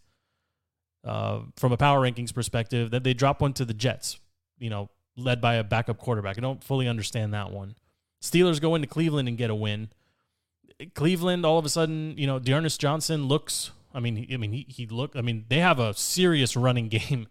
uh, 1.04 1.40
from 1.56 1.72
a 1.72 1.76
power 1.76 2.00
rankings 2.00 2.34
perspective. 2.34 2.90
That 2.90 3.04
they 3.04 3.14
drop 3.14 3.40
one 3.40 3.52
to 3.54 3.64
the 3.64 3.74
Jets. 3.74 4.18
You 4.58 4.70
know, 4.70 4.90
led 5.16 5.40
by 5.40 5.54
a 5.54 5.64
backup 5.64 5.98
quarterback. 5.98 6.38
I 6.38 6.40
don't 6.40 6.62
fully 6.62 6.88
understand 6.88 7.32
that 7.34 7.52
one. 7.52 7.76
Steelers 8.22 8.60
go 8.60 8.74
into 8.74 8.88
Cleveland 8.88 9.28
and 9.28 9.38
get 9.38 9.50
a 9.50 9.54
win. 9.54 9.90
Cleveland, 10.94 11.46
all 11.46 11.58
of 11.58 11.64
a 11.64 11.68
sudden, 11.68 12.16
you 12.18 12.26
know, 12.26 12.38
D'Ernest 12.38 12.80
Johnson 12.80 13.28
looks. 13.28 13.70
I 13.96 14.00
mean, 14.00 14.26
I 14.30 14.36
mean, 14.36 14.52
he 14.52 14.66
he 14.68 14.86
look. 14.86 15.16
I 15.16 15.22
mean, 15.22 15.46
they 15.48 15.58
have 15.58 15.80
a 15.80 15.94
serious 15.94 16.54
running 16.54 16.88
game 16.90 17.26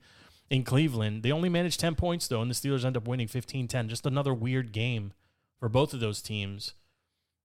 in 0.49 0.63
Cleveland. 0.63 1.23
They 1.23 1.31
only 1.31 1.49
managed 1.49 1.79
10 1.79 1.95
points, 1.95 2.27
though, 2.27 2.41
and 2.41 2.49
the 2.49 2.55
Steelers 2.55 2.83
end 2.83 2.97
up 2.97 3.07
winning 3.07 3.27
15 3.27 3.67
10. 3.67 3.89
Just 3.89 4.05
another 4.05 4.33
weird 4.33 4.71
game 4.71 5.13
for 5.59 5.69
both 5.69 5.93
of 5.93 5.99
those 5.99 6.21
teams. 6.21 6.73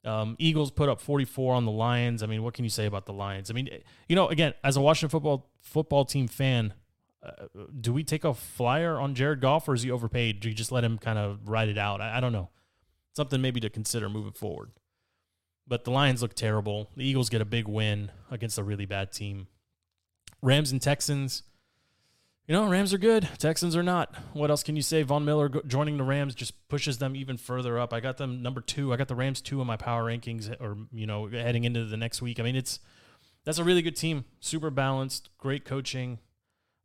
Um, 0.03 0.37
Eagles 0.39 0.71
put 0.71 0.89
up 0.89 0.99
44 0.99 1.55
on 1.55 1.67
the 1.67 1.71
Lions. 1.71 2.23
I 2.23 2.27
mean, 2.27 2.43
what 2.43 2.55
can 2.55 2.65
you 2.65 2.71
say 2.71 2.87
about 2.87 3.05
the 3.05 3.13
Lions? 3.13 3.51
I 3.51 3.55
mean, 3.55 3.69
you 4.09 4.17
know, 4.17 4.29
again, 4.29 4.55
as 4.65 4.79
a 4.79 4.81
Washington 4.81 5.11
football 5.11 5.51
football 5.61 6.07
team 6.07 6.27
fan, 6.27 6.73
uh, 7.23 7.47
do 7.79 7.93
we 7.93 8.03
take 8.03 8.25
a 8.25 8.33
flyer 8.33 8.99
on 8.99 9.15
Jared 9.15 9.43
Goff 9.43 9.69
or 9.69 9.75
is 9.75 9.83
he 9.83 9.91
overpaid? 9.91 10.41
Do 10.41 10.49
you 10.49 10.55
just 10.55 10.73
let 10.73 10.83
him 10.83 10.97
kind 10.97 11.19
of 11.19 11.47
ride 11.47 11.69
it 11.69 11.77
out? 11.77 12.01
I, 12.01 12.17
I 12.17 12.21
don't 12.21 12.33
know. 12.33 12.49
Something 13.15 13.43
maybe 13.43 13.61
to 13.61 13.69
consider 13.69 14.09
moving 14.09 14.33
forward. 14.33 14.71
But 15.71 15.85
the 15.85 15.91
Lions 15.91 16.21
look 16.21 16.35
terrible. 16.35 16.91
The 16.95 17.05
Eagles 17.07 17.31
get 17.31 17.41
a 17.41 17.47
big 17.47 17.67
win 17.67 18.11
against 18.31 18.59
a 18.59 18.63
really 18.63 18.85
bad 18.85 19.11
team. 19.11 19.47
Rams 20.43 20.71
and 20.71 20.83
Texans 20.83 21.45
you 22.51 22.57
know, 22.57 22.67
Rams 22.67 22.93
are 22.93 22.99
good. 22.99 23.29
Texans 23.39 23.77
are 23.77 23.83
not. 23.85 24.13
What 24.33 24.51
else 24.51 24.65
can 24.65 24.75
you 24.75 24.83
say? 24.83 25.05
Von 25.05 25.25
Miller 25.25 25.49
joining 25.69 25.99
the 25.99 26.03
Rams 26.03 26.35
just 26.35 26.67
pushes 26.69 26.99
them 26.99 27.15
even 27.15 27.37
further 27.37 27.79
up. 27.79 27.93
I 27.93 28.01
got 28.01 28.17
them 28.17 28.43
number 28.43 28.61
two. 28.61 28.93
I 28.93 28.97
got 28.97 29.07
the 29.07 29.15
Rams 29.15 29.41
two 29.41 29.61
in 29.61 29.69
my 29.69 29.77
power 29.77 30.03
rankings, 30.03 30.51
or 30.61 30.77
you 30.93 31.07
know, 31.07 31.29
heading 31.29 31.63
into 31.63 31.85
the 31.85 31.97
next 31.97 32.21
week. 32.21 32.41
I 32.41 32.43
mean, 32.43 32.57
it's 32.57 32.81
that's 33.45 33.59
a 33.59 33.63
really 33.63 33.83
good 33.83 33.95
team. 33.95 34.25
Super 34.41 34.69
balanced, 34.69 35.29
great 35.39 35.65
coaching. 35.65 36.19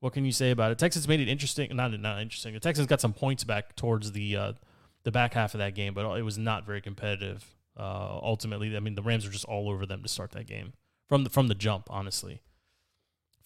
What 0.02 0.14
can 0.14 0.24
you 0.24 0.32
say 0.32 0.52
about 0.52 0.72
it? 0.72 0.78
Texans 0.78 1.08
made 1.08 1.20
it 1.20 1.28
interesting. 1.28 1.76
Not 1.76 2.00
not 2.00 2.22
interesting. 2.22 2.54
The 2.54 2.60
Texans 2.60 2.86
got 2.86 3.02
some 3.02 3.14
points 3.14 3.44
back 3.44 3.76
towards 3.76 4.12
the 4.12 4.38
uh, 4.38 4.54
the 5.02 5.12
back 5.12 5.34
half 5.34 5.56
of 5.56 5.58
that 5.58 5.74
game, 5.74 5.96
but 5.96 6.06
it 6.16 6.22
was 6.22 6.38
not 6.38 6.68
very 6.68 6.80
competitive. 6.80 7.56
Uh, 7.78 8.20
ultimately, 8.22 8.76
I 8.76 8.80
mean, 8.80 8.96
the 8.96 9.04
Rams 9.04 9.26
are 9.26 9.32
just 9.32 9.46
all 9.46 9.70
over 9.70 9.86
them 9.86 10.02
to 10.04 10.10
start 10.10 10.32
that 10.32 10.48
game 10.48 10.74
from 11.08 11.24
the 11.24 11.30
from 11.30 11.48
the 11.48 11.56
jump. 11.56 11.88
Honestly. 11.90 12.42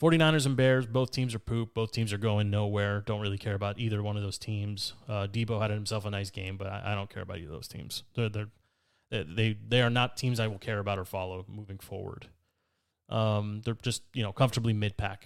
49ers 0.02 0.46
and 0.46 0.56
Bears, 0.56 0.86
both 0.86 1.12
teams 1.12 1.36
are 1.36 1.40
poop. 1.40 1.74
Both 1.74 1.92
teams 1.92 2.14
are 2.14 2.18
going 2.18 2.50
nowhere. 2.50 3.02
Don't 3.02 3.20
really 3.20 3.38
care 3.38 3.54
about 3.54 3.80
either 3.80 4.02
one 4.02 4.16
of 4.16 4.24
those 4.24 4.38
teams. 4.38 4.94
Uh, 5.10 5.28
Deebo 5.28 5.62
had 5.62 5.72
himself 5.72 6.06
a 6.06 6.10
nice 6.10 6.30
game, 6.30 6.56
but 6.56 6.68
I, 6.68 6.82
I, 6.86 6.96
don't 6.96 7.10
care 7.10 7.22
about 7.22 7.40
either 7.40 7.48
of 7.48 7.56
those 7.56 7.68
teams. 7.68 8.04
They're, 8.16 8.30
they're, 8.30 8.48
they 9.12 9.58
they 9.68 9.82
are 9.82 9.90
not 9.90 10.16
teams 10.16 10.40
I 10.40 10.48
will 10.48 10.58
care 10.58 10.80
about 10.80 11.00
or 11.00 11.06
follow 11.06 11.44
moving 11.50 11.80
forward. 11.80 12.28
Um, 13.10 13.62
they're 13.66 13.78
just 13.82 14.04
you 14.14 14.24
know 14.24 14.32
comfortably 14.32 14.72
mid 14.72 14.96
pack. 14.98 15.26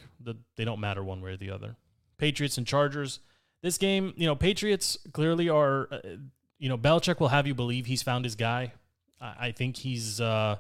They 0.55 0.65
don't 0.65 0.79
matter 0.79 1.03
one 1.03 1.21
way 1.21 1.31
or 1.31 1.37
the 1.37 1.51
other. 1.51 1.75
Patriots 2.17 2.57
and 2.57 2.65
Chargers. 2.65 3.19
This 3.61 3.77
game, 3.77 4.13
you 4.15 4.25
know, 4.25 4.35
Patriots 4.35 4.97
clearly 5.11 5.49
are. 5.49 5.87
Uh, 5.91 5.99
you 6.59 6.69
know, 6.69 6.77
Belichick 6.77 7.19
will 7.19 7.27
have 7.27 7.45
you 7.45 7.53
believe 7.53 7.87
he's 7.87 8.01
found 8.01 8.23
his 8.23 8.35
guy. 8.35 8.71
I, 9.39 9.51
think 9.51 9.77
he's 9.77 10.19
uh, 10.19 10.57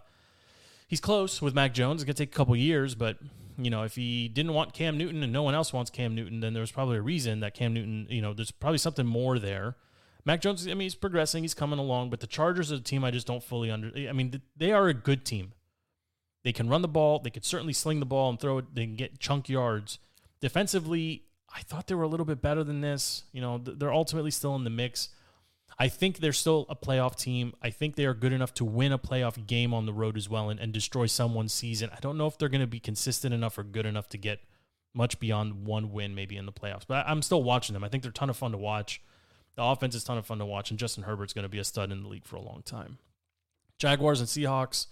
he's 0.87 0.99
close 0.99 1.41
with 1.41 1.53
Mac 1.53 1.73
Jones. 1.73 2.01
It's 2.01 2.05
gonna 2.05 2.13
take 2.13 2.33
a 2.33 2.37
couple 2.37 2.55
years, 2.55 2.95
but 2.95 3.17
you 3.57 3.69
know, 3.69 3.83
if 3.83 3.95
he 3.95 4.27
didn't 4.27 4.53
want 4.53 4.73
Cam 4.73 4.97
Newton 4.97 5.23
and 5.23 5.31
no 5.31 5.43
one 5.43 5.53
else 5.53 5.73
wants 5.73 5.91
Cam 5.91 6.15
Newton, 6.15 6.39
then 6.39 6.53
there's 6.53 6.71
probably 6.71 6.97
a 6.97 7.01
reason 7.01 7.41
that 7.41 7.53
Cam 7.53 7.73
Newton, 7.73 8.07
you 8.09 8.21
know, 8.21 8.33
there's 8.33 8.51
probably 8.51 8.77
something 8.77 9.05
more 9.05 9.37
there. 9.37 9.75
Mac 10.25 10.41
Jones, 10.41 10.65
I 10.65 10.69
mean, 10.69 10.81
he's 10.81 10.95
progressing, 10.95 11.43
he's 11.43 11.53
coming 11.53 11.79
along, 11.79 12.09
but 12.09 12.21
the 12.21 12.27
Chargers 12.27 12.71
are 12.71 12.75
a 12.75 12.79
team 12.79 13.03
I 13.03 13.11
just 13.11 13.27
don't 13.27 13.43
fully 13.43 13.69
under. 13.69 13.91
I 14.07 14.13
mean, 14.13 14.41
they 14.55 14.71
are 14.71 14.87
a 14.87 14.93
good 14.93 15.25
team. 15.25 15.51
They 16.43 16.53
can 16.53 16.69
run 16.69 16.81
the 16.81 16.87
ball, 16.87 17.19
they 17.19 17.29
could 17.29 17.45
certainly 17.45 17.73
sling 17.73 17.99
the 17.99 18.05
ball 18.05 18.29
and 18.29 18.39
throw 18.39 18.57
it, 18.57 18.73
they 18.73 18.85
can 18.85 18.95
get 18.95 19.19
chunk 19.19 19.49
yards. 19.49 19.99
Defensively, 20.39 21.23
I 21.53 21.61
thought 21.61 21.87
they 21.87 21.95
were 21.95 22.03
a 22.03 22.07
little 22.07 22.25
bit 22.25 22.41
better 22.41 22.63
than 22.63 22.81
this. 22.81 23.23
You 23.31 23.41
know, 23.41 23.57
they're 23.57 23.93
ultimately 23.93 24.31
still 24.31 24.55
in 24.55 24.63
the 24.63 24.69
mix. 24.69 25.09
I 25.79 25.87
think 25.87 26.19
they're 26.19 26.33
still 26.33 26.65
a 26.69 26.75
playoff 26.75 27.15
team. 27.15 27.53
I 27.61 27.69
think 27.69 27.95
they 27.95 28.05
are 28.05 28.13
good 28.13 28.33
enough 28.33 28.53
to 28.55 28.65
win 28.65 28.91
a 28.91 28.99
playoff 28.99 29.45
game 29.47 29.73
on 29.73 29.85
the 29.85 29.93
road 29.93 30.17
as 30.17 30.29
well 30.29 30.49
and, 30.49 30.59
and 30.59 30.71
destroy 30.71 31.07
someone's 31.07 31.53
season. 31.53 31.89
I 31.91 31.99
don't 31.99 32.17
know 32.17 32.27
if 32.27 32.37
they're 32.37 32.49
going 32.49 32.61
to 32.61 32.67
be 32.67 32.79
consistent 32.79 33.33
enough 33.33 33.57
or 33.57 33.63
good 33.63 33.85
enough 33.85 34.09
to 34.09 34.17
get 34.17 34.41
much 34.93 35.19
beyond 35.19 35.65
one 35.65 35.91
win 35.91 36.13
maybe 36.13 36.37
in 36.37 36.45
the 36.45 36.51
playoffs. 36.51 36.83
But 36.87 37.07
I, 37.07 37.11
am 37.11 37.21
still 37.21 37.43
watching 37.43 37.73
them. 37.73 37.83
I 37.83 37.89
think 37.89 38.03
they're 38.03 38.11
a 38.11 38.13
ton 38.13 38.29
of 38.29 38.37
fun 38.37 38.51
to 38.51 38.57
watch. 38.57 39.01
The 39.55 39.63
offense 39.63 39.95
is 39.95 40.03
a 40.03 40.05
ton 40.05 40.17
of 40.17 40.25
fun 40.25 40.39
to 40.39 40.45
watch, 40.45 40.71
and 40.71 40.79
Justin 40.79 41.03
Herbert's 41.03 41.33
going 41.33 41.43
to 41.43 41.49
be 41.49 41.59
a 41.59 41.63
stud 41.63 41.91
in 41.91 42.03
the 42.03 42.09
league 42.09 42.25
for 42.25 42.35
a 42.35 42.41
long 42.41 42.63
time. 42.63 42.97
Jaguars 43.77 44.19
and 44.19 44.27
Seahawks. 44.27 44.87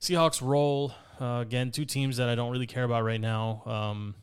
Seahawks 0.00 0.40
roll. 0.40 0.94
Uh, 1.20 1.40
again, 1.42 1.70
two 1.70 1.84
teams 1.84 2.16
that 2.18 2.28
I 2.28 2.34
don't 2.34 2.52
really 2.52 2.66
care 2.66 2.84
about 2.84 3.04
right 3.04 3.20
now. 3.20 3.62
Um, 3.66 4.14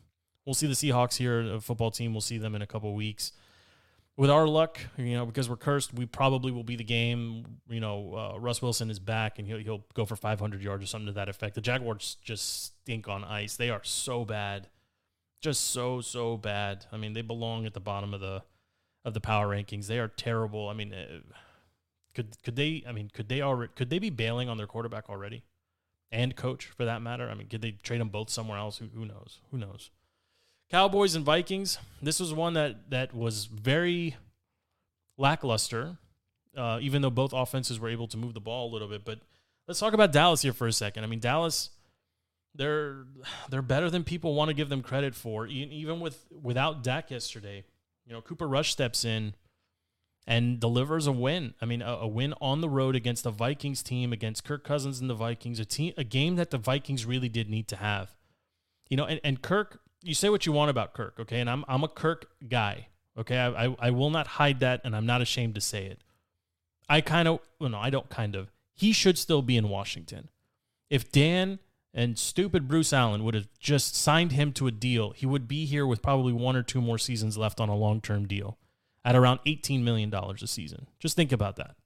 we'll 0.44 0.54
see 0.54 0.66
the 0.66 0.74
Seahawks 0.74 1.16
here, 1.16 1.40
a 1.54 1.60
football 1.60 1.90
team. 1.90 2.14
We'll 2.14 2.20
see 2.20 2.38
them 2.38 2.54
in 2.54 2.62
a 2.62 2.66
couple 2.66 2.92
weeks 2.94 3.32
with 4.16 4.30
our 4.30 4.46
luck, 4.46 4.80
you 4.96 5.14
know, 5.14 5.26
because 5.26 5.48
we're 5.48 5.56
cursed, 5.56 5.92
we 5.92 6.06
probably 6.06 6.50
will 6.50 6.64
be 6.64 6.76
the 6.76 6.84
game. 6.84 7.58
You 7.68 7.80
know, 7.80 8.14
uh, 8.34 8.38
Russ 8.38 8.62
Wilson 8.62 8.90
is 8.90 8.98
back 8.98 9.38
and 9.38 9.46
he'll, 9.46 9.58
he'll 9.58 9.84
go 9.94 10.06
for 10.06 10.16
500 10.16 10.62
yards 10.62 10.82
or 10.82 10.86
something 10.86 11.06
to 11.06 11.12
that 11.12 11.28
effect. 11.28 11.54
The 11.54 11.60
Jaguars 11.60 12.16
just 12.22 12.64
stink 12.64 13.08
on 13.08 13.24
ice. 13.24 13.56
They 13.56 13.68
are 13.68 13.84
so 13.84 14.24
bad, 14.24 14.68
just 15.42 15.70
so 15.70 16.00
so 16.00 16.36
bad. 16.36 16.86
I 16.90 16.96
mean, 16.96 17.12
they 17.12 17.22
belong 17.22 17.66
at 17.66 17.74
the 17.74 17.80
bottom 17.80 18.14
of 18.14 18.20
the 18.20 18.42
of 19.04 19.12
the 19.12 19.20
power 19.20 19.48
rankings. 19.48 19.86
They 19.86 19.98
are 19.98 20.08
terrible. 20.08 20.68
I 20.68 20.72
mean, 20.72 20.94
uh, 20.94 21.20
could 22.14 22.42
could 22.42 22.56
they? 22.56 22.84
I 22.88 22.92
mean, 22.92 23.10
could 23.12 23.28
they 23.28 23.42
already? 23.42 23.72
Could 23.76 23.90
they 23.90 23.98
be 23.98 24.10
bailing 24.10 24.48
on 24.48 24.56
their 24.56 24.66
quarterback 24.66 25.10
already, 25.10 25.44
and 26.10 26.34
coach 26.34 26.66
for 26.66 26.86
that 26.86 27.02
matter? 27.02 27.28
I 27.28 27.34
mean, 27.34 27.48
could 27.48 27.60
they 27.60 27.72
trade 27.72 28.00
them 28.00 28.08
both 28.08 28.30
somewhere 28.30 28.58
else? 28.58 28.78
Who, 28.78 28.86
who 28.94 29.04
knows? 29.04 29.40
Who 29.50 29.58
knows? 29.58 29.90
Cowboys 30.70 31.14
and 31.14 31.24
Vikings. 31.24 31.78
This 32.02 32.20
was 32.20 32.34
one 32.34 32.54
that 32.54 32.90
that 32.90 33.14
was 33.14 33.46
very 33.46 34.16
lackluster, 35.16 35.96
uh, 36.56 36.78
even 36.80 37.02
though 37.02 37.10
both 37.10 37.32
offenses 37.32 37.78
were 37.78 37.88
able 37.88 38.08
to 38.08 38.16
move 38.16 38.34
the 38.34 38.40
ball 38.40 38.70
a 38.70 38.72
little 38.72 38.88
bit. 38.88 39.04
But 39.04 39.20
let's 39.68 39.80
talk 39.80 39.92
about 39.92 40.12
Dallas 40.12 40.42
here 40.42 40.52
for 40.52 40.66
a 40.66 40.72
second. 40.72 41.04
I 41.04 41.06
mean, 41.06 41.20
Dallas, 41.20 41.70
they're 42.54 43.04
they're 43.48 43.62
better 43.62 43.90
than 43.90 44.04
people 44.04 44.34
want 44.34 44.48
to 44.48 44.54
give 44.54 44.68
them 44.68 44.82
credit 44.82 45.14
for. 45.14 45.46
Even 45.46 46.00
with 46.00 46.26
without 46.42 46.82
Dak 46.82 47.10
yesterday, 47.10 47.64
you 48.04 48.12
know, 48.12 48.20
Cooper 48.20 48.48
Rush 48.48 48.72
steps 48.72 49.04
in 49.04 49.34
and 50.26 50.58
delivers 50.58 51.06
a 51.06 51.12
win. 51.12 51.54
I 51.62 51.66
mean, 51.66 51.82
a, 51.82 51.92
a 51.92 52.08
win 52.08 52.34
on 52.40 52.60
the 52.60 52.68
road 52.68 52.96
against 52.96 53.24
the 53.24 53.30
Vikings 53.30 53.82
team, 53.82 54.12
against 54.12 54.44
Kirk 54.44 54.64
Cousins 54.64 55.00
and 55.00 55.08
the 55.08 55.14
Vikings, 55.14 55.60
a 55.60 55.64
team, 55.64 55.94
a 55.96 56.04
game 56.04 56.36
that 56.36 56.50
the 56.50 56.58
Vikings 56.58 57.06
really 57.06 57.28
did 57.28 57.48
need 57.48 57.68
to 57.68 57.76
have. 57.76 58.14
You 58.88 58.96
know, 58.96 59.04
and, 59.04 59.20
and 59.22 59.40
Kirk 59.42 59.80
you 60.06 60.14
say 60.14 60.28
what 60.28 60.46
you 60.46 60.52
want 60.52 60.70
about 60.70 60.94
Kirk, 60.94 61.16
okay? 61.20 61.40
And 61.40 61.50
I'm 61.50 61.64
I'm 61.68 61.84
a 61.84 61.88
Kirk 61.88 62.30
guy, 62.48 62.88
okay? 63.18 63.38
I 63.38 63.66
I, 63.66 63.76
I 63.78 63.90
will 63.90 64.10
not 64.10 64.26
hide 64.26 64.60
that, 64.60 64.80
and 64.84 64.94
I'm 64.94 65.06
not 65.06 65.20
ashamed 65.20 65.54
to 65.56 65.60
say 65.60 65.86
it. 65.86 66.00
I 66.88 67.00
kind 67.00 67.26
of, 67.26 67.40
well, 67.58 67.70
no, 67.70 67.78
I 67.78 67.90
don't 67.90 68.08
kind 68.08 68.36
of. 68.36 68.52
He 68.72 68.92
should 68.92 69.18
still 69.18 69.42
be 69.42 69.56
in 69.56 69.68
Washington. 69.68 70.28
If 70.88 71.10
Dan 71.10 71.58
and 71.92 72.18
stupid 72.18 72.68
Bruce 72.68 72.92
Allen 72.92 73.24
would 73.24 73.34
have 73.34 73.48
just 73.58 73.96
signed 73.96 74.32
him 74.32 74.52
to 74.52 74.66
a 74.66 74.70
deal, 74.70 75.10
he 75.10 75.26
would 75.26 75.48
be 75.48 75.64
here 75.64 75.86
with 75.86 76.02
probably 76.02 76.32
one 76.32 76.54
or 76.54 76.62
two 76.62 76.80
more 76.80 76.98
seasons 76.98 77.36
left 77.36 77.60
on 77.60 77.68
a 77.68 77.74
long 77.74 78.00
term 78.00 78.26
deal 78.26 78.58
at 79.04 79.16
around 79.16 79.40
$18 79.46 79.82
million 79.82 80.12
a 80.12 80.46
season. 80.46 80.86
Just 80.98 81.16
think 81.16 81.32
about 81.32 81.56
that. 81.56 81.76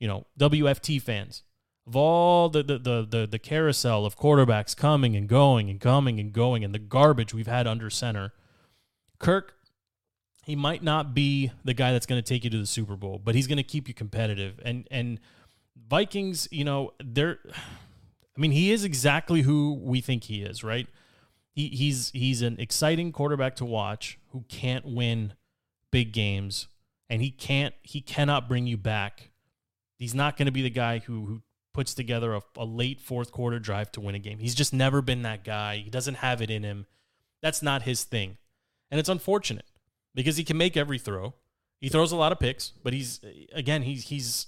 You 0.00 0.08
know, 0.08 0.26
WFT 0.38 1.00
fans, 1.00 1.42
of 1.86 1.96
all 1.96 2.48
the, 2.48 2.62
the 2.62 2.78
the 2.78 3.06
the 3.08 3.26
the 3.26 3.38
carousel 3.38 4.06
of 4.06 4.16
quarterbacks 4.16 4.76
coming 4.76 5.16
and 5.16 5.28
going 5.28 5.68
and 5.68 5.80
coming 5.80 6.20
and 6.20 6.32
going 6.32 6.64
and 6.64 6.74
the 6.74 6.78
garbage 6.78 7.34
we've 7.34 7.46
had 7.46 7.66
under 7.66 7.90
center, 7.90 8.32
Kirk, 9.18 9.54
he 10.44 10.54
might 10.54 10.82
not 10.82 11.14
be 11.14 11.50
the 11.64 11.74
guy 11.74 11.92
that's 11.92 12.06
going 12.06 12.22
to 12.22 12.26
take 12.26 12.44
you 12.44 12.50
to 12.50 12.58
the 12.58 12.66
Super 12.66 12.96
Bowl, 12.96 13.20
but 13.22 13.34
he's 13.34 13.46
going 13.46 13.56
to 13.56 13.64
keep 13.64 13.88
you 13.88 13.94
competitive. 13.94 14.60
And 14.64 14.86
and 14.90 15.18
Vikings, 15.88 16.48
you 16.50 16.64
know, 16.64 16.92
they're 17.02 17.38
I 18.36 18.40
mean, 18.40 18.52
he 18.52 18.72
is 18.72 18.84
exactly 18.84 19.42
who 19.42 19.78
we 19.82 20.00
think 20.00 20.24
he 20.24 20.42
is, 20.42 20.64
right? 20.64 20.86
He, 21.52 21.68
he's 21.68 22.10
he's 22.14 22.42
an 22.42 22.56
exciting 22.58 23.12
quarterback 23.12 23.56
to 23.56 23.64
watch 23.64 24.18
who 24.28 24.44
can't 24.48 24.86
win 24.86 25.34
big 25.90 26.12
games 26.12 26.68
and 27.10 27.20
he 27.20 27.30
can't 27.30 27.74
he 27.82 28.00
cannot 28.00 28.48
bring 28.48 28.66
you 28.66 28.76
back. 28.76 29.30
He's 29.98 30.14
not 30.14 30.36
going 30.36 30.46
to 30.46 30.52
be 30.52 30.62
the 30.62 30.70
guy 30.70 31.00
who 31.00 31.26
who 31.26 31.42
puts 31.72 31.94
together 31.94 32.34
a, 32.34 32.42
a 32.56 32.64
late 32.64 33.00
fourth 33.00 33.32
quarter 33.32 33.58
drive 33.58 33.90
to 33.92 34.00
win 34.00 34.14
a 34.14 34.18
game. 34.18 34.38
He's 34.38 34.54
just 34.54 34.72
never 34.72 35.02
been 35.02 35.22
that 35.22 35.44
guy. 35.44 35.76
He 35.78 35.90
doesn't 35.90 36.16
have 36.16 36.42
it 36.42 36.50
in 36.50 36.62
him. 36.62 36.86
That's 37.40 37.62
not 37.62 37.82
his 37.82 38.04
thing. 38.04 38.36
And 38.90 39.00
it's 39.00 39.08
unfortunate 39.08 39.64
because 40.14 40.36
he 40.36 40.44
can 40.44 40.56
make 40.56 40.76
every 40.76 40.98
throw. 40.98 41.34
He 41.80 41.88
throws 41.88 42.12
a 42.12 42.16
lot 42.16 42.32
of 42.32 42.38
picks, 42.38 42.72
but 42.82 42.92
he's 42.92 43.20
again, 43.52 43.82
he's 43.82 44.08
he's 44.08 44.46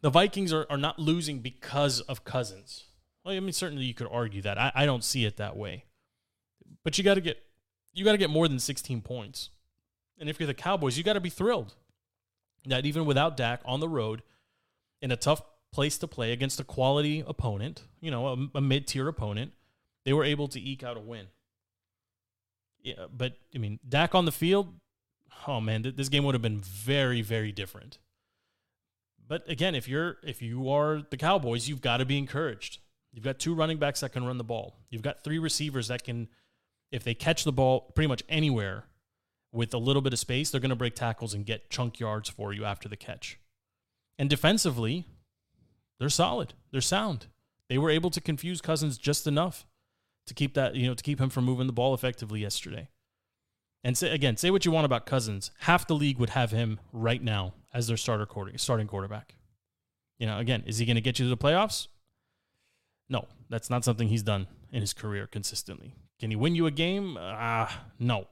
the 0.00 0.10
Vikings 0.10 0.52
are, 0.52 0.66
are 0.70 0.78
not 0.78 0.98
losing 0.98 1.40
because 1.40 2.00
of 2.00 2.24
Cousins. 2.24 2.84
Well, 3.24 3.34
I 3.34 3.40
mean, 3.40 3.52
certainly 3.52 3.84
you 3.84 3.94
could 3.94 4.08
argue 4.10 4.42
that. 4.42 4.58
I, 4.58 4.72
I 4.74 4.86
don't 4.86 5.04
see 5.04 5.24
it 5.24 5.36
that 5.36 5.56
way. 5.56 5.84
But 6.84 6.98
you 6.98 7.04
got 7.04 7.14
to 7.14 7.20
get 7.20 7.42
you 7.92 8.04
got 8.04 8.12
to 8.12 8.18
get 8.18 8.30
more 8.30 8.48
than 8.48 8.58
16 8.58 9.02
points. 9.02 9.50
And 10.18 10.28
if 10.28 10.40
you're 10.40 10.46
the 10.46 10.54
Cowboys, 10.54 10.96
you 10.96 11.04
got 11.04 11.14
to 11.14 11.20
be 11.20 11.30
thrilled 11.30 11.74
that 12.66 12.86
even 12.86 13.04
without 13.04 13.36
Dak 13.36 13.60
on 13.64 13.80
the 13.80 13.88
road 13.88 14.22
in 15.00 15.10
a 15.10 15.16
tough 15.16 15.42
place 15.72 15.98
to 15.98 16.06
play 16.06 16.32
against 16.32 16.60
a 16.60 16.64
quality 16.64 17.24
opponent, 17.26 17.84
you 18.00 18.10
know, 18.10 18.28
a, 18.28 18.58
a 18.58 18.60
mid-tier 18.60 19.08
opponent, 19.08 19.52
they 20.04 20.12
were 20.12 20.24
able 20.24 20.48
to 20.48 20.60
eke 20.60 20.82
out 20.82 20.96
a 20.96 21.00
win. 21.00 21.26
Yeah, 22.82 23.06
but 23.16 23.34
I 23.54 23.58
mean, 23.58 23.78
Dak 23.88 24.14
on 24.14 24.24
the 24.24 24.32
field, 24.32 24.74
oh 25.46 25.60
man, 25.60 25.82
th- 25.84 25.96
this 25.96 26.08
game 26.08 26.24
would 26.24 26.34
have 26.34 26.42
been 26.42 26.60
very, 26.60 27.22
very 27.22 27.52
different. 27.52 27.98
But 29.26 29.48
again, 29.48 29.74
if 29.74 29.88
you're 29.88 30.16
if 30.24 30.42
you 30.42 30.68
are 30.68 31.02
the 31.08 31.16
Cowboys, 31.16 31.68
you've 31.68 31.80
got 31.80 31.98
to 31.98 32.04
be 32.04 32.18
encouraged. 32.18 32.78
You've 33.12 33.24
got 33.24 33.38
two 33.38 33.54
running 33.54 33.78
backs 33.78 34.00
that 34.00 34.12
can 34.12 34.24
run 34.24 34.38
the 34.38 34.44
ball. 34.44 34.76
You've 34.90 35.02
got 35.02 35.22
three 35.22 35.38
receivers 35.38 35.88
that 35.88 36.02
can, 36.02 36.28
if 36.90 37.04
they 37.04 37.14
catch 37.14 37.44
the 37.44 37.52
ball 37.52 37.92
pretty 37.94 38.08
much 38.08 38.22
anywhere 38.28 38.84
with 39.52 39.74
a 39.74 39.78
little 39.78 40.02
bit 40.02 40.14
of 40.14 40.18
space, 40.18 40.50
they're 40.50 40.60
going 40.60 40.70
to 40.70 40.76
break 40.76 40.94
tackles 40.94 41.34
and 41.34 41.44
get 41.44 41.70
chunk 41.70 42.00
yards 42.00 42.30
for 42.30 42.52
you 42.54 42.64
after 42.64 42.88
the 42.88 42.96
catch. 42.96 43.38
And 44.18 44.30
defensively, 44.30 45.06
they're 46.02 46.08
solid. 46.08 46.54
They're 46.72 46.80
sound. 46.80 47.28
They 47.68 47.78
were 47.78 47.88
able 47.88 48.10
to 48.10 48.20
confuse 48.20 48.60
Cousins 48.60 48.98
just 48.98 49.28
enough 49.28 49.68
to 50.26 50.34
keep 50.34 50.54
that, 50.54 50.74
you 50.74 50.88
know, 50.88 50.94
to 50.94 51.02
keep 51.04 51.20
him 51.20 51.30
from 51.30 51.44
moving 51.44 51.68
the 51.68 51.72
ball 51.72 51.94
effectively 51.94 52.40
yesterday. 52.40 52.88
And 53.84 53.96
say, 53.96 54.10
again, 54.10 54.36
say 54.36 54.50
what 54.50 54.64
you 54.64 54.72
want 54.72 54.84
about 54.84 55.06
Cousins. 55.06 55.52
Half 55.60 55.86
the 55.86 55.94
league 55.94 56.18
would 56.18 56.30
have 56.30 56.50
him 56.50 56.80
right 56.92 57.22
now 57.22 57.54
as 57.72 57.86
their 57.86 57.96
starter 57.96 58.26
quarter, 58.26 58.58
starting 58.58 58.88
quarterback. 58.88 59.36
You 60.18 60.26
know, 60.26 60.40
again, 60.40 60.64
is 60.66 60.78
he 60.78 60.86
going 60.86 60.96
to 60.96 61.00
get 61.00 61.20
you 61.20 61.26
to 61.26 61.30
the 61.30 61.36
playoffs? 61.36 61.86
No, 63.08 63.28
that's 63.48 63.70
not 63.70 63.84
something 63.84 64.08
he's 64.08 64.24
done 64.24 64.48
in 64.72 64.80
his 64.80 64.92
career 64.92 65.28
consistently. 65.28 65.94
Can 66.18 66.30
he 66.30 66.36
win 66.36 66.56
you 66.56 66.66
a 66.66 66.72
game? 66.72 67.16
Uh, 67.16 67.68
no. 68.00 68.26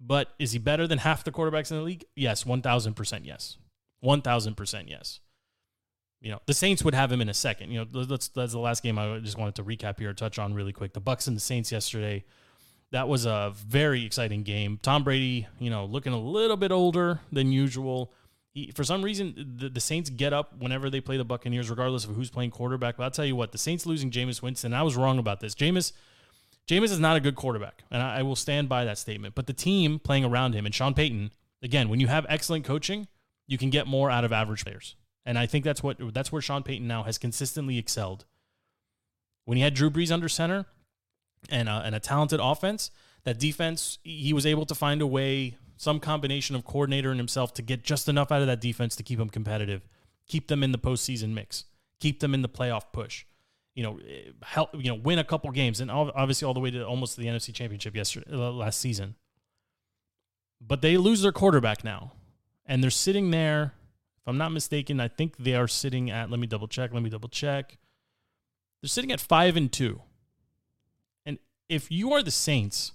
But 0.00 0.32
is 0.38 0.52
he 0.52 0.58
better 0.58 0.86
than 0.86 0.96
half 0.96 1.24
the 1.24 1.30
quarterbacks 1.30 1.70
in 1.70 1.76
the 1.76 1.82
league? 1.82 2.06
Yes, 2.14 2.44
1000% 2.44 3.20
yes. 3.26 3.58
1000% 4.02 4.84
yes. 4.88 5.20
You 6.20 6.32
know, 6.32 6.40
the 6.46 6.54
Saints 6.54 6.82
would 6.82 6.94
have 6.94 7.12
him 7.12 7.20
in 7.20 7.28
a 7.28 7.34
second. 7.34 7.70
You 7.70 7.84
know, 7.84 8.04
that's 8.04 8.28
that's 8.28 8.52
the 8.52 8.58
last 8.58 8.82
game 8.82 8.98
I 8.98 9.18
just 9.18 9.38
wanted 9.38 9.54
to 9.56 9.64
recap 9.64 9.98
here, 9.98 10.12
touch 10.12 10.38
on 10.38 10.54
really 10.54 10.72
quick. 10.72 10.92
The 10.92 11.00
Bucks 11.00 11.26
and 11.26 11.36
the 11.36 11.40
Saints 11.40 11.70
yesterday 11.70 12.24
that 12.92 13.08
was 13.08 13.26
a 13.26 13.52
very 13.54 14.04
exciting 14.04 14.42
game. 14.42 14.78
Tom 14.82 15.04
Brady, 15.04 15.46
you 15.58 15.70
know, 15.70 15.84
looking 15.84 16.12
a 16.12 16.20
little 16.20 16.56
bit 16.56 16.70
older 16.70 17.20
than 17.32 17.50
usual. 17.50 18.12
He, 18.52 18.70
for 18.70 18.84
some 18.84 19.02
reason, 19.02 19.56
the, 19.58 19.68
the, 19.68 19.80
Saints 19.80 20.08
get 20.08 20.32
up 20.32 20.58
whenever 20.58 20.88
they 20.88 21.00
play 21.00 21.16
the 21.16 21.24
Buccaneers, 21.24 21.68
regardless 21.68 22.04
of 22.04 22.14
who's 22.14 22.30
playing 22.30 22.52
quarterback. 22.52 22.96
But 22.96 23.04
I'll 23.04 23.10
tell 23.10 23.24
you 23.24 23.36
what, 23.36 23.52
the 23.52 23.58
Saints 23.58 23.86
losing 23.86 24.10
Jameis 24.10 24.40
Winston, 24.40 24.72
I 24.72 24.82
was 24.82 24.96
wrong 24.96 25.18
about 25.18 25.40
this. 25.40 25.54
Jameis, 25.54 25.92
Jameis 26.68 26.90
is 26.90 27.00
not 27.00 27.16
a 27.16 27.20
good 27.20 27.34
quarterback, 27.34 27.82
and 27.90 28.02
I, 28.02 28.18
I 28.18 28.22
will 28.22 28.36
stand 28.36 28.68
by 28.68 28.84
that 28.84 28.98
statement. 28.98 29.34
But 29.34 29.46
the 29.46 29.52
team 29.52 29.98
playing 29.98 30.24
around 30.24 30.54
him 30.54 30.64
and 30.64 30.74
Sean 30.74 30.94
Payton, 30.94 31.32
again, 31.62 31.88
when 31.88 32.00
you 32.00 32.06
have 32.06 32.24
excellent 32.28 32.64
coaching, 32.64 33.08
you 33.46 33.58
can 33.58 33.70
get 33.70 33.86
more 33.86 34.10
out 34.10 34.24
of 34.24 34.32
average 34.32 34.64
players. 34.64 34.94
And 35.26 35.38
I 35.38 35.44
think 35.44 35.64
that's 35.64 35.82
what 35.82 35.98
that's 36.14 36.32
where 36.32 36.40
Sean 36.40 36.62
Payton 36.62 36.86
now 36.86 37.02
has 37.02 37.18
consistently 37.18 37.76
excelled. 37.76 38.24
When 39.44 39.58
he 39.58 39.62
had 39.62 39.74
Drew 39.74 39.90
Brees 39.90 40.10
under 40.10 40.28
center, 40.28 40.66
and 41.50 41.68
a, 41.68 41.82
and 41.84 41.94
a 41.94 42.00
talented 42.00 42.40
offense. 42.42 42.90
That 43.24 43.38
defense, 43.38 43.98
he 44.04 44.32
was 44.32 44.46
able 44.46 44.66
to 44.66 44.74
find 44.74 45.02
a 45.02 45.06
way, 45.06 45.56
some 45.76 45.98
combination 45.98 46.54
of 46.54 46.64
coordinator 46.64 47.10
and 47.10 47.18
himself, 47.18 47.52
to 47.54 47.62
get 47.62 47.82
just 47.82 48.08
enough 48.08 48.30
out 48.30 48.40
of 48.40 48.46
that 48.46 48.60
defense 48.60 48.94
to 48.96 49.02
keep 49.02 49.18
them 49.18 49.28
competitive, 49.28 49.82
keep 50.28 50.48
them 50.48 50.62
in 50.62 50.72
the 50.72 50.78
postseason 50.78 51.34
mix, 51.34 51.64
keep 52.00 52.20
them 52.20 52.34
in 52.34 52.42
the 52.42 52.48
playoff 52.48 52.84
push. 52.92 53.24
You 53.74 53.82
know, 53.82 54.00
help 54.42 54.70
you 54.74 54.88
know 54.88 54.94
win 54.94 55.18
a 55.18 55.24
couple 55.24 55.50
games, 55.50 55.80
and 55.80 55.90
obviously 55.90 56.46
all 56.46 56.54
the 56.54 56.60
way 56.60 56.70
to 56.70 56.86
almost 56.86 57.18
the 57.18 57.26
NFC 57.26 57.52
Championship 57.52 57.94
yesterday 57.94 58.26
uh, 58.32 58.50
last 58.50 58.80
season. 58.80 59.16
But 60.60 60.80
they 60.80 60.96
lose 60.96 61.20
their 61.20 61.32
quarterback 61.32 61.84
now, 61.84 62.12
and 62.64 62.82
they're 62.82 62.90
sitting 62.90 63.32
there. 63.32 63.74
If 64.26 64.30
I'm 64.30 64.38
not 64.38 64.50
mistaken, 64.50 64.98
I 64.98 65.06
think 65.06 65.36
they 65.36 65.54
are 65.54 65.68
sitting 65.68 66.10
at. 66.10 66.30
Let 66.30 66.40
me 66.40 66.48
double 66.48 66.66
check. 66.66 66.92
Let 66.92 67.00
me 67.00 67.10
double 67.10 67.28
check. 67.28 67.78
They're 68.82 68.88
sitting 68.88 69.12
at 69.12 69.20
five 69.20 69.56
and 69.56 69.70
two 69.70 70.00
And 71.24 71.38
if 71.68 71.92
you 71.92 72.12
are 72.12 72.24
the 72.24 72.32
Saints, 72.32 72.90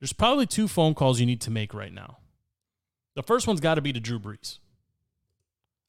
there's 0.00 0.14
probably 0.14 0.46
two 0.46 0.66
phone 0.66 0.94
calls 0.94 1.20
you 1.20 1.26
need 1.26 1.42
to 1.42 1.50
make 1.50 1.74
right 1.74 1.92
now. 1.92 2.18
The 3.16 3.22
first 3.22 3.46
one's 3.46 3.60
got 3.60 3.74
to 3.74 3.82
be 3.82 3.92
to 3.92 4.00
Drew 4.00 4.18
Brees. 4.18 4.58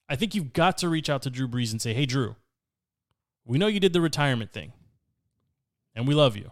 I 0.10 0.18
think 0.18 0.36
you've 0.36 0.52
got 0.52 0.78
to 0.80 0.90
reach 0.90 1.10
out 1.10 1.22
to 1.22 1.30
Drew 1.30 1.48
Brees 1.48 1.72
and 1.72 1.82
say, 1.82 1.94
hey, 1.94 2.06
Drew, 2.06 2.36
we 3.46 3.58
know 3.58 3.68
you 3.68 3.80
did 3.80 3.94
the 3.94 4.02
retirement 4.02 4.52
thing, 4.52 4.74
and 5.96 6.08
we 6.08 6.14
love 6.14 6.36
you. 6.36 6.52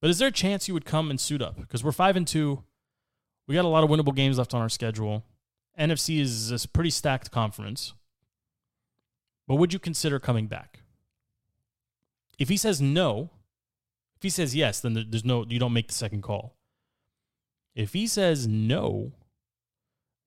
But 0.00 0.10
is 0.10 0.18
there 0.18 0.28
a 0.28 0.32
chance 0.32 0.68
you 0.68 0.74
would 0.74 0.84
come 0.84 1.10
and 1.10 1.20
suit 1.20 1.42
up? 1.42 1.56
Because 1.56 1.82
we're 1.82 1.92
five 1.92 2.16
and 2.16 2.26
two. 2.26 2.62
We 3.48 3.54
got 3.54 3.64
a 3.64 3.68
lot 3.68 3.84
of 3.84 3.90
winnable 3.90 4.14
games 4.14 4.38
left 4.38 4.54
on 4.54 4.60
our 4.60 4.68
schedule. 4.68 5.24
NFC 5.78 6.20
is 6.20 6.50
a 6.52 6.68
pretty 6.68 6.90
stacked 6.90 7.30
conference. 7.30 7.92
But 9.46 9.56
would 9.56 9.72
you 9.72 9.78
consider 9.78 10.18
coming 10.18 10.46
back? 10.46 10.80
If 12.38 12.48
he 12.48 12.56
says 12.56 12.80
no, 12.80 13.30
if 14.16 14.22
he 14.22 14.30
says 14.30 14.54
yes, 14.54 14.80
then 14.80 15.06
there's 15.10 15.24
no 15.24 15.44
you 15.48 15.58
don't 15.58 15.72
make 15.72 15.88
the 15.88 15.94
second 15.94 16.22
call. 16.22 16.56
If 17.74 17.92
he 17.92 18.06
says 18.06 18.46
no, 18.46 19.12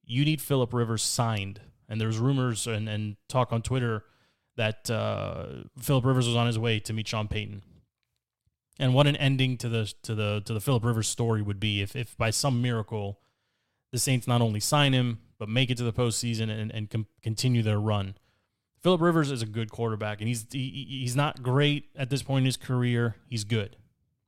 you 0.05 0.25
need 0.25 0.41
Philip 0.41 0.73
Rivers 0.73 1.03
signed. 1.03 1.61
And 1.87 1.99
there's 1.99 2.19
rumors 2.19 2.67
and, 2.67 2.87
and 2.87 3.15
talk 3.27 3.51
on 3.51 3.63
Twitter 3.63 4.03
that 4.57 4.89
uh, 4.91 5.45
Philip 5.79 6.05
Rivers 6.05 6.27
was 6.27 6.35
on 6.35 6.45
his 6.45 6.59
way 6.59 6.79
to 6.81 6.93
meet 6.93 7.07
Sean 7.07 7.27
Payton. 7.27 7.63
And 8.77 8.93
what 8.93 9.07
an 9.07 9.15
ending 9.15 9.57
to 9.57 9.69
the 9.69 9.91
to 10.03 10.15
the 10.15 10.41
to 10.45 10.53
the 10.53 10.61
Philip 10.61 10.85
Rivers 10.85 11.07
story 11.07 11.41
would 11.41 11.59
be 11.59 11.81
if 11.81 11.95
if 11.95 12.15
by 12.17 12.29
some 12.29 12.61
miracle 12.61 13.19
the 13.91 13.99
Saints 13.99 14.27
not 14.27 14.41
only 14.41 14.59
sign 14.59 14.93
him 14.93 15.19
but 15.39 15.49
make 15.49 15.71
it 15.71 15.77
to 15.77 15.83
the 15.83 15.93
postseason 15.93 16.49
and 16.51 16.71
and 16.71 16.89
com- 16.89 17.07
continue 17.23 17.63
their 17.63 17.79
run. 17.79 18.15
Philip 18.81 19.01
Rivers 19.01 19.31
is 19.31 19.41
a 19.41 19.47
good 19.47 19.71
quarterback, 19.71 20.19
and 20.19 20.27
he's 20.27 20.45
he, 20.51 20.85
he's 21.01 21.15
not 21.15 21.41
great 21.41 21.89
at 21.95 22.09
this 22.09 22.21
point 22.21 22.43
in 22.43 22.45
his 22.45 22.57
career. 22.57 23.15
He's 23.27 23.45
good. 23.45 23.77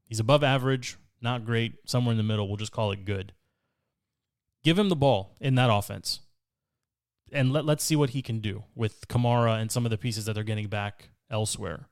He's 0.05 0.19
above 0.19 0.43
average, 0.43 0.97
not 1.21 1.45
great, 1.45 1.75
somewhere 1.85 2.11
in 2.11 2.17
the 2.17 2.23
middle. 2.23 2.47
We'll 2.47 2.57
just 2.57 2.71
call 2.71 2.91
it 2.91 3.05
good. 3.05 3.33
Give 4.63 4.79
him 4.79 4.89
the 4.89 4.95
ball 4.95 5.35
in 5.39 5.55
that 5.55 5.69
offense, 5.71 6.21
and 7.31 7.51
let 7.53 7.65
let's 7.65 7.83
see 7.83 7.95
what 7.95 8.11
he 8.11 8.21
can 8.21 8.39
do 8.39 8.63
with 8.73 9.07
Kamara 9.07 9.59
and 9.59 9.71
some 9.71 9.85
of 9.85 9.91
the 9.91 9.97
pieces 9.97 10.25
that 10.25 10.33
they're 10.33 10.43
getting 10.43 10.67
back 10.67 11.09
elsewhere. 11.29 11.87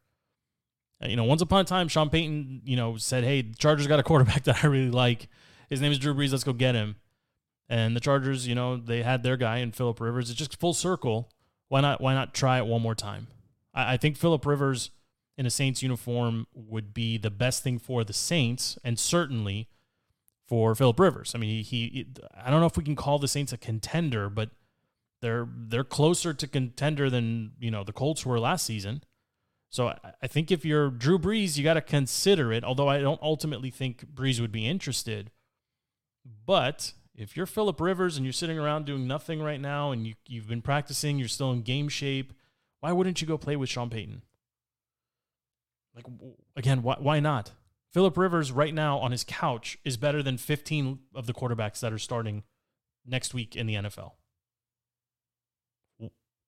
Uh, 1.02 1.08
you 1.08 1.16
know, 1.16 1.24
once 1.24 1.42
upon 1.42 1.62
a 1.62 1.66
time, 1.66 1.88
Sean 1.88 2.10
Payton, 2.10 2.62
you 2.66 2.76
know, 2.76 2.98
said, 2.98 3.24
"Hey, 3.24 3.42
the 3.42 3.56
Chargers 3.56 3.88
got 3.88 4.00
a 4.00 4.04
quarterback 4.04 4.44
that 4.46 4.64
I 4.64 4.68
really 4.68 4.92
like. 4.92 5.28
His 5.70 5.82
name 5.82 5.92
is 5.92 6.00
Drew 6.00 6.14
Brees. 6.14 6.32
Let's 6.32 6.44
go 6.44 6.54
get 6.54 6.76
him." 6.76 6.96
And 7.70 7.96
the 7.96 8.00
Chargers, 8.00 8.48
you 8.48 8.56
know, 8.56 8.78
they 8.78 9.04
had 9.04 9.22
their 9.22 9.38
guy 9.38 9.58
in 9.58 9.72
Philip 9.72 10.02
Rivers. 10.02 10.30
It's 10.30 10.40
just 10.40 10.60
full 10.60 10.74
circle 10.74 11.30
why 11.70 11.82
not 11.82 12.02
why 12.02 12.14
not 12.14 12.34
try 12.34 12.58
it 12.58 12.66
one 12.66 12.82
more 12.82 12.96
time? 12.96 13.28
I, 13.74 13.94
I 13.94 13.98
think 13.98 14.18
Philip 14.18 14.46
Rivers 14.46 14.90
in 15.38 15.46
a 15.46 15.50
Saints 15.50 15.82
uniform 15.82 16.48
would 16.54 16.94
be 16.94 17.18
the 17.18 17.30
best 17.30 17.64
thing 17.64 17.80
for 17.80 18.04
the 18.04 18.12
Saints, 18.14 18.78
and 18.84 19.00
certainly 19.00 19.70
for 20.48 20.76
Philip 20.76 21.00
Rivers. 21.00 21.34
I 21.34 21.38
mean, 21.38 21.64
he, 21.64 21.88
he 21.88 22.08
I 22.36 22.50
don't 22.50 22.60
know 22.60 22.66
if 22.66 22.76
we 22.76 22.84
can 22.84 22.96
call 22.96 23.20
the 23.20 23.28
Saints 23.28 23.54
a 23.54 23.58
contender, 23.58 24.30
but 24.30 24.50
they're 25.22 25.48
they're 25.50 25.84
closer 25.84 26.34
to 26.34 26.48
contender 26.48 27.10
than 27.10 27.52
you 27.60 27.72
know 27.72 27.84
the 27.84 27.94
Colts 27.94 28.26
were 28.26 28.40
last 28.40 28.66
season. 28.66 29.04
So 29.70 29.90
I, 29.90 29.98
I 30.24 30.28
think 30.28 30.52
if 30.52 30.66
you're 30.66 30.90
Drew 30.90 31.20
Brees, 31.20 31.56
you 31.56 31.64
got 31.64 31.76
to 31.76 31.82
consider 31.82 32.52
it. 32.52 32.64
Although 32.64 32.90
I 32.90 33.00
don't 33.00 33.22
ultimately 33.22 33.70
think 33.70 34.06
Brees 34.14 34.42
would 34.42 34.52
be 34.52 34.68
interested, 34.68 35.30
but 36.48 36.94
if 37.20 37.36
you're 37.36 37.46
Philip 37.46 37.82
Rivers 37.82 38.16
and 38.16 38.26
you're 38.26 38.34
sitting 38.34 38.58
around 38.58 38.86
doing 38.86 39.06
nothing 39.06 39.42
right 39.42 39.60
now 39.60 39.92
and 39.92 40.08
you, 40.08 40.14
you've 40.26 40.48
been 40.48 40.62
practicing, 40.62 41.20
you're 41.20 41.28
still 41.28 41.52
in 41.52 41.62
game 41.62 41.90
shape, 41.90 42.34
why 42.80 42.94
wouldn't 42.94 43.20
you 43.20 43.28
go 43.28 43.38
play 43.38 43.58
with 43.58 43.70
Sean 43.70 43.90
Payton? 43.90 44.22
Like, 45.94 46.06
again, 46.56 46.82
why, 46.82 46.96
why 46.98 47.20
not? 47.20 47.52
Philip 47.92 48.18
Rivers 48.18 48.54
right 48.54 48.74
now 48.74 49.00
on 49.00 49.12
his 49.12 49.26
couch 49.26 49.78
is 49.84 49.98
better 49.98 50.24
than 50.24 50.38
15 50.38 51.00
of 51.14 51.26
the 51.26 51.34
quarterbacks 51.34 51.82
that 51.82 51.92
are 51.92 52.00
starting 52.00 52.44
next 53.06 53.34
week 53.34 53.56
in 53.56 53.68
the 53.68 53.76
NFL. 53.76 54.14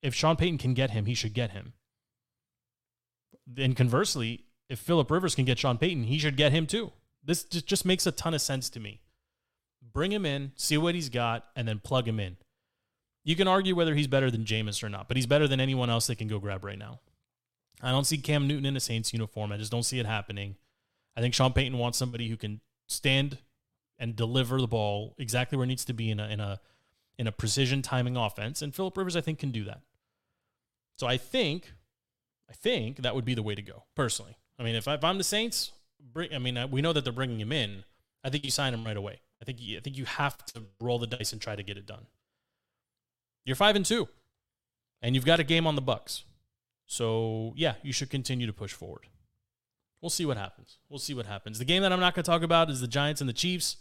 If 0.01 0.15
Sean 0.15 0.37
Payton 0.37 0.57
can 0.57 0.73
get 0.73 0.91
him, 0.91 1.05
he 1.05 1.13
should 1.13 1.33
get 1.33 1.51
him. 1.51 1.73
And 3.57 3.75
conversely, 3.75 4.45
if 4.69 4.79
Philip 4.79 5.11
Rivers 5.11 5.35
can 5.35 5.43
get 5.43 5.59
Sean 5.59 5.77
Payton, 5.77 6.05
he 6.05 6.17
should 6.17 6.37
get 6.37 6.53
him 6.53 6.65
too. 6.65 6.93
This 7.23 7.43
just 7.43 7.85
makes 7.85 8.07
a 8.07 8.11
ton 8.11 8.33
of 8.33 8.41
sense 8.41 8.69
to 8.69 8.79
me. 8.79 9.01
Bring 9.81 10.11
him 10.11 10.25
in, 10.25 10.51
see 10.55 10.77
what 10.77 10.95
he's 10.95 11.09
got, 11.09 11.45
and 11.55 11.67
then 11.67 11.79
plug 11.79 12.07
him 12.07 12.19
in. 12.19 12.37
You 13.23 13.35
can 13.35 13.47
argue 13.47 13.75
whether 13.75 13.93
he's 13.93 14.07
better 14.07 14.31
than 14.31 14.45
Jameis 14.45 14.83
or 14.83 14.89
not, 14.89 15.07
but 15.07 15.17
he's 15.17 15.25
better 15.25 15.47
than 15.47 15.59
anyone 15.59 15.89
else 15.89 16.07
they 16.07 16.15
can 16.15 16.27
go 16.27 16.39
grab 16.39 16.63
right 16.63 16.77
now. 16.77 16.99
I 17.81 17.91
don't 17.91 18.05
see 18.05 18.17
Cam 18.17 18.47
Newton 18.47 18.65
in 18.65 18.75
a 18.75 18.79
Saints 18.79 19.13
uniform. 19.13 19.51
I 19.51 19.57
just 19.57 19.71
don't 19.71 19.83
see 19.83 19.99
it 19.99 20.05
happening. 20.05 20.55
I 21.15 21.21
think 21.21 21.33
Sean 21.33 21.53
Payton 21.53 21.77
wants 21.77 21.97
somebody 21.97 22.29
who 22.29 22.37
can 22.37 22.61
stand 22.87 23.39
and 23.97 24.15
deliver 24.15 24.59
the 24.59 24.67
ball 24.67 25.15
exactly 25.17 25.57
where 25.57 25.65
it 25.65 25.67
needs 25.67 25.85
to 25.85 25.93
be 25.93 26.09
in 26.09 26.19
a 26.19 26.27
in 26.27 26.39
a 26.39 26.59
in 27.17 27.27
a 27.27 27.31
precision 27.31 27.81
timing 27.81 28.17
offense, 28.17 28.61
and 28.61 28.73
Philip 28.73 28.97
Rivers 28.97 29.15
I 29.15 29.21
think 29.21 29.39
can 29.39 29.51
do 29.51 29.63
that. 29.65 29.81
So 30.97 31.07
I 31.07 31.17
think 31.17 31.73
I 32.49 32.53
think 32.53 32.97
that 32.97 33.15
would 33.15 33.25
be 33.25 33.33
the 33.33 33.43
way 33.43 33.55
to 33.55 33.61
go 33.61 33.83
personally. 33.95 34.37
I 34.59 34.63
mean, 34.63 34.75
if, 34.75 34.87
I, 34.87 34.97
I'm 35.01 35.17
the 35.17 35.23
Saints, 35.23 35.71
bring, 36.13 36.33
I 36.33 36.37
mean, 36.37 36.59
we 36.69 36.81
know 36.81 36.93
that 36.93 37.03
they're 37.03 37.13
bringing 37.13 37.39
him 37.39 37.51
in. 37.51 37.83
I 38.23 38.29
think 38.29 38.43
you 38.43 38.51
sign 38.51 38.73
him 38.73 38.85
right 38.85 38.97
away. 38.97 39.21
I 39.41 39.45
think 39.45 39.59
I 39.59 39.79
think 39.79 39.97
you 39.97 40.05
have 40.05 40.37
to 40.45 40.63
roll 40.79 40.99
the 40.99 41.07
dice 41.07 41.33
and 41.33 41.41
try 41.41 41.55
to 41.55 41.63
get 41.63 41.77
it 41.77 41.85
done. 41.85 42.05
You're 43.45 43.55
five 43.55 43.75
and 43.75 43.85
two, 43.85 44.07
and 45.01 45.15
you've 45.15 45.25
got 45.25 45.39
a 45.39 45.43
game 45.43 45.65
on 45.65 45.75
the 45.75 45.81
Bucks. 45.81 46.23
So 46.85 47.53
yeah, 47.55 47.75
you 47.81 47.93
should 47.93 48.09
continue 48.09 48.45
to 48.47 48.53
push 48.53 48.73
forward. 48.73 49.07
We'll 50.01 50.09
see 50.09 50.25
what 50.25 50.37
happens. 50.37 50.77
We'll 50.89 50.99
see 50.99 51.13
what 51.13 51.25
happens. 51.25 51.59
The 51.59 51.65
game 51.65 51.83
that 51.83 51.93
I'm 51.93 51.99
not 51.99 52.15
going 52.15 52.23
to 52.23 52.29
talk 52.29 52.41
about 52.41 52.69
is 52.69 52.81
the 52.81 52.87
Giants 52.87 53.21
and 53.21 53.29
the 53.29 53.33
Chiefs. 53.33 53.77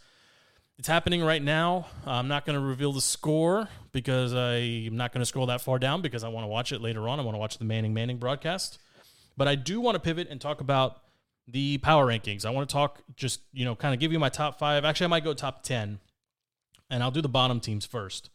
It's 0.79 0.89
happening 0.89 1.23
right 1.23 1.43
now. 1.43 1.87
I'm 2.07 2.29
not 2.29 2.47
going 2.47 2.59
to 2.59 2.65
reveal 2.65 2.93
the 2.93 3.01
score 3.03 3.69
because 3.93 4.33
I'm 4.35 4.97
not 4.97 5.13
going 5.13 5.21
to 5.21 5.27
scroll 5.27 5.47
that 5.47 5.61
far 5.61 5.79
down 5.79 6.01
because 6.01 6.25
I 6.25 6.29
want 6.29 6.45
to 6.45 6.49
watch 6.49 6.73
it 6.73 6.81
later 6.81 7.09
on. 7.09 7.21
I 7.21 7.23
want 7.23 7.35
to 7.35 7.39
watch 7.39 7.59
the 7.59 7.65
Manning 7.65 7.93
Manning 7.93 8.19
broadcast. 8.19 8.79
But 9.37 9.49
I 9.49 9.57
do 9.57 9.81
want 9.81 9.97
to 9.97 9.99
pivot 9.99 10.29
and 10.31 10.41
talk 10.41 10.61
about 10.61 11.03
the 11.47 11.79
power 11.79 12.07
rankings. 12.07 12.45
I 12.45 12.51
want 12.51 12.69
to 12.69 12.73
talk 12.73 13.03
just, 13.17 13.41
you 13.53 13.65
know, 13.65 13.75
kind 13.75 13.95
of 13.95 14.01
give 14.01 14.13
you 14.13 14.19
my 14.19 14.29
top 14.29 14.59
five. 14.59 14.85
Actually, 14.85 15.07
I 15.07 15.09
might 15.09 15.25
go 15.25 15.35
top 15.35 15.63
10, 15.63 16.01
and 16.91 17.03
I'll 17.03 17.11
do 17.11 17.23
the 17.23 17.29
bottom 17.29 17.61
teams 17.61 17.85
first. 17.85 18.31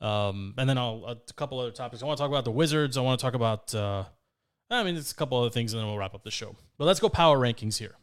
Um, 0.00 0.54
and 0.56 0.68
then 0.68 0.78
I'll 0.78 1.04
a 1.06 1.32
couple 1.32 1.58
other 1.58 1.72
topics. 1.72 2.02
I 2.02 2.06
want 2.06 2.18
to 2.18 2.22
talk 2.22 2.30
about 2.30 2.44
the 2.44 2.52
Wizards. 2.52 2.96
I 2.96 3.00
want 3.00 3.18
to 3.18 3.22
talk 3.22 3.34
about, 3.34 3.74
uh, 3.74 4.04
I 4.70 4.84
mean, 4.84 4.96
it's 4.96 5.10
a 5.10 5.14
couple 5.14 5.38
other 5.38 5.50
things, 5.50 5.72
and 5.72 5.80
then 5.80 5.88
we'll 5.88 5.98
wrap 5.98 6.14
up 6.14 6.22
the 6.22 6.30
show. 6.30 6.54
But 6.76 6.84
let's 6.84 7.00
go 7.00 7.08
power 7.08 7.38
rankings 7.38 7.78
here. 7.78 7.96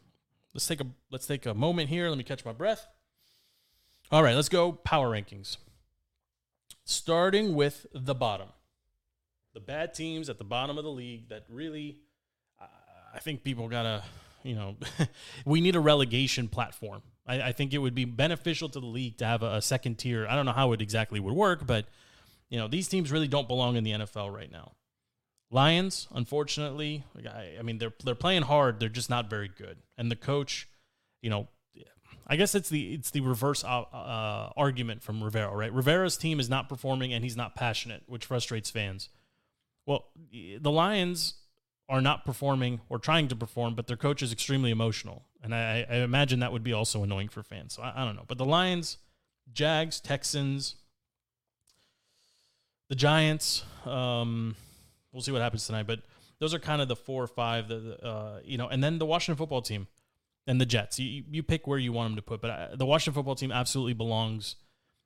Let's 0.52 0.66
take 0.66 0.80
a 0.80 0.86
let's 1.10 1.26
take 1.26 1.44
a 1.46 1.54
moment 1.54 1.90
here. 1.90 2.08
Let 2.08 2.18
me 2.18 2.24
catch 2.24 2.44
my 2.44 2.52
breath. 2.52 2.86
All 4.10 4.22
right, 4.22 4.34
let's 4.34 4.48
go 4.48 4.72
power 4.72 5.10
rankings. 5.10 5.56
Starting 6.84 7.54
with 7.54 7.86
the 7.92 8.14
bottom, 8.14 8.48
the 9.52 9.60
bad 9.60 9.94
teams 9.94 10.28
at 10.28 10.38
the 10.38 10.44
bottom 10.44 10.78
of 10.78 10.84
the 10.84 10.90
league 10.90 11.28
that 11.28 11.44
really, 11.48 11.98
uh, 11.98 12.05
I 13.16 13.20
think 13.20 13.42
people 13.42 13.68
gotta, 13.68 14.02
you 14.42 14.54
know, 14.54 14.76
we 15.46 15.60
need 15.60 15.74
a 15.74 15.80
relegation 15.80 16.48
platform. 16.48 17.02
I, 17.26 17.40
I, 17.42 17.52
think 17.52 17.72
it 17.72 17.78
would 17.78 17.94
be 17.94 18.04
beneficial 18.04 18.68
to 18.68 18.78
the 18.78 18.86
league 18.86 19.16
to 19.18 19.26
have 19.26 19.42
a, 19.42 19.56
a 19.56 19.62
second 19.62 19.96
tier. 19.98 20.26
I 20.28 20.36
don't 20.36 20.44
know 20.46 20.52
how 20.52 20.72
it 20.72 20.82
exactly 20.82 21.18
would 21.18 21.32
work, 21.32 21.66
but 21.66 21.86
you 22.50 22.58
know, 22.58 22.68
these 22.68 22.88
teams 22.88 23.10
really 23.10 23.26
don't 23.26 23.48
belong 23.48 23.76
in 23.76 23.84
the 23.84 23.92
NFL 23.92 24.32
right 24.32 24.52
now. 24.52 24.72
Lions, 25.50 26.08
unfortunately, 26.14 27.04
I, 27.26 27.54
I 27.58 27.62
mean 27.62 27.78
they're 27.78 27.94
they're 28.04 28.14
playing 28.14 28.42
hard. 28.42 28.80
They're 28.80 28.88
just 28.88 29.10
not 29.10 29.30
very 29.30 29.48
good, 29.48 29.78
and 29.96 30.10
the 30.10 30.16
coach, 30.16 30.68
you 31.22 31.30
know, 31.30 31.48
I 32.26 32.36
guess 32.36 32.54
it's 32.54 32.68
the 32.68 32.94
it's 32.94 33.10
the 33.10 33.20
reverse 33.20 33.62
uh, 33.62 33.82
uh, 33.82 34.50
argument 34.56 35.02
from 35.02 35.22
Rivera, 35.22 35.54
right? 35.54 35.72
Rivera's 35.72 36.16
team 36.16 36.40
is 36.40 36.50
not 36.50 36.68
performing 36.68 37.12
and 37.12 37.22
he's 37.22 37.36
not 37.36 37.54
passionate, 37.54 38.02
which 38.06 38.26
frustrates 38.26 38.68
fans. 38.68 39.08
Well, 39.86 40.06
the 40.32 40.70
Lions 40.70 41.34
are 41.88 42.00
not 42.00 42.24
performing 42.24 42.80
or 42.88 42.98
trying 42.98 43.28
to 43.28 43.36
perform, 43.36 43.74
but 43.74 43.86
their 43.86 43.96
coach 43.96 44.22
is 44.22 44.32
extremely 44.32 44.70
emotional, 44.70 45.24
and 45.42 45.54
I, 45.54 45.86
I 45.88 45.96
imagine 45.96 46.40
that 46.40 46.52
would 46.52 46.64
be 46.64 46.72
also 46.72 47.02
annoying 47.02 47.28
for 47.28 47.42
fans. 47.42 47.74
So 47.74 47.82
I, 47.82 48.02
I 48.02 48.04
don't 48.04 48.16
know, 48.16 48.24
but 48.26 48.38
the 48.38 48.44
Lions, 48.44 48.98
Jags, 49.52 50.00
Texans, 50.00 50.76
the 52.88 52.94
Giants. 52.96 53.64
Um, 53.84 54.56
we'll 55.12 55.22
see 55.22 55.32
what 55.32 55.42
happens 55.42 55.66
tonight, 55.66 55.86
but 55.86 56.00
those 56.38 56.54
are 56.54 56.58
kind 56.58 56.82
of 56.82 56.88
the 56.88 56.96
four 56.96 57.22
or 57.22 57.28
five 57.28 57.68
that 57.68 58.04
uh, 58.04 58.40
you 58.44 58.58
know, 58.58 58.68
and 58.68 58.82
then 58.82 58.98
the 58.98 59.06
Washington 59.06 59.38
football 59.38 59.62
team 59.62 59.86
and 60.46 60.60
the 60.60 60.66
Jets. 60.66 60.98
You 60.98 61.24
you 61.30 61.42
pick 61.42 61.66
where 61.66 61.78
you 61.78 61.92
want 61.92 62.10
them 62.10 62.16
to 62.16 62.22
put, 62.22 62.40
but 62.40 62.50
uh, 62.50 62.76
the 62.76 62.86
Washington 62.86 63.14
football 63.14 63.34
team 63.34 63.52
absolutely 63.52 63.94
belongs 63.94 64.56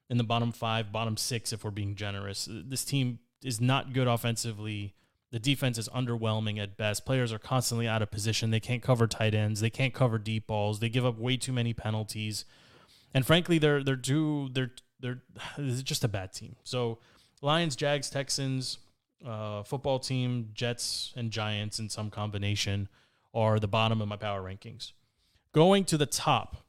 in 0.08 0.18
the 0.18 0.24
bottom 0.24 0.50
five, 0.52 0.92
bottom 0.92 1.16
six 1.16 1.52
if 1.52 1.64
we're 1.64 1.70
being 1.70 1.94
generous. 1.94 2.48
This 2.50 2.84
team 2.84 3.20
is 3.42 3.60
not 3.60 3.92
good 3.92 4.08
offensively. 4.08 4.94
The 5.32 5.38
defense 5.38 5.78
is 5.78 5.88
underwhelming 5.90 6.58
at 6.58 6.76
best. 6.76 7.06
Players 7.06 7.32
are 7.32 7.38
constantly 7.38 7.86
out 7.86 8.02
of 8.02 8.10
position. 8.10 8.50
They 8.50 8.60
can't 8.60 8.82
cover 8.82 9.06
tight 9.06 9.34
ends. 9.34 9.60
They 9.60 9.70
can't 9.70 9.94
cover 9.94 10.18
deep 10.18 10.46
balls. 10.48 10.80
They 10.80 10.88
give 10.88 11.06
up 11.06 11.18
way 11.18 11.36
too 11.36 11.52
many 11.52 11.72
penalties. 11.72 12.44
And 13.14 13.24
frankly, 13.24 13.58
they're 13.58 13.82
they're 13.84 13.96
too 13.96 14.50
they're 14.52 14.72
they're 14.98 15.22
just 15.58 16.04
a 16.04 16.08
bad 16.08 16.32
team. 16.32 16.56
So 16.64 16.98
Lions, 17.42 17.76
Jags, 17.76 18.10
Texans, 18.10 18.78
uh, 19.24 19.62
football 19.62 19.98
team, 19.98 20.50
Jets, 20.52 21.12
and 21.16 21.30
Giants 21.30 21.78
in 21.78 21.88
some 21.88 22.10
combination 22.10 22.88
are 23.32 23.58
the 23.60 23.68
bottom 23.68 24.00
of 24.00 24.08
my 24.08 24.16
power 24.16 24.42
rankings. 24.42 24.92
Going 25.52 25.84
to 25.86 25.96
the 25.96 26.06
top, 26.06 26.64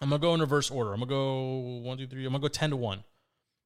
I'm 0.00 0.10
gonna 0.10 0.20
go 0.20 0.34
in 0.34 0.40
reverse 0.40 0.70
order. 0.70 0.92
I'm 0.92 1.00
gonna 1.00 1.10
go 1.10 1.80
one, 1.82 1.98
two, 1.98 2.06
three. 2.06 2.24
I'm 2.24 2.32
gonna 2.32 2.42
go 2.42 2.48
ten 2.48 2.70
to 2.70 2.76
one. 2.76 3.04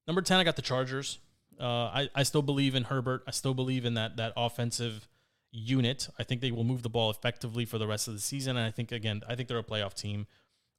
Number 0.06 0.22
ten, 0.22 0.38
I 0.38 0.44
got 0.44 0.56
the 0.56 0.62
Chargers. 0.62 1.18
Uh, 1.60 1.64
I 1.64 2.08
I 2.14 2.22
still 2.22 2.42
believe 2.42 2.74
in 2.74 2.84
Herbert. 2.84 3.22
I 3.26 3.30
still 3.30 3.54
believe 3.54 3.84
in 3.84 3.94
that 3.94 4.16
that 4.16 4.32
offensive 4.36 5.08
unit. 5.50 6.08
I 6.18 6.24
think 6.24 6.40
they 6.40 6.50
will 6.50 6.64
move 6.64 6.82
the 6.82 6.88
ball 6.90 7.10
effectively 7.10 7.64
for 7.64 7.78
the 7.78 7.86
rest 7.86 8.08
of 8.08 8.14
the 8.14 8.20
season. 8.20 8.56
And 8.56 8.66
I 8.66 8.70
think 8.70 8.92
again, 8.92 9.22
I 9.28 9.34
think 9.34 9.48
they're 9.48 9.58
a 9.58 9.64
playoff 9.64 9.94
team. 9.94 10.26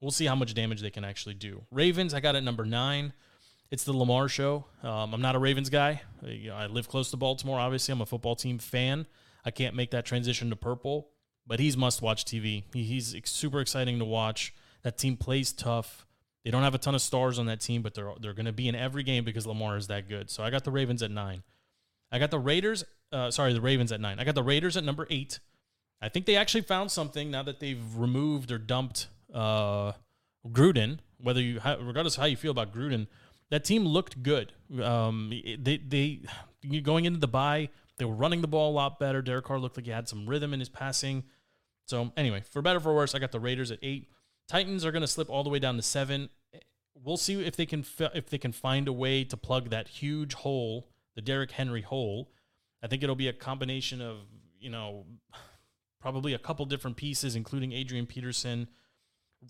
We'll 0.02 0.12
see 0.12 0.26
how 0.26 0.36
much 0.36 0.54
damage 0.54 0.82
they 0.82 0.90
can 0.90 1.06
actually 1.06 1.36
do. 1.36 1.64
Ravens, 1.72 2.14
I 2.14 2.20
got 2.20 2.36
at 2.36 2.44
number 2.44 2.66
nine. 2.66 3.14
It's 3.72 3.84
the 3.84 3.94
Lamar 3.94 4.28
show. 4.28 4.66
Um, 4.84 5.14
I'm 5.14 5.22
not 5.22 5.36
a 5.36 5.40
Ravens 5.40 5.70
guy. 5.70 6.02
You 6.22 6.50
know, 6.50 6.56
I 6.56 6.68
live 6.68 6.88
close 6.88 7.10
to 7.12 7.18
Baltimore. 7.18 7.60
Obviously, 7.60 7.94
I'm 7.94 8.02
a 8.02 8.06
football 8.06 8.36
team 8.36 8.60
fan. 8.60 9.08
I 9.44 9.52
can't 9.52 9.76
make 9.76 9.92
that 9.92 10.06
transition 10.06 10.50
to 10.50 10.56
purple, 10.56 11.10
but 11.48 11.60
he's 11.60 11.76
must 11.76 12.02
watch 12.02 12.26
TV. 12.26 12.64
He, 12.74 12.84
he's 12.84 13.16
super 13.26 13.62
exciting 13.62 13.98
to 14.00 14.06
watch. 14.06 14.54
That 14.84 14.98
team 14.98 15.18
plays 15.18 15.52
tough. 15.52 16.06
They 16.46 16.52
don't 16.52 16.62
have 16.62 16.76
a 16.76 16.78
ton 16.78 16.94
of 16.94 17.02
stars 17.02 17.40
on 17.40 17.48
that 17.48 17.60
team, 17.60 17.82
but 17.82 17.96
they're 17.96 18.14
they're 18.22 18.34
going 18.34 18.46
to 18.46 18.54
be 18.54 18.70
in 18.70 18.76
every 18.76 19.02
game 19.02 19.26
because 19.26 19.48
Lamar 19.48 19.78
is 19.78 19.88
that 19.88 20.08
good. 20.08 20.30
So 20.30 20.44
I 20.44 20.52
got 20.52 20.64
the 20.64 20.70
Ravens 20.70 21.02
at 21.02 21.10
nine. 21.10 21.42
I 22.12 22.20
got 22.20 22.30
the 22.30 22.40
Raiders. 22.40 22.86
Uh, 23.12 23.32
sorry, 23.32 23.52
the 23.54 23.62
Ravens 23.62 23.92
at 23.92 24.00
nine. 24.00 24.20
I 24.20 24.24
got 24.24 24.36
the 24.36 24.44
Raiders 24.44 24.78
at 24.78 24.84
number 24.84 25.08
eight. 25.10 25.40
I 26.02 26.10
think 26.10 26.28
they 26.28 26.36
actually 26.36 26.62
found 26.62 26.92
something 26.92 27.32
now 27.32 27.42
that 27.42 27.60
they've 27.60 27.84
removed 27.96 28.52
or 28.52 28.60
dumped 28.60 29.08
uh, 29.34 29.94
Gruden. 30.48 31.00
Whether 31.20 31.42
you, 31.42 31.60
regardless 31.82 32.16
of 32.16 32.22
how 32.22 32.28
you 32.28 32.38
feel 32.38 32.52
about 32.52 32.72
Gruden, 32.72 33.08
that 33.50 33.66
team 33.66 33.84
looked 33.84 34.22
good. 34.22 34.54
Um, 34.80 35.32
they 35.60 35.78
they 35.78 36.20
going 36.82 37.06
into 37.06 37.20
the 37.20 37.28
bye, 37.28 37.70
they 37.98 38.06
were 38.06 38.14
running 38.14 38.42
the 38.42 38.48
ball 38.48 38.72
a 38.72 38.76
lot 38.76 39.00
better. 39.00 39.24
Derek 39.24 39.46
Carr 39.46 39.58
looked 39.58 39.78
like 39.78 39.86
he 39.86 39.92
had 39.92 40.08
some 40.08 40.28
rhythm 40.28 40.54
in 40.54 40.60
his 40.60 40.70
passing. 40.70 41.24
So 41.88 42.12
anyway, 42.16 42.44
for 42.52 42.62
better 42.62 42.80
for 42.80 42.94
worse, 42.94 43.16
I 43.16 43.20
got 43.20 43.32
the 43.32 43.40
Raiders 43.40 43.72
at 43.72 43.80
eight. 43.82 44.10
Titans 44.48 44.86
are 44.86 44.92
going 44.92 45.02
to 45.02 45.08
slip 45.08 45.30
all 45.30 45.44
the 45.44 45.50
way 45.50 45.60
down 45.60 45.76
to 45.76 45.82
seven. 45.82 46.30
We'll 46.94 47.18
see 47.18 47.44
if 47.44 47.56
they 47.56 47.66
can 47.66 47.86
if 48.14 48.30
they 48.30 48.38
can 48.38 48.52
find 48.52 48.88
a 48.88 48.94
way 48.94 49.24
to 49.24 49.38
plug 49.38 49.70
that 49.70 49.88
huge 49.88 50.34
hole, 50.34 50.88
the 51.16 51.22
Derrick 51.22 51.52
Henry 51.52 51.82
hole. 51.82 52.32
I 52.84 52.88
think 52.88 53.04
it'll 53.04 53.16
be 53.16 53.28
a 53.28 53.34
combination 53.34 54.02
of 54.02 54.18
you 54.60 54.70
know 54.70 55.06
probably 56.00 56.34
a 56.34 56.40
couple 56.40 56.66
different 56.66 56.98
pieces, 56.98 57.36
including 57.36 57.72
Adrian 57.72 58.06
Peterson. 58.06 58.68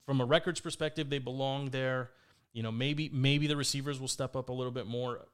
From 0.06 0.22
a 0.22 0.26
records 0.26 0.60
perspective, 0.60 1.10
they 1.10 1.20
belong 1.20 1.70
there. 1.70 2.12
You 2.54 2.64
know, 2.64 2.72
maybe 2.72 3.10
maybe 3.14 3.48
the 3.48 3.58
receivers 3.58 4.00
will 4.00 4.08
step 4.08 4.36
up 4.36 4.50
a 4.50 4.54
little 4.54 4.72
bit 4.72 4.88
more. 4.88 5.26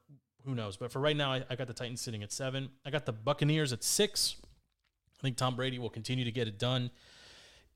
Who 0.46 0.56
knows? 0.56 0.78
But 0.78 0.92
for 0.92 1.00
right 1.00 1.16
now, 1.16 1.34
I, 1.34 1.44
I 1.52 1.56
got 1.56 1.68
the 1.68 1.74
Titans 1.74 2.02
sitting 2.02 2.24
at 2.24 2.32
seven. 2.32 2.70
I 2.84 2.90
got 2.90 3.06
the 3.06 3.12
Buccaneers 3.12 3.72
at 3.72 3.84
six. 3.84 4.36
I 5.20 5.22
think 5.22 5.38
Tom 5.38 5.56
Brady 5.56 5.78
will 5.78 5.92
continue 5.92 6.26
to 6.26 6.32
get 6.32 6.48
it 6.48 6.58
done. 6.58 6.90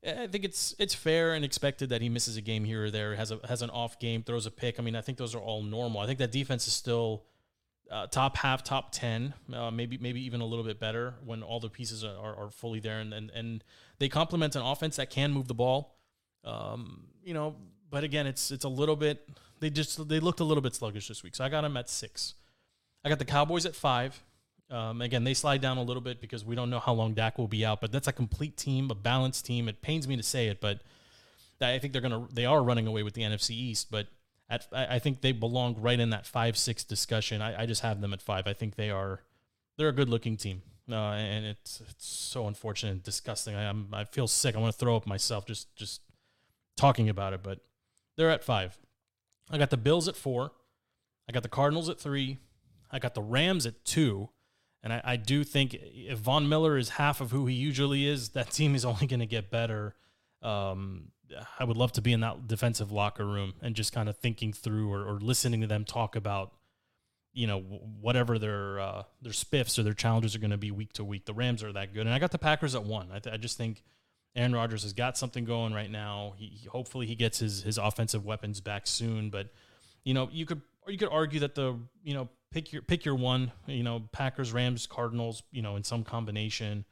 I 0.04 0.26
think 0.26 0.44
it's 0.44 0.74
it's 0.78 0.94
fair 0.94 1.34
and 1.34 1.44
expected 1.44 1.88
that 1.90 2.00
he 2.00 2.08
misses 2.08 2.36
a 2.36 2.40
game 2.40 2.64
here 2.64 2.84
or 2.84 2.90
there, 2.90 3.14
has 3.16 3.30
a 3.30 3.40
has 3.48 3.62
an 3.62 3.70
off 3.70 3.98
game, 3.98 4.22
throws 4.22 4.46
a 4.46 4.50
pick. 4.50 4.78
I 4.78 4.82
mean, 4.82 4.96
I 4.96 5.00
think 5.00 5.18
those 5.18 5.34
are 5.34 5.40
all 5.40 5.62
normal. 5.62 6.00
I 6.00 6.06
think 6.06 6.18
that 6.18 6.32
defense 6.32 6.66
is 6.66 6.74
still 6.74 7.24
uh, 7.90 8.06
top 8.06 8.36
half, 8.36 8.62
top 8.62 8.92
ten, 8.92 9.34
uh, 9.52 9.70
maybe 9.70 9.98
maybe 9.98 10.24
even 10.24 10.40
a 10.40 10.46
little 10.46 10.64
bit 10.64 10.78
better 10.78 11.14
when 11.24 11.42
all 11.42 11.60
the 11.60 11.70
pieces 11.70 12.04
are, 12.04 12.16
are, 12.16 12.46
are 12.46 12.50
fully 12.50 12.80
there, 12.80 12.98
and, 12.98 13.12
and 13.12 13.30
and 13.30 13.64
they 13.98 14.08
complement 14.08 14.56
an 14.56 14.62
offense 14.62 14.96
that 14.96 15.10
can 15.10 15.32
move 15.32 15.48
the 15.48 15.54
ball. 15.54 15.96
Um, 16.44 17.08
you 17.24 17.34
know, 17.34 17.56
but 17.90 18.04
again, 18.04 18.26
it's 18.26 18.50
it's 18.50 18.64
a 18.64 18.68
little 18.68 18.96
bit. 18.96 19.28
They 19.60 19.70
just 19.70 20.08
they 20.08 20.20
looked 20.20 20.40
a 20.40 20.44
little 20.44 20.62
bit 20.62 20.74
sluggish 20.74 21.08
this 21.08 21.22
week, 21.22 21.34
so 21.34 21.44
I 21.44 21.48
got 21.48 21.62
them 21.62 21.76
at 21.76 21.88
six. 21.88 22.34
I 23.04 23.08
got 23.08 23.18
the 23.18 23.24
Cowboys 23.24 23.66
at 23.66 23.74
five. 23.74 24.22
Um, 24.68 25.00
again, 25.00 25.24
they 25.24 25.34
slide 25.34 25.60
down 25.60 25.76
a 25.76 25.82
little 25.82 26.00
bit 26.00 26.20
because 26.20 26.44
we 26.44 26.56
don't 26.56 26.70
know 26.70 26.80
how 26.80 26.92
long 26.92 27.14
Dak 27.14 27.38
will 27.38 27.46
be 27.46 27.64
out, 27.64 27.80
but 27.80 27.92
that's 27.92 28.08
a 28.08 28.12
complete 28.12 28.56
team, 28.56 28.90
a 28.90 28.94
balanced 28.94 29.46
team. 29.46 29.68
It 29.68 29.80
pains 29.80 30.08
me 30.08 30.16
to 30.16 30.22
say 30.22 30.48
it, 30.48 30.60
but 30.60 30.80
I 31.60 31.78
think 31.78 31.92
they're 31.92 32.02
gonna 32.02 32.26
they 32.32 32.44
are 32.46 32.62
running 32.62 32.86
away 32.86 33.02
with 33.02 33.14
the 33.14 33.22
NFC 33.22 33.50
East, 33.50 33.90
but 33.90 34.08
at 34.48 34.66
I 34.72 34.98
think 34.98 35.20
they 35.20 35.32
belong 35.32 35.76
right 35.80 35.98
in 35.98 36.10
that 36.10 36.26
five 36.26 36.56
six 36.56 36.84
discussion. 36.84 37.40
I, 37.40 37.62
I 37.62 37.66
just 37.66 37.82
have 37.82 38.00
them 38.00 38.12
at 38.12 38.20
five. 38.20 38.46
I 38.46 38.52
think 38.52 38.74
they 38.74 38.90
are 38.90 39.22
they're 39.76 39.88
a 39.88 39.92
good 39.92 40.08
looking 40.08 40.36
team, 40.36 40.62
uh, 40.90 41.12
and 41.12 41.46
it's 41.46 41.80
it's 41.88 42.06
so 42.06 42.46
unfortunate 42.46 42.90
and 42.90 43.02
disgusting. 43.02 43.54
I 43.54 43.64
am 43.64 43.88
I 43.92 44.04
feel 44.04 44.26
sick. 44.26 44.56
I 44.56 44.58
want 44.58 44.72
to 44.72 44.78
throw 44.78 44.96
up 44.96 45.06
myself 45.06 45.46
just 45.46 45.74
just 45.76 46.02
talking 46.76 47.08
about 47.08 47.32
it, 47.32 47.42
but 47.42 47.60
they're 48.16 48.30
at 48.30 48.44
five. 48.44 48.78
I 49.50 49.58
got 49.58 49.70
the 49.70 49.76
Bills 49.76 50.08
at 50.08 50.16
four. 50.16 50.52
I 51.28 51.32
got 51.32 51.42
the 51.42 51.48
Cardinals 51.48 51.88
at 51.88 52.00
three. 52.00 52.38
I 52.90 52.98
got 52.98 53.14
the 53.14 53.22
Rams 53.22 53.66
at 53.66 53.84
two. 53.84 54.30
And 54.86 54.92
I, 54.92 55.00
I 55.02 55.16
do 55.16 55.42
think 55.42 55.74
if 55.80 56.20
Von 56.20 56.48
Miller 56.48 56.78
is 56.78 56.90
half 56.90 57.20
of 57.20 57.32
who 57.32 57.46
he 57.46 57.54
usually 57.54 58.06
is, 58.06 58.28
that 58.30 58.52
team 58.52 58.76
is 58.76 58.84
only 58.84 59.08
going 59.08 59.18
to 59.18 59.26
get 59.26 59.50
better. 59.50 59.96
Um, 60.42 61.08
I 61.58 61.64
would 61.64 61.76
love 61.76 61.90
to 61.94 62.00
be 62.00 62.12
in 62.12 62.20
that 62.20 62.46
defensive 62.46 62.92
locker 62.92 63.26
room 63.26 63.54
and 63.60 63.74
just 63.74 63.92
kind 63.92 64.08
of 64.08 64.16
thinking 64.16 64.52
through 64.52 64.92
or, 64.92 65.04
or 65.04 65.18
listening 65.18 65.60
to 65.62 65.66
them 65.66 65.84
talk 65.84 66.14
about, 66.14 66.52
you 67.32 67.48
know, 67.48 67.62
whatever 67.62 68.38
their 68.38 68.78
uh, 68.78 69.02
their 69.20 69.32
spiffs 69.32 69.76
or 69.76 69.82
their 69.82 69.92
challenges 69.92 70.36
are 70.36 70.38
going 70.38 70.52
to 70.52 70.56
be 70.56 70.70
week 70.70 70.92
to 70.92 71.02
week. 71.02 71.24
The 71.24 71.34
Rams 71.34 71.64
are 71.64 71.72
that 71.72 71.92
good, 71.92 72.06
and 72.06 72.14
I 72.14 72.20
got 72.20 72.30
the 72.30 72.38
Packers 72.38 72.76
at 72.76 72.84
one. 72.84 73.08
I, 73.10 73.18
th- 73.18 73.34
I 73.34 73.38
just 73.38 73.58
think 73.58 73.82
Aaron 74.36 74.54
Rodgers 74.54 74.84
has 74.84 74.92
got 74.92 75.18
something 75.18 75.44
going 75.44 75.74
right 75.74 75.90
now. 75.90 76.34
He, 76.36 76.46
he, 76.46 76.68
hopefully 76.68 77.06
he 77.06 77.16
gets 77.16 77.40
his 77.40 77.64
his 77.64 77.76
offensive 77.76 78.24
weapons 78.24 78.60
back 78.60 78.86
soon, 78.86 79.30
but 79.30 79.48
you 80.04 80.14
know 80.14 80.28
you 80.30 80.46
could 80.46 80.62
or 80.82 80.92
you 80.92 80.98
could 80.98 81.10
argue 81.10 81.40
that 81.40 81.56
the 81.56 81.76
you 82.04 82.14
know 82.14 82.28
pick 82.50 82.72
your 82.72 82.82
pick 82.82 83.04
your 83.04 83.14
one. 83.14 83.52
You 83.66 83.82
know, 83.82 84.04
Packers, 84.12 84.52
Rams, 84.52 84.86
Cardinals. 84.86 85.42
You 85.50 85.62
know, 85.62 85.76
in 85.76 85.84
some 85.84 86.04
combination. 86.04 86.84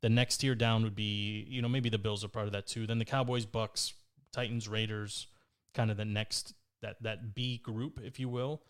The 0.00 0.08
next 0.08 0.36
tier 0.36 0.54
down 0.54 0.84
would 0.84 0.94
be 0.94 1.44
you 1.48 1.60
know 1.60 1.68
maybe 1.68 1.88
the 1.88 1.98
Bills 1.98 2.24
are 2.24 2.28
part 2.28 2.46
of 2.46 2.52
that 2.52 2.66
too. 2.66 2.86
Then 2.86 2.98
the 2.98 3.04
Cowboys, 3.04 3.44
Bucks, 3.44 3.94
Titans, 4.32 4.68
Raiders, 4.68 5.26
kind 5.74 5.90
of 5.90 5.96
the 5.96 6.04
next 6.04 6.54
that 6.82 7.02
that 7.02 7.34
B 7.34 7.58
group, 7.58 8.00
if 8.02 8.20
you 8.20 8.28
will. 8.28 8.62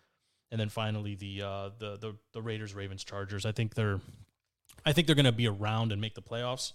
And 0.51 0.59
then 0.59 0.69
finally 0.69 1.15
the 1.15 1.43
uh, 1.43 1.69
the 1.77 1.97
the 1.97 2.15
the 2.33 2.41
Raiders, 2.41 2.73
Ravens, 2.73 3.03
Chargers. 3.03 3.45
I 3.45 3.51
think 3.51 3.75
they're 3.75 4.01
I 4.85 4.93
think 4.93 5.07
they're 5.07 5.15
going 5.15 5.25
to 5.25 5.31
be 5.31 5.47
around 5.47 5.91
and 5.91 6.01
make 6.01 6.15
the 6.15 6.21
playoffs. 6.21 6.73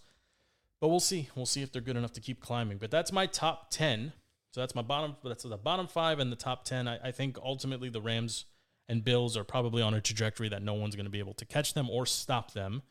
But 0.81 0.89
we'll 0.89 1.01
see. 1.01 1.31
We'll 1.35 1.47
see 1.47 1.62
if 1.62 1.73
they're 1.73 1.83
good 1.83 1.97
enough 1.97 2.12
to 2.12 2.21
keep 2.21 2.41
climbing. 2.41 2.79
But 2.79 2.91
that's 2.91 3.12
my 3.12 3.27
top 3.27 3.71
ten. 3.71 4.12
So 4.53 4.61
that's 4.61 4.75
my 4.75 4.83
bottom. 4.83 5.17
That's 5.25 5.43
the 5.43 5.57
bottom 5.57 5.89
five 5.89 6.21
and 6.21 6.31
the 6.31 6.37
top 6.37 6.65
ten. 6.65 6.87
I, 6.87 7.09
I 7.09 7.11
think 7.11 7.39
ultimately 7.43 7.89
the 7.89 8.01
Rams 8.01 8.45
and 8.89 9.05
Bills 9.05 9.37
are 9.37 9.45
probably 9.45 9.82
on 9.82 9.95
a 9.95 10.01
trajectory 10.01 10.49
that 10.49 10.62
no 10.62 10.74
one's 10.74 10.95
going 10.95 11.07
to 11.07 11.11
be 11.11 11.18
able 11.18 11.35
to 11.35 11.45
catch 11.45 11.74
them 11.74 11.89
or 11.89 12.07
stop 12.07 12.53
them. 12.53 12.82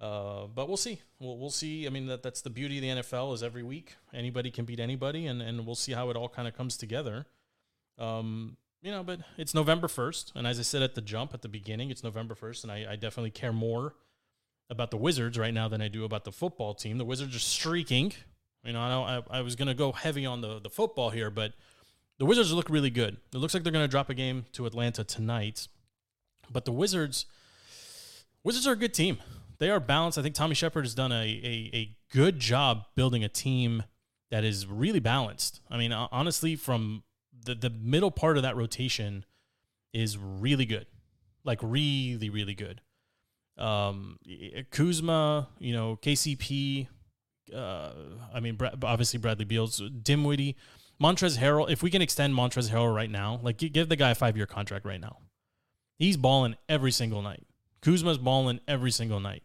Uh, 0.00 0.46
but 0.46 0.66
we'll 0.66 0.76
see. 0.76 1.00
We'll, 1.20 1.38
we'll 1.38 1.50
see. 1.50 1.86
I 1.86 1.90
mean, 1.90 2.06
that, 2.06 2.22
that's 2.22 2.40
the 2.40 2.50
beauty 2.50 2.78
of 2.78 2.96
the 2.96 3.02
NFL 3.02 3.34
is 3.34 3.42
every 3.42 3.62
week 3.62 3.96
anybody 4.12 4.50
can 4.50 4.64
beat 4.64 4.80
anybody, 4.80 5.26
and, 5.26 5.40
and 5.40 5.64
we'll 5.64 5.74
see 5.74 5.92
how 5.92 6.10
it 6.10 6.16
all 6.16 6.28
kind 6.28 6.48
of 6.48 6.56
comes 6.56 6.76
together. 6.76 7.26
Um, 7.98 8.56
you 8.80 8.90
know, 8.90 9.04
but 9.04 9.20
it's 9.38 9.54
November 9.54 9.86
1st. 9.86 10.32
And 10.34 10.46
as 10.46 10.58
I 10.58 10.62
said 10.62 10.82
at 10.82 10.96
the 10.96 11.00
jump 11.00 11.34
at 11.34 11.42
the 11.42 11.48
beginning, 11.48 11.90
it's 11.90 12.02
November 12.02 12.34
1st, 12.34 12.64
and 12.64 12.72
I, 12.72 12.86
I 12.92 12.96
definitely 12.96 13.30
care 13.30 13.52
more 13.52 13.94
about 14.70 14.90
the 14.90 14.96
Wizards 14.96 15.38
right 15.38 15.54
now 15.54 15.68
than 15.68 15.80
I 15.80 15.88
do 15.88 16.04
about 16.04 16.24
the 16.24 16.32
football 16.32 16.74
team. 16.74 16.98
The 16.98 17.04
Wizards 17.04 17.36
are 17.36 17.40
streaking. 17.40 18.12
You 18.64 18.72
know, 18.72 18.80
I, 18.80 19.18
I, 19.18 19.38
I 19.38 19.40
was 19.42 19.54
going 19.54 19.68
to 19.68 19.74
go 19.74 19.92
heavy 19.92 20.26
on 20.26 20.40
the, 20.40 20.58
the 20.58 20.70
football 20.70 21.10
here, 21.10 21.30
but– 21.30 21.52
the 22.22 22.26
Wizards 22.26 22.52
look 22.52 22.70
really 22.70 22.88
good. 22.88 23.16
It 23.34 23.38
looks 23.38 23.52
like 23.52 23.64
they're 23.64 23.72
going 23.72 23.82
to 23.84 23.90
drop 23.90 24.08
a 24.08 24.14
game 24.14 24.44
to 24.52 24.64
Atlanta 24.64 25.02
tonight. 25.02 25.66
But 26.48 26.64
the 26.64 26.70
Wizards, 26.70 27.26
Wizards 28.44 28.64
are 28.64 28.74
a 28.74 28.76
good 28.76 28.94
team. 28.94 29.18
They 29.58 29.70
are 29.70 29.80
balanced. 29.80 30.18
I 30.18 30.22
think 30.22 30.36
Tommy 30.36 30.54
Sheppard 30.54 30.84
has 30.84 30.94
done 30.94 31.10
a, 31.10 31.24
a, 31.24 31.70
a 31.74 31.96
good 32.12 32.38
job 32.38 32.84
building 32.94 33.24
a 33.24 33.28
team 33.28 33.82
that 34.30 34.44
is 34.44 34.68
really 34.68 35.00
balanced. 35.00 35.62
I 35.68 35.76
mean, 35.76 35.92
honestly, 35.92 36.54
from 36.54 37.02
the, 37.44 37.56
the 37.56 37.70
middle 37.70 38.12
part 38.12 38.36
of 38.36 38.44
that 38.44 38.54
rotation 38.54 39.24
is 39.92 40.16
really 40.16 40.64
good. 40.64 40.86
Like, 41.42 41.58
really, 41.60 42.30
really 42.30 42.54
good. 42.54 42.82
Um, 43.58 44.20
Kuzma, 44.70 45.48
you 45.58 45.72
know, 45.72 45.98
KCP, 46.00 46.86
uh, 47.52 47.90
I 48.32 48.38
mean, 48.38 48.60
obviously 48.84 49.18
Bradley 49.18 49.44
Beals, 49.44 49.82
Dinwiddie. 50.04 50.54
Montrezl 51.02 51.38
Harrell, 51.38 51.70
if 51.70 51.82
we 51.82 51.90
can 51.90 52.00
extend 52.00 52.34
Montrezl 52.34 52.70
Harrell 52.70 52.94
right 52.94 53.10
now, 53.10 53.40
like 53.42 53.58
give 53.58 53.88
the 53.88 53.96
guy 53.96 54.10
a 54.10 54.14
five 54.14 54.36
year 54.36 54.46
contract 54.46 54.84
right 54.84 55.00
now. 55.00 55.18
He's 55.98 56.16
balling 56.16 56.56
every 56.68 56.92
single 56.92 57.22
night. 57.22 57.44
Kuzma's 57.80 58.18
balling 58.18 58.60
every 58.68 58.90
single 58.90 59.20
night. 59.20 59.42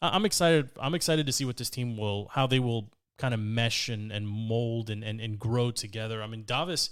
I'm 0.00 0.24
excited. 0.24 0.70
I'm 0.80 0.94
excited 0.94 1.26
to 1.26 1.32
see 1.32 1.44
what 1.44 1.56
this 1.56 1.70
team 1.70 1.96
will, 1.96 2.28
how 2.32 2.46
they 2.46 2.58
will 2.58 2.90
kind 3.18 3.32
of 3.32 3.40
mesh 3.40 3.88
and, 3.88 4.10
and 4.10 4.26
mold 4.26 4.90
and, 4.90 5.04
and, 5.04 5.20
and 5.20 5.38
grow 5.38 5.70
together. 5.70 6.22
I 6.22 6.26
mean, 6.26 6.44
Davis, 6.44 6.90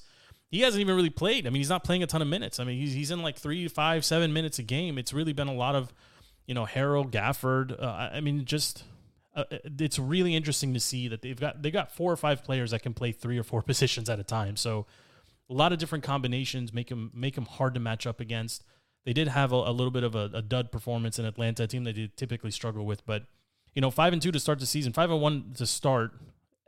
he 0.48 0.60
hasn't 0.60 0.80
even 0.80 0.94
really 0.94 1.10
played. 1.10 1.46
I 1.46 1.50
mean, 1.50 1.60
he's 1.60 1.68
not 1.68 1.84
playing 1.84 2.02
a 2.02 2.06
ton 2.06 2.22
of 2.22 2.28
minutes. 2.28 2.60
I 2.60 2.64
mean, 2.64 2.78
he's, 2.78 2.92
he's 2.92 3.10
in 3.10 3.22
like 3.22 3.36
three, 3.36 3.66
five, 3.68 4.04
seven 4.04 4.32
minutes 4.32 4.58
a 4.58 4.62
game. 4.62 4.98
It's 4.98 5.12
really 5.12 5.32
been 5.32 5.48
a 5.48 5.54
lot 5.54 5.74
of, 5.74 5.92
you 6.46 6.54
know, 6.54 6.66
Harrell, 6.66 7.10
Gafford. 7.10 7.82
Uh, 7.82 8.10
I 8.12 8.20
mean, 8.20 8.44
just 8.44 8.84
uh, 9.35 9.45
it's 9.78 9.99
really 9.99 10.37
interesting 10.37 10.74
to 10.74 10.80
see 10.80 11.09
that 11.09 11.22
they've 11.22 11.39
got 11.39 11.62
they 11.62 11.70
got 11.70 11.91
four 11.91 12.12
or 12.12 12.16
five 12.16 12.45
players 12.45 12.70
that 12.72 12.83
can 12.83 12.93
play 12.93 13.12
three 13.12 13.39
or 13.39 13.43
four 13.43 13.62
positions 13.70 14.11
at 14.11 14.20
a 14.20 14.24
time. 14.24 14.57
So 14.57 14.87
a 15.49 15.55
lot 15.55 15.72
of 15.72 15.78
different 15.78 16.05
combinations 16.05 16.72
make 16.72 16.89
them 16.89 17.11
make 17.14 17.35
them 17.35 17.47
hard 17.47 17.74
to 17.74 17.80
match 17.80 18.07
up 18.07 18.20
against. 18.20 18.64
They 19.05 19.12
did 19.12 19.28
have 19.28 19.53
a, 19.53 19.57
a 19.57 19.72
little 19.72 19.91
bit 19.91 20.05
of 20.05 20.14
a, 20.14 20.30
a, 20.33 20.43
dud 20.43 20.70
performance 20.70 21.18
in 21.18 21.24
Atlanta, 21.24 21.64
a 21.64 21.66
team 21.66 21.83
they 21.83 22.11
typically 22.14 22.53
struggle 22.53 22.87
with, 22.87 23.05
but 23.05 23.24
you 23.74 23.80
know 23.80 23.91
five 23.91 24.12
and 24.12 24.22
two 24.22 24.33
to 24.33 24.39
start 24.39 24.61
the 24.61 24.66
season, 24.66 24.93
five 24.93 25.11
and 25.11 25.20
one 25.20 25.53
to 25.57 25.66
start, 25.66 26.12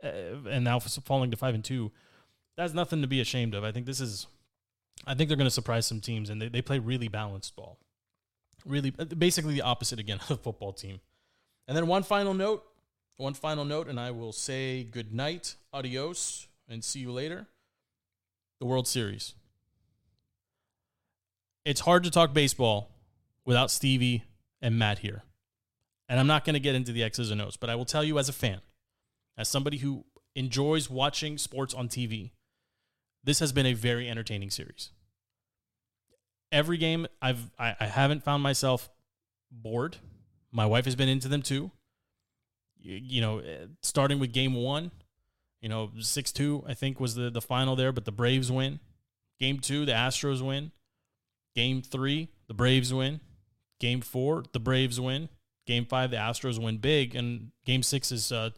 uh, 0.03 0.09
and 0.49 0.63
now 0.63 0.79
falling 0.79 1.31
to 1.31 1.37
five 1.37 1.55
and 1.55 1.63
two. 1.63 1.91
That's 2.57 2.73
nothing 2.73 3.01
to 3.01 3.07
be 3.07 3.21
ashamed 3.21 3.53
of. 3.53 3.63
I 3.63 3.71
think 3.71 3.85
this 3.85 3.99
is, 3.99 4.27
I 5.05 5.13
think 5.13 5.27
they're 5.27 5.37
going 5.37 5.47
to 5.47 5.51
surprise 5.51 5.85
some 5.85 5.99
teams, 5.99 6.29
and 6.29 6.41
they, 6.41 6.47
they 6.47 6.61
play 6.61 6.79
really 6.79 7.09
balanced 7.09 7.55
ball. 7.55 7.79
Really, 8.65 8.91
basically 8.91 9.53
the 9.53 9.61
opposite 9.61 9.99
again 9.99 10.17
of 10.21 10.27
the 10.27 10.37
football 10.37 10.73
team. 10.73 10.99
And 11.67 11.75
then 11.75 11.87
one 11.87 12.03
final 12.03 12.33
note, 12.33 12.63
one 13.17 13.33
final 13.33 13.65
note, 13.65 13.87
and 13.87 13.99
I 13.99 14.11
will 14.11 14.31
say 14.31 14.83
good 14.83 15.13
night, 15.13 15.55
adios, 15.73 16.47
and 16.67 16.83
see 16.83 16.99
you 16.99 17.11
later. 17.11 17.47
The 18.59 18.65
World 18.65 18.87
Series. 18.87 19.33
It's 21.65 21.81
hard 21.81 22.03
to 22.03 22.11
talk 22.11 22.33
baseball 22.33 22.91
without 23.45 23.71
Stevie 23.71 24.23
and 24.61 24.77
Matt 24.77 24.99
here. 24.99 25.23
And 26.07 26.19
I'm 26.19 26.27
not 26.27 26.45
going 26.45 26.53
to 26.53 26.59
get 26.59 26.75
into 26.75 26.91
the 26.91 27.03
X's 27.03 27.31
and 27.31 27.41
O's, 27.41 27.57
but 27.57 27.69
I 27.69 27.75
will 27.75 27.85
tell 27.85 28.03
you 28.03 28.19
as 28.19 28.29
a 28.29 28.33
fan, 28.33 28.61
as 29.37 29.49
somebody 29.49 29.77
who 29.77 30.05
enjoys 30.35 30.89
watching 30.89 31.37
sports 31.37 31.73
on 31.73 31.89
TV, 31.89 32.31
this 33.23 33.39
has 33.39 33.51
been 33.51 33.65
a 33.65 33.73
very 33.73 34.07
entertaining 34.07 34.51
series. 34.51 34.91
Every 36.51 36.77
game 36.77 37.07
I've 37.21 37.51
I, 37.57 37.75
I 37.79 37.85
haven't 37.87 38.23
found 38.23 38.43
myself 38.43 38.89
bored 39.51 39.97
my 40.55 40.65
wife 40.65 40.85
has 40.85 40.95
been 40.95 41.09
into 41.09 41.27
them 41.27 41.41
too. 41.41 41.69
You, 42.77 42.99
you 43.01 43.21
know, 43.21 43.39
eh, 43.39 43.65
starting 43.83 44.19
with 44.19 44.31
game 44.31 44.53
one, 44.53 44.91
you 45.61 45.67
know, 45.67 45.91
6 45.99 46.31
2, 46.31 46.63
I 46.67 46.73
think 46.73 46.99
was 46.99 47.15
the, 47.15 47.29
the 47.29 47.41
final 47.41 47.75
there, 47.75 47.91
but 47.91 48.05
the 48.05 48.11
Braves 48.11 48.51
win. 48.51 48.79
Game 49.39 49.59
two, 49.59 49.85
the 49.85 49.91
Astros 49.91 50.41
win. 50.41 50.71
Game 51.55 51.81
three, 51.81 52.29
the 52.47 52.53
Braves 52.53 52.93
win. 52.93 53.19
Game 53.81 53.99
four, 53.99 54.43
the 54.53 54.59
Braves 54.59 54.99
win. 54.99 55.27
Game 55.67 55.85
five, 55.85 56.11
the 56.11 56.17
Astros 56.17 56.61
win 56.61 56.77
big. 56.77 57.15
And 57.15 57.51
game 57.65 57.83
six 57.83 58.11
is 58.13 58.31
uh, 58.31 58.51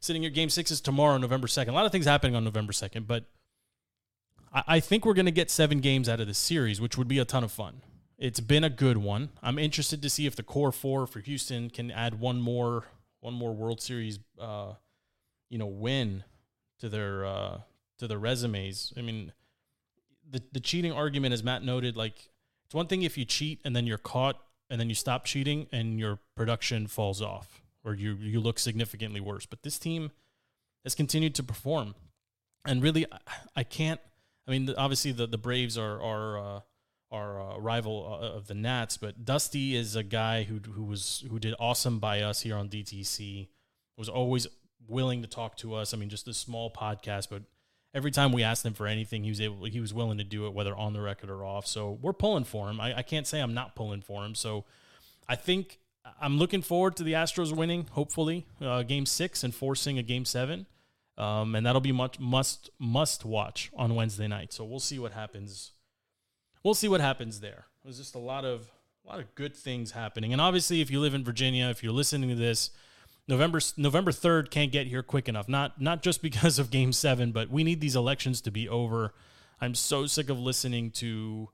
sitting 0.00 0.22
here. 0.22 0.30
Game 0.30 0.48
six 0.48 0.70
is 0.70 0.80
tomorrow, 0.80 1.18
November 1.18 1.46
2nd. 1.46 1.68
A 1.68 1.72
lot 1.72 1.84
of 1.84 1.92
things 1.92 2.06
happening 2.06 2.34
on 2.34 2.44
November 2.44 2.72
2nd, 2.72 3.06
but 3.06 3.24
I, 4.52 4.62
I 4.66 4.80
think 4.80 5.04
we're 5.04 5.14
going 5.14 5.26
to 5.26 5.32
get 5.32 5.50
seven 5.50 5.80
games 5.80 6.08
out 6.08 6.20
of 6.20 6.26
this 6.26 6.38
series, 6.38 6.80
which 6.80 6.96
would 6.96 7.08
be 7.08 7.18
a 7.18 7.24
ton 7.26 7.44
of 7.44 7.52
fun. 7.52 7.82
It's 8.18 8.40
been 8.40 8.64
a 8.64 8.70
good 8.70 8.98
one. 8.98 9.30
I'm 9.42 9.58
interested 9.58 10.02
to 10.02 10.10
see 10.10 10.26
if 10.26 10.34
the 10.34 10.42
core 10.42 10.72
four 10.72 11.06
for 11.06 11.20
Houston 11.20 11.70
can 11.70 11.90
add 11.90 12.18
one 12.18 12.40
more 12.40 12.84
one 13.20 13.34
more 13.34 13.52
World 13.52 13.80
Series, 13.80 14.18
uh, 14.40 14.74
you 15.50 15.58
know, 15.58 15.66
win 15.66 16.24
to 16.80 16.88
their 16.88 17.24
uh, 17.24 17.60
to 17.98 18.08
their 18.08 18.18
resumes. 18.18 18.92
I 18.96 19.02
mean, 19.02 19.32
the 20.28 20.42
the 20.50 20.60
cheating 20.60 20.92
argument, 20.92 21.32
as 21.32 21.44
Matt 21.44 21.62
noted, 21.62 21.96
like 21.96 22.28
it's 22.66 22.74
one 22.74 22.88
thing 22.88 23.02
if 23.02 23.16
you 23.16 23.24
cheat 23.24 23.60
and 23.64 23.74
then 23.76 23.86
you're 23.86 23.98
caught 23.98 24.40
and 24.68 24.80
then 24.80 24.88
you 24.88 24.94
stop 24.96 25.24
cheating 25.24 25.68
and 25.70 25.98
your 25.98 26.18
production 26.34 26.88
falls 26.88 27.22
off 27.22 27.62
or 27.84 27.94
you 27.94 28.16
you 28.20 28.40
look 28.40 28.58
significantly 28.58 29.20
worse. 29.20 29.46
But 29.46 29.62
this 29.62 29.78
team 29.78 30.10
has 30.82 30.96
continued 30.96 31.36
to 31.36 31.44
perform, 31.44 31.94
and 32.64 32.82
really, 32.82 33.06
I, 33.12 33.18
I 33.56 33.62
can't. 33.62 34.00
I 34.48 34.50
mean, 34.50 34.74
obviously 34.76 35.12
the 35.12 35.28
the 35.28 35.38
Braves 35.38 35.78
are 35.78 36.02
are 36.02 36.38
uh, 36.38 36.60
our 37.10 37.40
uh, 37.40 37.58
rival 37.58 38.20
uh, 38.20 38.36
of 38.36 38.46
the 38.46 38.54
Nats, 38.54 38.96
but 38.96 39.24
Dusty 39.24 39.74
is 39.74 39.96
a 39.96 40.02
guy 40.02 40.42
who 40.42 40.60
who 40.72 40.84
was 40.84 41.24
who 41.30 41.38
did 41.38 41.54
awesome 41.58 41.98
by 41.98 42.20
us 42.20 42.42
here 42.42 42.56
on 42.56 42.68
DTC. 42.68 43.48
Was 43.96 44.08
always 44.08 44.46
willing 44.86 45.22
to 45.22 45.28
talk 45.28 45.56
to 45.58 45.74
us. 45.74 45.92
I 45.92 45.96
mean, 45.96 46.08
just 46.08 46.28
a 46.28 46.34
small 46.34 46.70
podcast, 46.70 47.28
but 47.30 47.42
every 47.94 48.10
time 48.10 48.32
we 48.32 48.42
asked 48.42 48.64
him 48.64 48.74
for 48.74 48.86
anything, 48.86 49.24
he 49.24 49.30
was 49.30 49.40
able 49.40 49.64
he 49.64 49.80
was 49.80 49.92
willing 49.94 50.18
to 50.18 50.24
do 50.24 50.46
it, 50.46 50.54
whether 50.54 50.76
on 50.76 50.92
the 50.92 51.00
record 51.00 51.30
or 51.30 51.44
off. 51.44 51.66
So 51.66 51.98
we're 52.00 52.12
pulling 52.12 52.44
for 52.44 52.68
him. 52.68 52.80
I, 52.80 52.98
I 52.98 53.02
can't 53.02 53.26
say 53.26 53.40
I'm 53.40 53.54
not 53.54 53.74
pulling 53.74 54.02
for 54.02 54.24
him. 54.24 54.34
So 54.34 54.64
I 55.28 55.36
think 55.36 55.78
I'm 56.20 56.38
looking 56.38 56.62
forward 56.62 56.96
to 56.96 57.02
the 57.02 57.12
Astros 57.12 57.54
winning, 57.54 57.86
hopefully, 57.92 58.46
uh, 58.60 58.82
game 58.82 59.06
six 59.06 59.44
and 59.44 59.54
forcing 59.54 59.98
a 59.98 60.02
game 60.02 60.24
seven. 60.24 60.66
Um, 61.16 61.56
and 61.56 61.66
that'll 61.66 61.80
be 61.80 61.92
much 61.92 62.20
must 62.20 62.70
must 62.78 63.24
watch 63.24 63.70
on 63.76 63.94
Wednesday 63.94 64.28
night. 64.28 64.52
So 64.52 64.64
we'll 64.64 64.78
see 64.78 64.98
what 64.98 65.12
happens. 65.12 65.72
We'll 66.62 66.74
see 66.74 66.88
what 66.88 67.00
happens 67.00 67.40
there. 67.40 67.66
There's 67.84 67.98
just 67.98 68.14
a 68.14 68.18
lot 68.18 68.44
of 68.44 68.70
a 69.04 69.08
lot 69.08 69.20
of 69.20 69.34
good 69.34 69.56
things 69.56 69.92
happening. 69.92 70.32
And 70.32 70.40
obviously, 70.40 70.80
if 70.80 70.90
you 70.90 71.00
live 71.00 71.14
in 71.14 71.24
Virginia, 71.24 71.68
if 71.68 71.82
you're 71.82 71.92
listening 71.92 72.28
to 72.28 72.34
this, 72.34 72.70
November 73.26 73.60
November 73.76 74.12
third 74.12 74.50
can't 74.50 74.72
get 74.72 74.86
here 74.86 75.02
quick 75.02 75.28
enough. 75.28 75.48
Not 75.48 75.80
not 75.80 76.02
just 76.02 76.22
because 76.28 76.58
of 76.58 76.70
Game 76.70 76.92
Seven, 76.92 77.32
but 77.32 77.50
we 77.50 77.64
need 77.64 77.80
these 77.80 77.96
elections 77.96 78.40
to 78.42 78.50
be 78.50 78.68
over. 78.68 79.14
I'm 79.60 79.74
so 79.74 80.06
sick 80.06 80.30
of 80.30 80.38
listening 80.38 80.90
to 80.92 81.48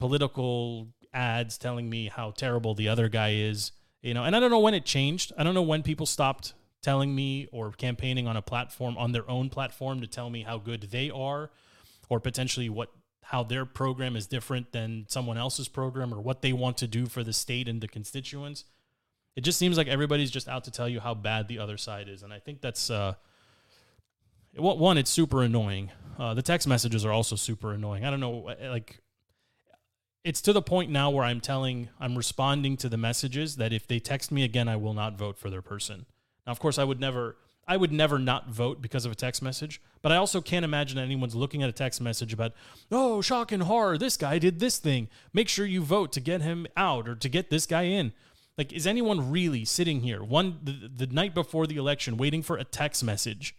political 0.00 0.88
ads 1.12 1.56
telling 1.56 1.88
me 1.88 2.08
how 2.08 2.32
terrible 2.32 2.74
the 2.74 2.88
other 2.88 3.08
guy 3.08 3.34
is. 3.34 3.72
You 4.02 4.12
know, 4.12 4.24
and 4.24 4.36
I 4.36 4.40
don't 4.40 4.50
know 4.50 4.60
when 4.60 4.74
it 4.74 4.84
changed. 4.84 5.32
I 5.38 5.44
don't 5.44 5.54
know 5.54 5.62
when 5.62 5.82
people 5.82 6.04
stopped 6.04 6.52
telling 6.82 7.14
me 7.14 7.48
or 7.50 7.72
campaigning 7.72 8.28
on 8.28 8.36
a 8.36 8.42
platform 8.42 8.98
on 8.98 9.12
their 9.12 9.28
own 9.30 9.48
platform 9.48 10.02
to 10.02 10.06
tell 10.06 10.28
me 10.28 10.42
how 10.42 10.58
good 10.58 10.82
they 10.90 11.10
are 11.10 11.50
or 12.10 12.20
potentially 12.20 12.68
what 12.68 12.90
how 13.24 13.42
their 13.42 13.64
program 13.64 14.16
is 14.16 14.26
different 14.26 14.72
than 14.72 15.06
someone 15.08 15.38
else's 15.38 15.68
program 15.68 16.12
or 16.12 16.20
what 16.20 16.42
they 16.42 16.52
want 16.52 16.76
to 16.78 16.86
do 16.86 17.06
for 17.06 17.24
the 17.24 17.32
state 17.32 17.68
and 17.68 17.80
the 17.80 17.88
constituents. 17.88 18.64
It 19.36 19.42
just 19.42 19.58
seems 19.58 19.76
like 19.76 19.88
everybody's 19.88 20.30
just 20.30 20.48
out 20.48 20.64
to 20.64 20.70
tell 20.70 20.88
you 20.88 21.00
how 21.00 21.14
bad 21.14 21.48
the 21.48 21.58
other 21.58 21.76
side 21.76 22.08
is, 22.08 22.22
and 22.22 22.32
I 22.32 22.38
think 22.38 22.60
that's 22.60 22.90
uh, 22.90 23.14
one. 24.54 24.98
It's 24.98 25.10
super 25.10 25.42
annoying. 25.42 25.90
Uh, 26.18 26.34
the 26.34 26.42
text 26.42 26.68
messages 26.68 27.04
are 27.04 27.12
also 27.12 27.34
super 27.34 27.72
annoying. 27.72 28.04
I 28.04 28.10
don't 28.10 28.20
know, 28.20 28.48
uh, 28.48 28.70
like 28.70 29.00
it's 30.22 30.40
to 30.42 30.52
the 30.52 30.62
point 30.62 30.90
now 30.90 31.10
where 31.10 31.24
I'm 31.24 31.40
telling, 31.40 31.88
I'm 32.00 32.16
responding 32.16 32.76
to 32.78 32.88
the 32.88 32.96
messages 32.96 33.56
that 33.56 33.72
if 33.72 33.86
they 33.86 33.98
text 33.98 34.32
me 34.32 34.44
again, 34.44 34.68
I 34.68 34.76
will 34.76 34.94
not 34.94 35.18
vote 35.18 35.36
for 35.36 35.50
their 35.50 35.62
person. 35.62 36.06
Now, 36.46 36.52
of 36.52 36.60
course, 36.60 36.78
I 36.78 36.84
would 36.84 37.00
never, 37.00 37.36
I 37.66 37.76
would 37.76 37.92
never 37.92 38.18
not 38.18 38.48
vote 38.48 38.82
because 38.82 39.04
of 39.04 39.12
a 39.12 39.14
text 39.14 39.42
message, 39.42 39.80
but 40.02 40.12
I 40.12 40.16
also 40.16 40.40
can't 40.40 40.64
imagine 40.64 40.98
anyone's 40.98 41.34
looking 41.34 41.62
at 41.62 41.68
a 41.68 41.72
text 41.72 42.00
message 42.00 42.32
about, 42.32 42.52
oh, 42.90 43.20
shock 43.20 43.52
and 43.52 43.62
horror, 43.62 43.96
this 43.96 44.16
guy 44.16 44.38
did 44.38 44.60
this 44.60 44.78
thing. 44.78 45.08
Make 45.32 45.48
sure 45.48 45.64
you 45.64 45.82
vote 45.82 46.12
to 46.12 46.20
get 46.20 46.42
him 46.42 46.66
out 46.76 47.08
or 47.08 47.14
to 47.14 47.28
get 47.28 47.50
this 47.50 47.66
guy 47.66 47.82
in. 47.82 48.12
Like, 48.56 48.72
is 48.72 48.86
anyone 48.86 49.30
really 49.30 49.64
sitting 49.64 50.00
here 50.00 50.22
one 50.22 50.58
the, 50.62 51.06
the 51.06 51.12
night 51.12 51.34
before 51.34 51.66
the 51.66 51.76
election 51.76 52.16
waiting 52.16 52.42
for 52.42 52.56
a 52.56 52.64
text 52.64 53.02
message 53.02 53.56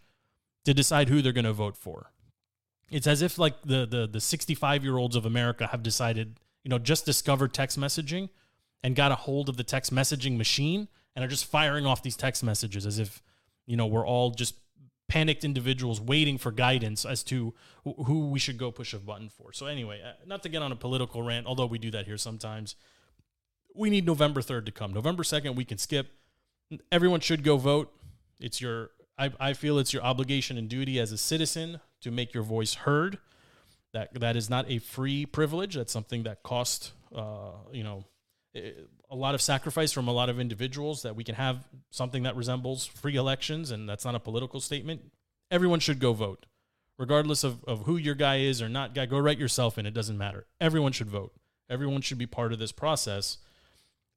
to 0.64 0.74
decide 0.74 1.10
who 1.10 1.22
they're 1.22 1.34
going 1.34 1.46
to 1.46 1.54
vote 1.54 1.76
for? 1.76 2.12
It's 2.90 3.08
as 3.08 3.22
if 3.22 3.38
like 3.38 3.62
the 3.64 3.86
the 3.86 4.08
the 4.08 4.22
65 4.22 4.84
year 4.84 4.98
olds 4.98 5.16
of 5.16 5.26
America 5.26 5.68
have 5.68 5.82
decided, 5.82 6.40
you 6.64 6.70
know, 6.70 6.78
just 6.78 7.06
discovered 7.06 7.54
text 7.54 7.80
messaging 7.80 8.30
and 8.84 8.96
got 8.96 9.12
a 9.12 9.16
hold 9.16 9.50
of 9.50 9.58
the 9.58 9.64
text 9.64 9.94
messaging 9.94 10.38
machine 10.38 10.88
and 11.16 11.26
are 11.26 11.28
just 11.28 11.46
firing 11.46 11.86
off 11.86 12.04
these 12.04 12.16
text 12.16 12.44
messages 12.44 12.86
as 12.86 13.00
if 13.00 13.24
you 13.66 13.78
know 13.78 13.86
we're 13.86 14.06
all 14.06 14.32
just 14.32 14.56
panicked 15.08 15.44
individuals 15.44 16.02
waiting 16.02 16.38
for 16.38 16.52
guidance 16.52 17.06
as 17.06 17.24
to 17.24 17.54
who 17.84 18.28
we 18.30 18.40
should 18.40 18.58
go 18.58 18.72
push 18.72 18.94
a 18.94 18.98
button 18.98 19.30
for. 19.30 19.54
So 19.54 19.68
anyway, 19.68 20.02
uh, 20.04 20.14
not 20.26 20.42
to 20.44 20.50
get 20.50 20.62
on 20.62 20.72
a 20.72 20.76
political 20.76 21.22
rant, 21.22 21.46
although 21.46 21.68
we 21.68 21.78
do 21.78 21.92
that 21.92 22.06
here 22.06 22.18
sometimes. 22.18 22.76
We 23.76 23.90
need 23.90 24.06
November 24.06 24.42
3rd 24.42 24.66
to 24.66 24.72
come. 24.72 24.94
November 24.94 25.24
2nd 25.24 25.56
we 25.56 25.66
can 25.66 25.78
skip. 25.78 26.08
Everyone 26.92 27.20
should 27.20 27.44
go 27.44 27.58
vote. 27.58 27.94
It's 28.40 28.60
your 28.62 28.92
I, 29.18 29.32
I 29.40 29.54
feel 29.54 29.80
it's 29.80 29.94
your 29.94 30.04
obligation 30.04 30.58
and 30.58 30.68
duty 30.68 31.00
as 31.00 31.12
a 31.12 31.18
citizen 31.18 31.80
to 32.02 32.12
make 32.12 32.34
your 32.34 32.44
voice 32.44 32.74
heard. 32.74 33.20
That 33.94 34.20
that 34.20 34.36
is 34.36 34.50
not 34.50 34.70
a 34.70 34.80
free 34.80 35.26
privilege. 35.26 35.76
That's 35.76 35.94
something 35.94 36.24
that 36.24 36.44
costs 36.44 36.92
uh, 37.16 37.52
you 37.72 37.84
know 37.84 38.06
a 39.10 39.16
lot 39.16 39.36
of 39.36 39.42
sacrifice 39.42 39.92
from 39.92 40.08
a 40.08 40.12
lot 40.12 40.30
of 40.30 40.40
individuals 40.40 41.02
that 41.04 41.16
we 41.16 41.24
can 41.24 41.36
have 41.36 41.68
something 41.92 42.24
that 42.24 42.36
resembles 42.36 42.86
free 42.86 43.16
elections, 43.16 43.72
and 43.72 43.88
that's 43.88 44.06
not 44.06 44.16
a 44.16 44.20
political 44.20 44.60
statement. 44.60 45.12
Everyone 45.52 45.80
should 45.80 46.00
go 46.00 46.14
vote, 46.14 46.46
regardless 46.98 47.44
of, 47.44 47.64
of 47.66 47.86
who 47.86 47.98
your 47.98 48.16
guy 48.16 48.38
is 48.38 48.62
or 48.62 48.70
not 48.70 48.96
guy. 48.96 49.06
Go 49.06 49.20
write 49.20 49.38
yourself 49.38 49.78
in. 49.78 49.86
It 49.86 49.94
doesn't 49.94 50.18
matter. 50.18 50.46
Everyone 50.60 50.92
should 50.92 51.10
vote. 51.10 51.34
Everyone 51.70 52.02
should 52.02 52.18
be 52.18 52.26
part 52.26 52.54
of 52.54 52.60
this 52.60 52.72
process. 52.72 53.38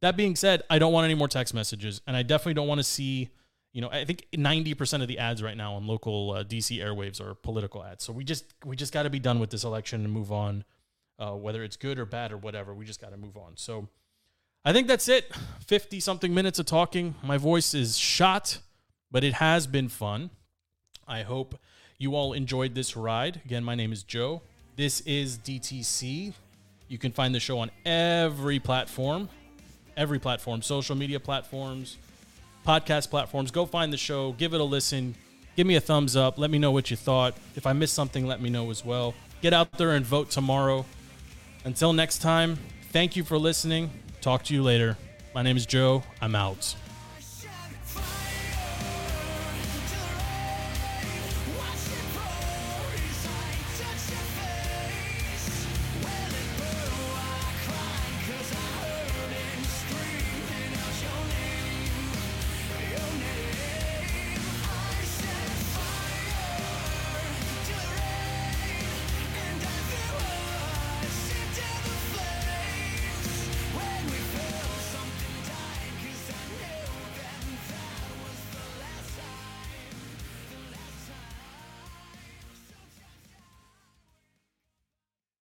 That 0.01 0.17
being 0.17 0.37
said, 0.37 0.63
I 0.71 0.79
don't 0.79 0.93
want 0.93 1.05
any 1.05 1.15
more 1.15 1.29
text 1.29 1.55
messages, 1.55 2.01
and 2.07 2.17
I 2.17 2.23
definitely 2.23 2.55
don't 2.55 2.69
want 2.69 2.79
to 2.79 2.85
see. 2.85 3.31
You 3.73 3.83
know, 3.83 3.91
I 3.91 4.05
think 4.05 4.27
ninety 4.33 4.75
percent 4.75 5.03
of 5.03 5.09
the 5.09 5.19
ads 5.19 5.43
right 5.43 5.57
now 5.57 5.75
on 5.75 5.87
local 5.87 6.33
uh, 6.33 6.45
DC 6.45 6.79
airwaves 6.79 7.21
are 7.21 7.35
political 7.35 7.85
ads. 7.85 8.05
So 8.05 8.13
we 8.13 8.25
just 8.25 8.55
we 8.65 8.77
just 8.77 8.93
got 8.93 9.03
to 9.03 9.11
be 9.11 9.19
done 9.19 9.39
with 9.41 9.51
this 9.51 9.65
election 9.65 10.05
and 10.05 10.13
move 10.13 10.33
on. 10.33 10.65
Uh, 11.19 11.33
whether 11.33 11.65
it's 11.65 11.77
good 11.77 11.99
or 11.99 12.07
bad 12.07 12.31
or 12.31 12.37
whatever, 12.37 12.73
we 12.73 12.85
just 12.85 13.01
got 13.01 13.11
to 13.11 13.17
move 13.17 13.37
on. 13.37 13.57
So 13.57 13.89
I 14.65 14.73
think 14.73 14.89
that's 14.89 15.09
it. 15.09 15.33
50 15.67 16.01
something 16.01 16.35
minutes 16.35 16.59
of 16.59 16.67
talking. 16.67 17.15
My 17.23 17.39
voice 17.39 17.75
is 17.75 17.97
shot, 17.97 18.59
but 19.11 19.23
it 19.23 19.35
has 19.35 19.67
been 19.67 19.89
fun. 19.89 20.31
I 21.07 21.23
hope 21.23 21.59
you 21.97 22.15
all 22.15 22.33
enjoyed 22.33 22.75
this 22.75 22.97
ride. 22.97 23.41
Again, 23.45 23.65
my 23.65 23.75
name 23.75 23.93
is 23.93 24.03
Joe. 24.03 24.43
This 24.77 25.01
is 25.03 25.39
DTC. 25.39 26.33
You 26.89 26.99
can 26.99 27.13
find 27.13 27.35
the 27.35 27.41
show 27.41 27.59
on 27.59 27.71
every 27.85 28.59
platform, 28.59 29.29
every 29.97 30.19
platform, 30.19 30.63
social 30.63 30.97
media 30.97 31.21
platforms, 31.21 31.97
podcast 32.67 33.11
platforms. 33.11 33.51
Go 33.51 33.67
find 33.67 33.93
the 33.93 33.97
show, 33.97 34.33
give 34.33 34.55
it 34.55 34.61
a 34.61 34.65
listen, 34.65 35.15
give 35.57 35.67
me 35.67 35.77
a 35.77 35.81
thumbs 35.81 36.17
up, 36.17 36.39
let 36.39 36.51
me 36.51 36.59
know 36.59 36.71
what 36.71 36.91
you 36.91 36.97
thought. 36.97 37.35
If 37.57 37.67
I 37.67 37.73
missed 37.73 37.95
something, 37.95 38.27
let 38.27 38.41
me 38.41 38.51
know 38.51 38.71
as 38.71 38.85
well. 38.85 39.15
Get 39.43 39.53
out 39.53 39.73
there 39.73 39.91
and 39.93 40.05
vote 40.05 40.31
tomorrow. 40.31 40.85
Until 41.65 41.93
next 41.93 42.19
time, 42.19 42.59
thank 42.91 43.17
you 43.17 43.25
for 43.25 43.39
listening. 43.39 43.91
Talk 44.21 44.43
to 44.45 44.55
you 44.55 44.63
later. 44.63 44.97
My 45.35 45.43
name 45.43 45.57
is 45.57 45.67
Joe. 45.67 46.03
I'm 46.21 46.35
out. 46.35 46.75